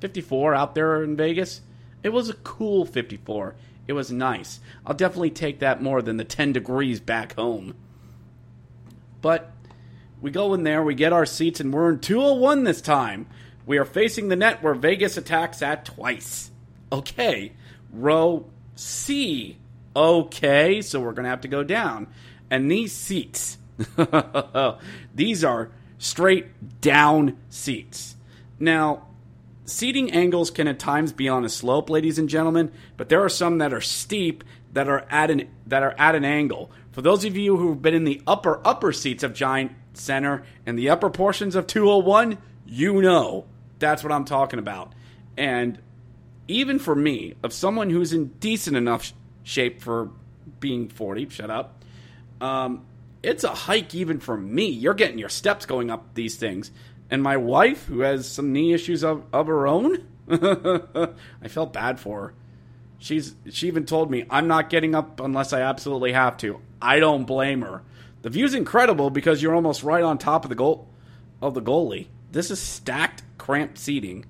54 0.00 0.54
out 0.54 0.74
there 0.74 1.02
in 1.02 1.16
Vegas. 1.16 1.62
It 2.02 2.10
was 2.10 2.28
a 2.28 2.34
cool 2.34 2.84
54. 2.84 3.56
It 3.88 3.92
was 3.92 4.10
nice. 4.10 4.60
I'll 4.84 4.94
definitely 4.94 5.30
take 5.30 5.60
that 5.60 5.82
more 5.82 6.02
than 6.02 6.16
the 6.16 6.24
10 6.24 6.52
degrees 6.52 7.00
back 7.00 7.34
home. 7.34 7.74
But 9.20 9.50
we 10.20 10.30
go 10.30 10.54
in 10.54 10.62
there, 10.62 10.82
we 10.82 10.94
get 10.94 11.12
our 11.12 11.26
seats, 11.26 11.60
and 11.60 11.72
we're 11.72 11.90
in 11.90 12.00
201 12.00 12.64
this 12.64 12.80
time. 12.80 13.26
We 13.66 13.78
are 13.78 13.84
facing 13.84 14.28
the 14.28 14.36
net 14.36 14.62
where 14.62 14.74
Vegas 14.74 15.16
attacks 15.16 15.62
at 15.62 15.84
twice. 15.84 16.50
Okay. 16.92 17.52
Row 17.92 18.46
C. 18.74 19.58
Okay, 19.96 20.82
so 20.82 21.00
we're 21.00 21.12
going 21.12 21.24
to 21.24 21.30
have 21.30 21.40
to 21.40 21.48
go 21.48 21.62
down. 21.62 22.06
And 22.50 22.70
these 22.70 22.92
seats, 22.92 23.56
these 25.14 25.42
are 25.42 25.70
straight 25.98 26.80
down 26.82 27.38
seats. 27.48 28.16
Now, 28.60 29.06
seating 29.64 30.12
angles 30.12 30.50
can 30.50 30.68
at 30.68 30.78
times 30.78 31.12
be 31.12 31.28
on 31.28 31.44
a 31.44 31.48
slope, 31.48 31.88
ladies 31.88 32.18
and 32.18 32.28
gentlemen, 32.28 32.70
but 32.96 33.08
there 33.08 33.24
are 33.24 33.30
some 33.30 33.58
that 33.58 33.72
are 33.72 33.80
steep 33.80 34.44
that 34.74 34.88
are 34.88 35.06
at 35.10 35.30
an 35.30 35.48
that 35.66 35.82
are 35.82 35.94
at 35.98 36.14
an 36.14 36.24
angle. 36.24 36.70
For 36.92 37.00
those 37.00 37.24
of 37.24 37.36
you 37.36 37.56
who've 37.56 37.80
been 37.80 37.94
in 37.94 38.04
the 38.04 38.20
upper 38.26 38.60
upper 38.66 38.92
seats 38.92 39.22
of 39.22 39.32
Giant 39.32 39.72
Center 39.96 40.44
and 40.64 40.78
the 40.78 40.90
upper 40.90 41.10
portions 41.10 41.54
of 41.54 41.66
201, 41.66 42.38
you 42.66 43.02
know 43.02 43.46
that's 43.78 44.02
what 44.02 44.12
I'm 44.12 44.24
talking 44.24 44.58
about. 44.58 44.92
And 45.36 45.78
even 46.48 46.78
for 46.78 46.94
me, 46.94 47.34
of 47.42 47.52
someone 47.52 47.90
who's 47.90 48.12
in 48.12 48.26
decent 48.40 48.76
enough 48.76 49.12
shape 49.42 49.82
for 49.82 50.10
being 50.60 50.88
40, 50.88 51.28
shut 51.28 51.50
up. 51.50 51.82
Um, 52.40 52.84
it's 53.22 53.44
a 53.44 53.54
hike 53.54 53.94
even 53.94 54.20
for 54.20 54.36
me. 54.36 54.68
You're 54.68 54.94
getting 54.94 55.18
your 55.18 55.28
steps 55.28 55.66
going 55.66 55.90
up 55.90 56.14
these 56.14 56.36
things. 56.36 56.70
And 57.10 57.22
my 57.22 57.36
wife, 57.36 57.86
who 57.86 58.00
has 58.00 58.28
some 58.28 58.52
knee 58.52 58.72
issues 58.72 59.02
of, 59.04 59.24
of 59.32 59.46
her 59.46 59.66
own, 59.66 60.06
I 60.28 61.48
felt 61.48 61.72
bad 61.72 62.00
for 62.00 62.20
her. 62.20 62.34
She's 62.98 63.34
she 63.50 63.66
even 63.66 63.84
told 63.84 64.10
me 64.10 64.24
I'm 64.30 64.48
not 64.48 64.70
getting 64.70 64.94
up 64.94 65.20
unless 65.20 65.52
I 65.52 65.60
absolutely 65.60 66.12
have 66.12 66.38
to. 66.38 66.60
I 66.80 66.98
don't 66.98 67.24
blame 67.24 67.60
her. 67.60 67.82
The 68.26 68.30
view's 68.30 68.54
incredible 68.54 69.10
because 69.10 69.40
you're 69.40 69.54
almost 69.54 69.84
right 69.84 70.02
on 70.02 70.18
top 70.18 70.44
of 70.44 70.48
the 70.48 70.56
goal 70.56 70.88
of 71.40 71.54
the 71.54 71.62
goalie. 71.62 72.08
This 72.32 72.50
is 72.50 72.58
stacked, 72.58 73.22
cramped 73.38 73.78
seating 73.78 74.24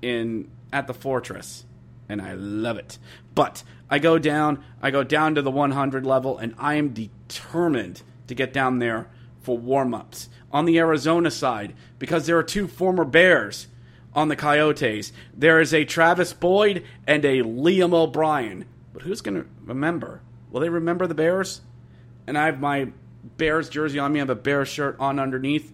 in 0.00 0.50
at 0.72 0.86
the 0.86 0.94
fortress, 0.94 1.66
and 2.08 2.22
I 2.22 2.32
love 2.32 2.78
it. 2.78 2.96
But 3.34 3.62
I 3.90 3.98
go 3.98 4.18
down, 4.18 4.64
I 4.80 4.90
go 4.90 5.04
down 5.04 5.34
to 5.34 5.42
the 5.42 5.50
100 5.50 6.06
level, 6.06 6.38
and 6.38 6.54
I 6.58 6.76
am 6.76 6.94
determined 6.94 8.00
to 8.26 8.34
get 8.34 8.54
down 8.54 8.78
there 8.78 9.10
for 9.42 9.58
warm 9.58 9.92
ups 9.92 10.30
on 10.50 10.64
the 10.64 10.78
Arizona 10.78 11.30
side 11.30 11.74
because 11.98 12.24
there 12.24 12.38
are 12.38 12.42
two 12.42 12.66
former 12.66 13.04
Bears 13.04 13.66
on 14.14 14.28
the 14.28 14.34
Coyotes. 14.34 15.12
There 15.34 15.60
is 15.60 15.74
a 15.74 15.84
Travis 15.84 16.32
Boyd 16.32 16.84
and 17.06 17.22
a 17.26 17.42
Liam 17.42 17.92
O'Brien. 17.92 18.64
But 18.94 19.02
who's 19.02 19.20
going 19.20 19.42
to 19.42 19.46
remember? 19.62 20.22
Will 20.50 20.62
they 20.62 20.70
remember 20.70 21.06
the 21.06 21.14
Bears? 21.14 21.60
And 22.26 22.38
I 22.38 22.46
have 22.46 22.58
my 22.58 22.92
Bears 23.24 23.68
jersey 23.68 23.98
on 23.98 24.12
me. 24.12 24.20
I 24.20 24.22
have 24.22 24.30
a 24.30 24.34
Bears 24.34 24.68
shirt 24.68 24.96
on 24.98 25.18
underneath. 25.18 25.72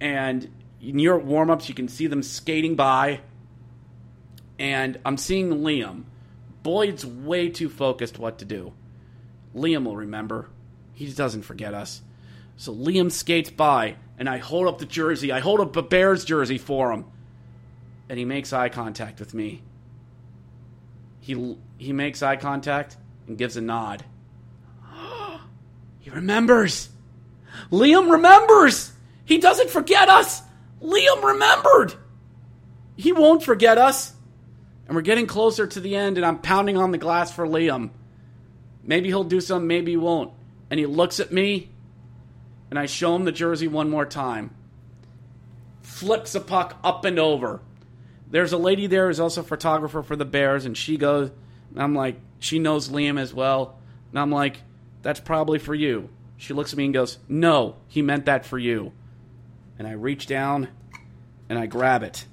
And 0.00 0.50
near 0.80 1.16
warm 1.16 1.50
ups, 1.50 1.68
you 1.68 1.74
can 1.74 1.88
see 1.88 2.06
them 2.06 2.22
skating 2.22 2.74
by. 2.74 3.20
And 4.58 4.98
I'm 5.04 5.16
seeing 5.16 5.50
Liam. 5.50 6.04
Boyd's 6.62 7.04
way 7.04 7.48
too 7.48 7.68
focused 7.68 8.18
what 8.18 8.38
to 8.38 8.44
do. 8.44 8.72
Liam 9.54 9.84
will 9.84 9.96
remember. 9.96 10.48
He 10.92 11.10
doesn't 11.12 11.42
forget 11.42 11.74
us. 11.74 12.02
So 12.56 12.72
Liam 12.72 13.10
skates 13.10 13.50
by, 13.50 13.96
and 14.18 14.28
I 14.28 14.38
hold 14.38 14.68
up 14.68 14.78
the 14.78 14.86
jersey. 14.86 15.32
I 15.32 15.40
hold 15.40 15.60
up 15.60 15.76
a 15.76 15.82
Bears 15.82 16.24
jersey 16.24 16.58
for 16.58 16.92
him. 16.92 17.04
And 18.08 18.18
he 18.18 18.24
makes 18.24 18.52
eye 18.52 18.68
contact 18.68 19.18
with 19.18 19.34
me. 19.34 19.62
He, 21.20 21.56
he 21.78 21.92
makes 21.92 22.22
eye 22.22 22.36
contact 22.36 22.96
and 23.26 23.38
gives 23.38 23.56
a 23.56 23.60
nod. 23.60 24.04
He 26.04 26.10
remembers. 26.10 26.90
Liam 27.72 28.10
remembers. 28.10 28.92
He 29.24 29.38
doesn't 29.38 29.70
forget 29.70 30.10
us. 30.10 30.42
Liam 30.82 31.24
remembered. 31.24 31.94
He 32.94 33.10
won't 33.12 33.42
forget 33.42 33.78
us. 33.78 34.12
And 34.86 34.94
we're 34.94 35.00
getting 35.00 35.26
closer 35.26 35.66
to 35.66 35.80
the 35.80 35.96
end, 35.96 36.18
and 36.18 36.26
I'm 36.26 36.40
pounding 36.40 36.76
on 36.76 36.90
the 36.90 36.98
glass 36.98 37.32
for 37.32 37.46
Liam. 37.46 37.88
Maybe 38.82 39.08
he'll 39.08 39.24
do 39.24 39.40
something, 39.40 39.66
maybe 39.66 39.92
he 39.92 39.96
won't. 39.96 40.30
And 40.68 40.78
he 40.78 40.84
looks 40.84 41.20
at 41.20 41.32
me, 41.32 41.70
and 42.68 42.78
I 42.78 42.84
show 42.84 43.16
him 43.16 43.24
the 43.24 43.32
jersey 43.32 43.66
one 43.66 43.88
more 43.88 44.04
time. 44.04 44.54
Flips 45.80 46.34
a 46.34 46.40
puck 46.40 46.78
up 46.84 47.06
and 47.06 47.18
over. 47.18 47.62
There's 48.30 48.52
a 48.52 48.58
lady 48.58 48.88
there 48.88 49.06
who's 49.06 49.20
also 49.20 49.40
a 49.40 49.44
photographer 49.44 50.02
for 50.02 50.16
the 50.16 50.26
Bears, 50.26 50.66
and 50.66 50.76
she 50.76 50.98
goes, 50.98 51.30
and 51.70 51.82
I'm 51.82 51.94
like, 51.94 52.20
she 52.40 52.58
knows 52.58 52.90
Liam 52.90 53.18
as 53.18 53.32
well. 53.32 53.78
And 54.10 54.18
I'm 54.18 54.30
like, 54.30 54.58
that's 55.04 55.20
probably 55.20 55.58
for 55.58 55.74
you. 55.74 56.08
She 56.36 56.54
looks 56.54 56.72
at 56.72 56.78
me 56.78 56.86
and 56.86 56.94
goes, 56.94 57.18
no, 57.28 57.76
he 57.86 58.02
meant 58.02 58.24
that 58.26 58.44
for 58.44 58.58
you. 58.58 58.92
And 59.78 59.86
I 59.86 59.92
reach 59.92 60.26
down 60.26 60.68
and 61.48 61.58
I 61.58 61.66
grab 61.66 62.02
it. 62.02 62.26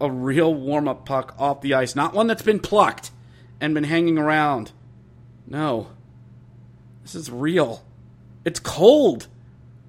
A 0.00 0.10
real 0.10 0.54
warm 0.54 0.86
up 0.86 1.04
puck 1.04 1.34
off 1.38 1.60
the 1.60 1.74
ice, 1.74 1.96
not 1.96 2.14
one 2.14 2.28
that's 2.28 2.42
been 2.42 2.60
plucked 2.60 3.10
and 3.60 3.74
been 3.74 3.84
hanging 3.84 4.16
around. 4.16 4.70
No. 5.46 5.88
This 7.02 7.16
is 7.16 7.30
real. 7.30 7.84
It's 8.44 8.60
cold 8.60 9.26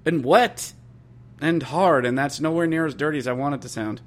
and 0.04 0.24
wet 0.24 0.72
and 1.40 1.62
hard, 1.62 2.04
and 2.04 2.18
that's 2.18 2.40
nowhere 2.40 2.66
near 2.66 2.86
as 2.86 2.94
dirty 2.94 3.18
as 3.18 3.28
I 3.28 3.32
want 3.32 3.54
it 3.54 3.62
to 3.62 3.68
sound. 3.68 4.00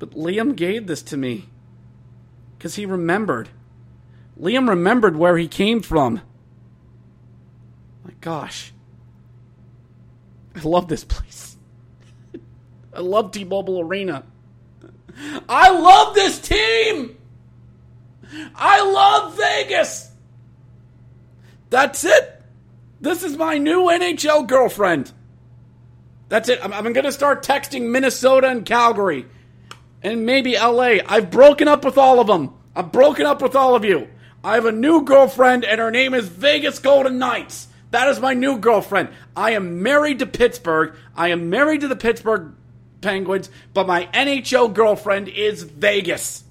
But 0.00 0.10
Liam 0.10 0.56
gave 0.56 0.88
this 0.88 1.02
to 1.04 1.16
me 1.16 1.48
because 2.58 2.74
he 2.74 2.86
remembered. 2.86 3.50
Liam 4.40 4.68
remembered 4.68 5.16
where 5.16 5.36
he 5.36 5.48
came 5.48 5.82
from. 5.82 6.20
My 8.04 8.12
gosh. 8.20 8.72
I 10.54 10.60
love 10.60 10.88
this 10.88 11.04
place. 11.04 11.56
I 12.94 13.00
love 13.00 13.32
T 13.32 13.44
Mobile 13.44 13.80
Arena. 13.80 14.24
I 15.48 15.70
love 15.70 16.14
this 16.14 16.40
team. 16.40 17.16
I 18.54 18.82
love 18.82 19.36
Vegas. 19.36 20.10
That's 21.70 22.04
it. 22.04 22.42
This 23.00 23.22
is 23.22 23.36
my 23.36 23.58
new 23.58 23.84
NHL 23.84 24.46
girlfriend. 24.46 25.12
That's 26.28 26.48
it. 26.48 26.64
I'm, 26.64 26.72
I'm 26.72 26.92
going 26.92 27.04
to 27.04 27.12
start 27.12 27.44
texting 27.44 27.90
Minnesota 27.90 28.48
and 28.48 28.64
Calgary 28.64 29.26
and 30.02 30.24
maybe 30.24 30.54
LA. 30.54 30.98
I've 31.06 31.30
broken 31.30 31.68
up 31.68 31.84
with 31.84 31.98
all 31.98 32.20
of 32.20 32.26
them. 32.26 32.54
I've 32.74 32.90
broken 32.92 33.26
up 33.26 33.42
with 33.42 33.54
all 33.54 33.74
of 33.74 33.84
you. 33.84 34.08
I 34.44 34.54
have 34.54 34.66
a 34.66 34.72
new 34.72 35.02
girlfriend, 35.02 35.64
and 35.64 35.80
her 35.80 35.90
name 35.90 36.14
is 36.14 36.28
Vegas 36.28 36.78
Golden 36.78 37.18
Knights. 37.18 37.68
That 37.90 38.08
is 38.08 38.20
my 38.20 38.34
new 38.34 38.58
girlfriend. 38.58 39.10
I 39.36 39.52
am 39.52 39.82
married 39.82 40.18
to 40.20 40.26
Pittsburgh. 40.26 40.94
I 41.14 41.28
am 41.28 41.50
married 41.50 41.82
to 41.82 41.88
the 41.88 41.96
Pittsburgh 41.96 42.54
Penguins, 43.00 43.50
but 43.74 43.86
my 43.86 44.06
NHL 44.14 44.72
girlfriend 44.72 45.28
is 45.28 45.62
Vegas. 45.62 46.44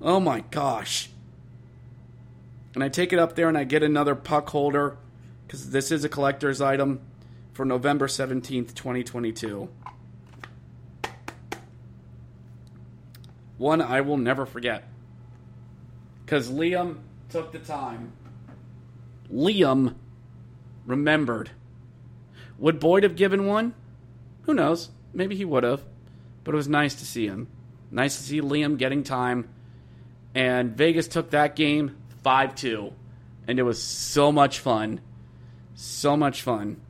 Oh 0.00 0.20
my 0.20 0.40
gosh 0.50 1.10
and 2.74 2.82
I 2.82 2.88
take 2.88 3.12
it 3.12 3.18
up 3.18 3.36
there 3.36 3.48
and 3.48 3.56
I 3.56 3.64
get 3.64 3.82
another 3.82 4.14
puck 4.14 4.50
holder 4.50 4.96
because 5.46 5.70
this 5.70 5.90
is 5.90 6.04
a 6.04 6.08
collector's 6.08 6.60
item 6.60 7.00
for 7.52 7.64
November 7.64 8.08
17th, 8.08 8.74
2022. 8.74 9.68
One 13.56 13.80
I 13.80 14.00
will 14.00 14.16
never 14.16 14.44
forget. 14.44 14.84
Because 16.24 16.50
Liam 16.50 16.98
took 17.28 17.52
the 17.52 17.58
time. 17.58 18.12
Liam 19.32 19.94
remembered. 20.86 21.50
Would 22.58 22.80
Boyd 22.80 23.02
have 23.02 23.16
given 23.16 23.46
one? 23.46 23.74
Who 24.42 24.54
knows? 24.54 24.90
Maybe 25.12 25.36
he 25.36 25.44
would 25.44 25.64
have. 25.64 25.82
But 26.44 26.54
it 26.54 26.56
was 26.56 26.68
nice 26.68 26.94
to 26.96 27.06
see 27.06 27.26
him. 27.26 27.48
Nice 27.90 28.16
to 28.16 28.22
see 28.22 28.40
Liam 28.40 28.78
getting 28.78 29.02
time. 29.02 29.48
And 30.34 30.76
Vegas 30.76 31.08
took 31.08 31.30
that 31.30 31.56
game 31.56 31.96
5 32.22 32.54
2. 32.54 32.92
And 33.46 33.58
it 33.58 33.62
was 33.62 33.82
so 33.82 34.32
much 34.32 34.58
fun. 34.58 35.00
So 35.74 36.16
much 36.16 36.42
fun. 36.42 36.80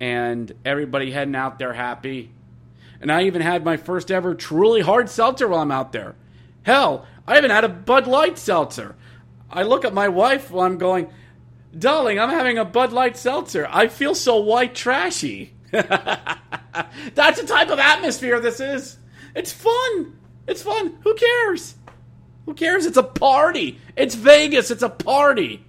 And 0.00 0.52
everybody 0.64 1.10
heading 1.10 1.36
out 1.36 1.58
there 1.58 1.72
happy. 1.72 2.30
And 3.00 3.10
I 3.12 3.24
even 3.24 3.42
had 3.42 3.64
my 3.64 3.76
first 3.76 4.10
ever 4.10 4.34
truly 4.34 4.80
hard 4.80 5.08
seltzer 5.08 5.48
while 5.48 5.60
I'm 5.60 5.70
out 5.70 5.92
there. 5.92 6.16
Hell, 6.66 7.06
I 7.28 7.36
haven't 7.36 7.52
had 7.52 7.62
a 7.62 7.68
Bud 7.68 8.08
Light 8.08 8.36
seltzer. 8.36 8.96
I 9.48 9.62
look 9.62 9.84
at 9.84 9.94
my 9.94 10.08
wife 10.08 10.50
while 10.50 10.66
I'm 10.66 10.78
going, 10.78 11.08
Darling, 11.78 12.18
I'm 12.18 12.30
having 12.30 12.58
a 12.58 12.64
Bud 12.64 12.92
Light 12.92 13.16
seltzer. 13.16 13.68
I 13.70 13.86
feel 13.86 14.16
so 14.16 14.38
white 14.38 14.74
trashy. 14.74 15.54
That's 15.70 17.40
the 17.40 17.46
type 17.46 17.70
of 17.70 17.78
atmosphere 17.78 18.40
this 18.40 18.58
is. 18.58 18.98
It's 19.36 19.52
fun. 19.52 20.18
It's 20.48 20.62
fun. 20.62 20.98
Who 21.04 21.14
cares? 21.14 21.76
Who 22.46 22.54
cares? 22.54 22.84
It's 22.84 22.96
a 22.96 23.02
party. 23.04 23.78
It's 23.94 24.16
Vegas. 24.16 24.72
It's 24.72 24.82
a 24.82 24.88
party. 24.88 25.64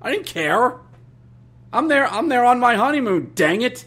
I 0.00 0.12
didn't 0.12 0.26
care. 0.26 0.78
I'm 1.72 1.88
there. 1.88 2.06
I'm 2.06 2.28
there 2.28 2.44
on 2.44 2.60
my 2.60 2.76
honeymoon. 2.76 3.32
Dang 3.34 3.62
it. 3.62 3.84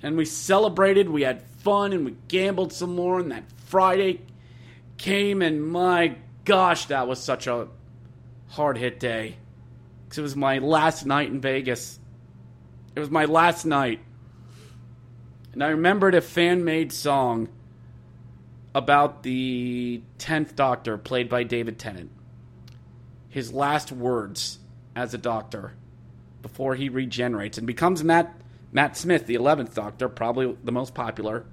And 0.00 0.16
we 0.16 0.26
celebrated. 0.26 1.08
We 1.08 1.22
had 1.22 1.42
fun 1.42 1.92
and 1.92 2.04
we 2.04 2.14
gambled 2.28 2.72
some 2.72 2.94
more. 2.94 3.18
And 3.18 3.32
that 3.32 3.42
Friday 3.66 4.20
came, 4.98 5.40
and 5.40 5.64
my 5.64 6.16
gosh, 6.44 6.86
that 6.86 7.08
was 7.08 7.20
such 7.20 7.46
a 7.46 7.68
hard 8.48 8.76
hit 8.76 9.00
day. 9.00 9.36
Because 10.04 10.18
it 10.18 10.22
was 10.22 10.36
my 10.36 10.58
last 10.58 11.06
night 11.06 11.28
in 11.28 11.40
Vegas. 11.40 11.98
It 12.94 13.00
was 13.00 13.10
my 13.10 13.26
last 13.26 13.64
night. 13.64 14.00
And 15.52 15.62
I 15.62 15.68
remembered 15.68 16.14
a 16.14 16.20
fan 16.20 16.64
made 16.64 16.92
song 16.92 17.48
about 18.74 19.22
the 19.22 20.02
10th 20.18 20.54
Doctor, 20.54 20.98
played 20.98 21.28
by 21.28 21.42
David 21.42 21.78
Tennant. 21.78 22.10
His 23.28 23.52
last 23.52 23.92
words 23.92 24.58
as 24.94 25.14
a 25.14 25.18
doctor 25.18 25.74
before 26.42 26.74
he 26.74 26.88
regenerates 26.88 27.58
and 27.58 27.66
becomes 27.66 28.02
Matt, 28.04 28.40
Matt 28.72 28.96
Smith, 28.96 29.26
the 29.26 29.34
11th 29.34 29.74
Doctor, 29.74 30.08
probably 30.08 30.56
the 30.64 30.72
most 30.72 30.94
popular. 30.94 31.44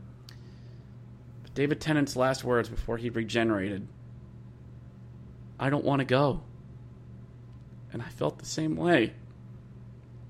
David 1.56 1.80
Tennant's 1.80 2.16
last 2.16 2.44
words 2.44 2.70
before 2.70 2.98
he 2.98 3.10
regenerated 3.10 3.88
I 5.58 5.70
don't 5.70 5.86
want 5.86 6.00
to 6.02 6.06
go. 6.06 6.42
And 7.94 8.02
I 8.02 8.10
felt 8.10 8.40
the 8.40 8.46
same 8.46 8.76
way. 8.76 9.14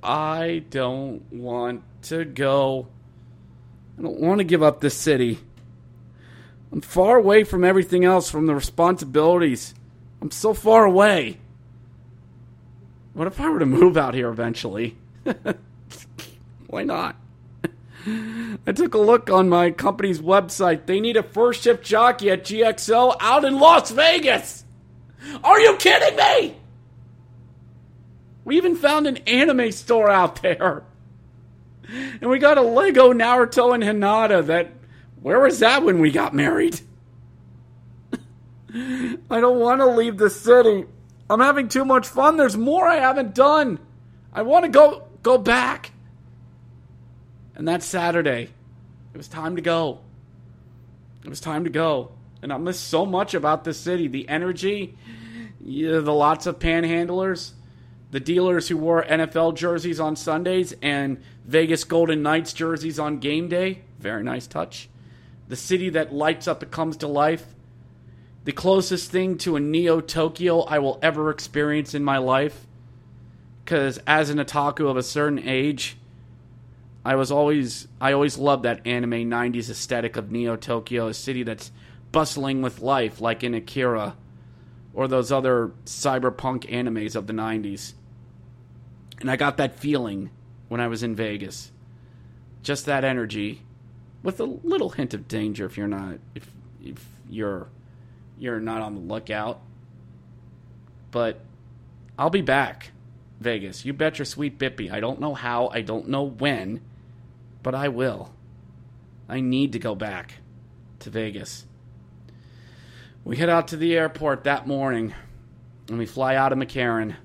I 0.04 0.64
don't 0.70 1.24
want 1.32 1.82
to 2.04 2.26
go. 2.26 2.88
I 3.98 4.04
don't 4.04 4.20
want 4.20 4.38
to 4.38 4.44
give 4.44 4.62
up 4.62 4.82
this 4.82 4.96
city. 4.96 5.40
I'm 6.72 6.82
far 6.82 7.18
away 7.18 7.44
from 7.44 7.64
everything 7.64 8.06
else, 8.06 8.30
from 8.30 8.46
the 8.46 8.54
responsibilities. 8.54 9.74
I'm 10.22 10.30
so 10.30 10.54
far 10.54 10.86
away. 10.86 11.40
What 13.14 13.26
if 13.26 13.40
I 13.40 13.50
were 13.50 13.60
to 13.60 13.66
move 13.66 13.98
out 13.98 14.14
here 14.14 14.30
eventually? 14.30 14.96
Why 16.68 16.84
not? 16.84 17.16
I 18.08 18.72
took 18.72 18.94
a 18.94 19.00
look 19.00 19.30
on 19.30 19.50
my 19.50 19.72
company's 19.72 20.22
website. 20.22 20.86
They 20.86 21.00
need 21.00 21.18
a 21.18 21.24
first 21.24 21.64
shift 21.64 21.84
jockey 21.84 22.30
at 22.30 22.44
GXL 22.44 23.18
out 23.20 23.46
in 23.46 23.60
Las 23.60 23.90
Vegas. 23.92 24.64
Are 25.44 25.60
you 25.60 25.76
kidding 25.78 26.16
me? 26.16 26.56
We 28.44 28.58
even 28.58 28.76
found 28.76 29.08
an 29.08 29.18
anime 29.18 29.72
store 29.72 30.10
out 30.10 30.42
there. 30.42 30.84
And 31.90 32.30
we 32.30 32.38
got 32.40 32.58
a 32.58 32.62
Lego 32.62 33.12
Naruto 33.12 33.74
and 33.74 33.84
Hinata 33.84 34.46
that 34.48 34.72
where 35.22 35.40
was 35.40 35.60
that 35.60 35.84
when 35.84 36.00
we 36.00 36.12
got 36.12 36.36
married? 36.36 36.80
I 38.74 39.40
don't 39.40 39.60
want 39.60 39.82
to 39.82 39.88
leave 39.88 40.18
the 40.18 40.30
city. 40.30 40.86
I'm 41.30 41.40
having 41.40 41.68
too 41.68 41.86
much 41.86 42.08
fun. 42.08 42.38
There's 42.38 42.58
more 42.58 42.88
I 42.88 42.98
haven't 42.98 43.34
done. 43.34 43.80
I 44.32 44.44
want 44.44 44.66
to 44.66 44.70
go 44.70 45.08
go 45.24 45.40
back. 45.40 45.92
And 47.56 47.68
that 47.68 47.84
Saturday, 47.84 48.50
it 49.14 49.18
was 49.18 49.28
time 49.28 49.56
to 49.56 49.62
go. 49.62 50.00
It 51.24 51.30
was 51.30 51.40
time 51.40 51.64
to 51.64 51.70
go. 51.70 52.12
And 52.42 52.52
I 52.54 52.58
miss 52.58 52.80
so 52.80 53.06
much 53.06 53.34
about 53.34 53.64
this 53.64 53.80
city. 53.80 54.08
The 54.08 54.28
energy, 54.30 54.98
the 55.60 56.02
lots 56.02 56.46
of 56.46 56.60
panhandlers, 56.60 57.52
the 58.12 58.20
dealers 58.20 58.68
who 58.68 58.78
wore 58.78 59.04
NFL 59.04 59.56
jerseys 59.56 60.00
on 60.00 60.16
Sundays 60.16 60.74
and 60.82 61.24
Vegas 61.46 61.84
Golden 61.84 62.22
Knights 62.22 62.54
jerseys 62.54 63.00
on 63.00 63.20
game 63.20 63.48
day. 63.48 63.82
Very 64.00 64.24
nice 64.24 64.46
touch. 64.48 64.90
The 65.48 65.56
city 65.56 65.90
that 65.92 66.14
lights 66.14 66.48
up, 66.48 66.62
and 66.62 66.72
comes 66.72 66.98
to 66.98 67.08
life. 67.08 67.46
The 68.44 68.52
closest 68.52 69.10
thing 69.12 69.38
to 69.40 69.56
a 69.56 69.60
Neo 69.60 70.02
Tokyo 70.02 70.62
I 70.62 70.80
will 70.80 71.00
ever 71.02 71.32
experience 71.32 71.96
in 71.96 72.04
my 72.04 72.20
life. 72.20 72.68
Because 73.64 73.98
as 74.06 74.30
an 74.30 74.38
otaku 74.38 74.88
of 74.88 74.98
a 74.98 75.04
certain 75.04 75.40
age, 75.40 75.98
I 77.06 77.16
was 77.16 77.32
always 77.32 77.88
I 78.02 78.14
always 78.14 78.40
loved 78.40 78.64
that 78.64 78.86
anime 78.88 79.30
90s 79.30 79.70
aesthetic 79.70 80.18
of 80.18 80.32
Neo 80.32 80.56
Tokyo, 80.56 81.08
a 81.08 81.14
city 81.14 81.44
that's 81.44 81.72
bustling 82.12 82.64
with 82.64 82.82
life 82.82 83.22
like 83.22 83.44
in 83.44 83.54
Akira 83.54 84.18
or 84.94 85.08
those 85.08 85.32
other 85.32 85.72
cyberpunk 85.86 86.70
animes 86.72 87.16
of 87.16 87.28
the 87.28 87.34
90s. 87.34 87.94
And 89.20 89.30
I 89.30 89.36
got 89.36 89.58
that 89.58 89.78
feeling 89.78 90.32
when 90.68 90.82
I 90.82 90.88
was 90.88 91.04
in 91.04 91.16
Vegas. 91.16 91.72
Just 92.64 92.88
that 92.88 93.04
energy 93.04 93.62
with 94.24 94.40
a 94.40 94.46
little 94.46 94.90
hint 94.90 95.14
of 95.14 95.28
danger 95.28 95.68
if 95.68 95.78
you're 95.78 95.88
not 95.88 96.18
if 96.34 96.50
if 96.84 97.06
you're 97.30 97.68
you're 98.40 98.60
not 98.60 98.82
on 98.82 98.96
the 98.96 99.02
lookout. 99.02 99.62
But 101.12 101.40
I'll 102.18 102.32
be 102.32 102.42
back, 102.42 102.92
Vegas. 103.40 103.86
You 103.86 103.94
bet 103.94 104.18
your 104.18 104.26
sweet 104.26 104.58
bippy. 104.58 104.92
I 104.92 105.00
don't 105.00 105.20
know 105.20 105.34
how, 105.34 105.70
I 105.70 105.82
don't 105.82 106.08
know 106.08 106.24
when, 106.24 106.82
but 107.66 107.74
I 107.74 107.88
will. 107.88 108.32
I 109.28 109.42
need 109.42 109.72
to 109.72 109.80
go 109.80 109.96
back 109.96 110.36
to 111.00 111.10
Vegas. 111.10 111.66
We 113.24 113.38
head 113.38 113.50
out 113.50 113.70
to 113.70 113.76
the 113.76 113.96
airport 113.96 114.44
that 114.44 114.68
morning 114.68 115.16
and 115.90 115.98
we 115.98 116.06
fly 116.06 116.36
out 116.36 116.52
of 116.52 116.60
McCarran 116.60 117.16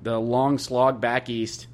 the 0.00 0.20
long 0.20 0.58
slog 0.58 1.00
back 1.00 1.28
east. 1.28 1.66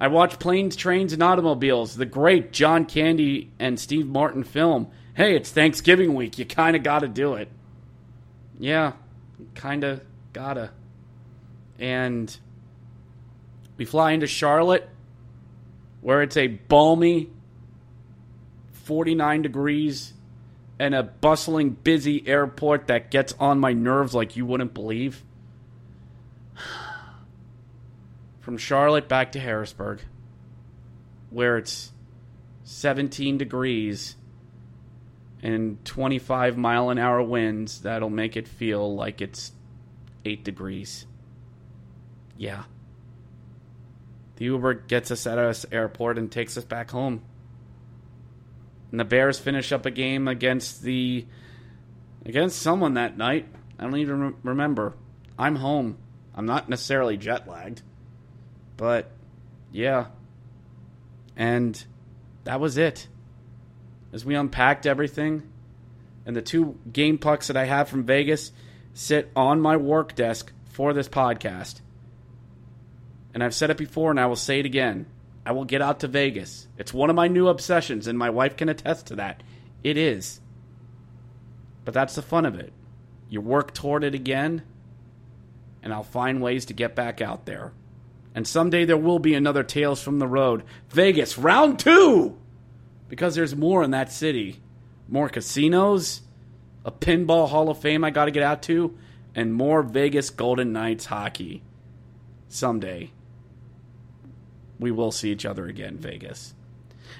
I 0.00 0.08
watch 0.08 0.40
Planes, 0.40 0.74
Trains, 0.74 1.12
and 1.12 1.22
Automobiles, 1.22 1.94
the 1.94 2.06
great 2.06 2.52
John 2.52 2.86
Candy 2.86 3.52
and 3.60 3.78
Steve 3.78 4.08
Martin 4.08 4.42
film. 4.42 4.90
Hey, 5.14 5.36
it's 5.36 5.52
Thanksgiving 5.52 6.16
week. 6.16 6.40
You 6.40 6.44
kind 6.44 6.74
of 6.74 6.82
got 6.82 7.00
to 7.00 7.08
do 7.08 7.34
it. 7.34 7.48
Yeah, 8.58 8.94
kind 9.54 9.84
of 9.84 10.00
gotta. 10.32 10.72
And 11.78 12.36
we 13.76 13.84
fly 13.84 14.10
into 14.10 14.26
Charlotte, 14.26 14.88
where 16.00 16.22
it's 16.22 16.36
a 16.36 16.46
balmy 16.46 17.30
49 18.72 19.42
degrees 19.42 20.14
and 20.78 20.94
a 20.94 21.02
bustling, 21.02 21.70
busy 21.70 22.26
airport 22.26 22.86
that 22.86 23.10
gets 23.10 23.34
on 23.38 23.58
my 23.58 23.72
nerves 23.72 24.14
like 24.14 24.36
you 24.36 24.46
wouldn't 24.46 24.72
believe. 24.72 25.22
from 28.40 28.56
Charlotte 28.56 29.08
back 29.08 29.32
to 29.32 29.40
Harrisburg, 29.40 30.00
where 31.30 31.58
it's 31.58 31.92
17 32.64 33.36
degrees 33.36 34.16
and 35.42 35.84
25 35.84 36.56
mile 36.56 36.90
an 36.90 36.98
hour 36.98 37.22
winds 37.22 37.82
that'll 37.82 38.08
make 38.08 38.36
it 38.36 38.48
feel 38.48 38.94
like 38.94 39.20
it's 39.20 39.52
8 40.24 40.44
degrees. 40.44 41.06
Yeah. 42.36 42.64
The 44.38 44.44
Uber 44.44 44.74
gets 44.74 45.10
us 45.10 45.26
at 45.26 45.36
us 45.36 45.66
airport 45.72 46.16
and 46.16 46.30
takes 46.30 46.56
us 46.56 46.62
back 46.62 46.92
home. 46.92 47.22
And 48.92 49.00
the 49.00 49.04
Bears 49.04 49.40
finish 49.40 49.72
up 49.72 49.84
a 49.84 49.90
game 49.90 50.28
against 50.28 50.82
the 50.82 51.26
against 52.24 52.62
someone 52.62 52.94
that 52.94 53.18
night. 53.18 53.48
I 53.80 53.82
don't 53.82 53.96
even 53.96 54.20
re- 54.20 54.34
remember. 54.44 54.94
I'm 55.36 55.56
home. 55.56 55.98
I'm 56.36 56.46
not 56.46 56.68
necessarily 56.68 57.16
jet 57.16 57.48
lagged. 57.48 57.82
But 58.76 59.10
yeah. 59.72 60.06
And 61.36 61.84
that 62.44 62.60
was 62.60 62.78
it. 62.78 63.08
As 64.12 64.24
we 64.24 64.36
unpacked 64.36 64.86
everything, 64.86 65.42
and 66.24 66.36
the 66.36 66.42
two 66.42 66.78
game 66.92 67.18
pucks 67.18 67.48
that 67.48 67.56
I 67.56 67.64
have 67.64 67.88
from 67.88 68.04
Vegas 68.04 68.52
sit 68.94 69.32
on 69.34 69.60
my 69.60 69.76
work 69.76 70.14
desk 70.14 70.52
for 70.66 70.92
this 70.92 71.08
podcast. 71.08 71.80
And 73.38 73.44
I've 73.44 73.54
said 73.54 73.70
it 73.70 73.76
before 73.76 74.10
and 74.10 74.18
I 74.18 74.26
will 74.26 74.34
say 74.34 74.58
it 74.58 74.66
again. 74.66 75.06
I 75.46 75.52
will 75.52 75.64
get 75.64 75.80
out 75.80 76.00
to 76.00 76.08
Vegas. 76.08 76.66
It's 76.76 76.92
one 76.92 77.08
of 77.08 77.14
my 77.14 77.28
new 77.28 77.46
obsessions, 77.46 78.08
and 78.08 78.18
my 78.18 78.30
wife 78.30 78.56
can 78.56 78.68
attest 78.68 79.06
to 79.06 79.14
that. 79.14 79.44
It 79.84 79.96
is. 79.96 80.40
But 81.84 81.94
that's 81.94 82.16
the 82.16 82.20
fun 82.20 82.44
of 82.44 82.56
it. 82.56 82.72
you 83.28 83.40
work 83.40 83.72
toward 83.72 84.02
it 84.02 84.12
again, 84.12 84.64
and 85.84 85.94
I'll 85.94 86.02
find 86.02 86.42
ways 86.42 86.64
to 86.64 86.72
get 86.72 86.96
back 86.96 87.20
out 87.20 87.46
there. 87.46 87.70
And 88.34 88.44
someday 88.44 88.84
there 88.84 88.96
will 88.96 89.20
be 89.20 89.34
another 89.34 89.62
Tales 89.62 90.02
from 90.02 90.18
the 90.18 90.26
Road. 90.26 90.64
Vegas, 90.88 91.38
round 91.38 91.78
two! 91.78 92.36
Because 93.08 93.36
there's 93.36 93.54
more 93.54 93.84
in 93.84 93.92
that 93.92 94.10
city. 94.10 94.60
More 95.06 95.28
casinos, 95.28 96.22
a 96.84 96.90
pinball 96.90 97.48
Hall 97.50 97.70
of 97.70 97.78
Fame 97.78 98.02
I 98.02 98.10
got 98.10 98.24
to 98.24 98.32
get 98.32 98.42
out 98.42 98.62
to, 98.62 98.98
and 99.32 99.54
more 99.54 99.84
Vegas 99.84 100.28
Golden 100.30 100.72
Knights 100.72 101.04
hockey. 101.04 101.62
Someday, 102.48 103.12
we 104.78 104.90
will 104.90 105.10
see 105.10 105.30
each 105.30 105.46
other 105.46 105.66
again, 105.66 105.96
Vegas. 105.96 106.54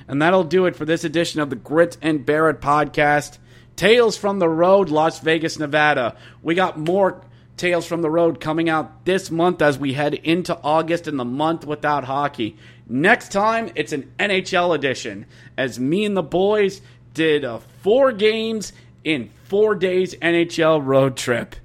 And 0.06 0.22
that'll 0.22 0.44
do 0.44 0.66
it 0.66 0.76
for 0.76 0.84
this 0.84 1.04
edition 1.04 1.40
of 1.40 1.50
the 1.50 1.56
Grit 1.56 1.96
and 2.00 2.24
Barrett 2.24 2.60
podcast. 2.60 3.38
Tales 3.76 4.16
from 4.16 4.38
the 4.38 4.48
Road, 4.48 4.88
Las 4.88 5.20
Vegas, 5.20 5.58
Nevada. 5.58 6.16
We 6.42 6.54
got 6.54 6.78
more 6.78 7.22
Tales 7.56 7.86
from 7.86 8.02
the 8.02 8.10
Road 8.10 8.40
coming 8.40 8.68
out 8.68 9.04
this 9.04 9.30
month 9.30 9.60
as 9.60 9.78
we 9.78 9.92
head 9.92 10.14
into 10.14 10.58
August 10.62 11.06
and 11.06 11.18
the 11.18 11.24
month 11.24 11.66
without 11.66 12.04
hockey. 12.04 12.56
Next 12.88 13.32
time, 13.32 13.70
it's 13.74 13.92
an 13.92 14.10
NHL 14.18 14.74
edition 14.74 15.26
as 15.56 15.78
me 15.78 16.04
and 16.04 16.16
the 16.16 16.22
boys 16.22 16.80
did 17.14 17.44
a 17.44 17.60
four 17.82 18.12
games 18.12 18.72
in 19.04 19.30
four 19.44 19.74
days 19.74 20.14
NHL 20.14 20.84
road 20.84 21.16
trip. 21.16 21.56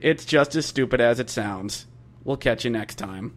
It's 0.00 0.24
just 0.24 0.54
as 0.54 0.66
stupid 0.66 1.00
as 1.00 1.18
it 1.20 1.28
sounds. 1.28 1.86
We'll 2.24 2.36
catch 2.36 2.64
you 2.64 2.70
next 2.70 2.96
time. 2.96 3.36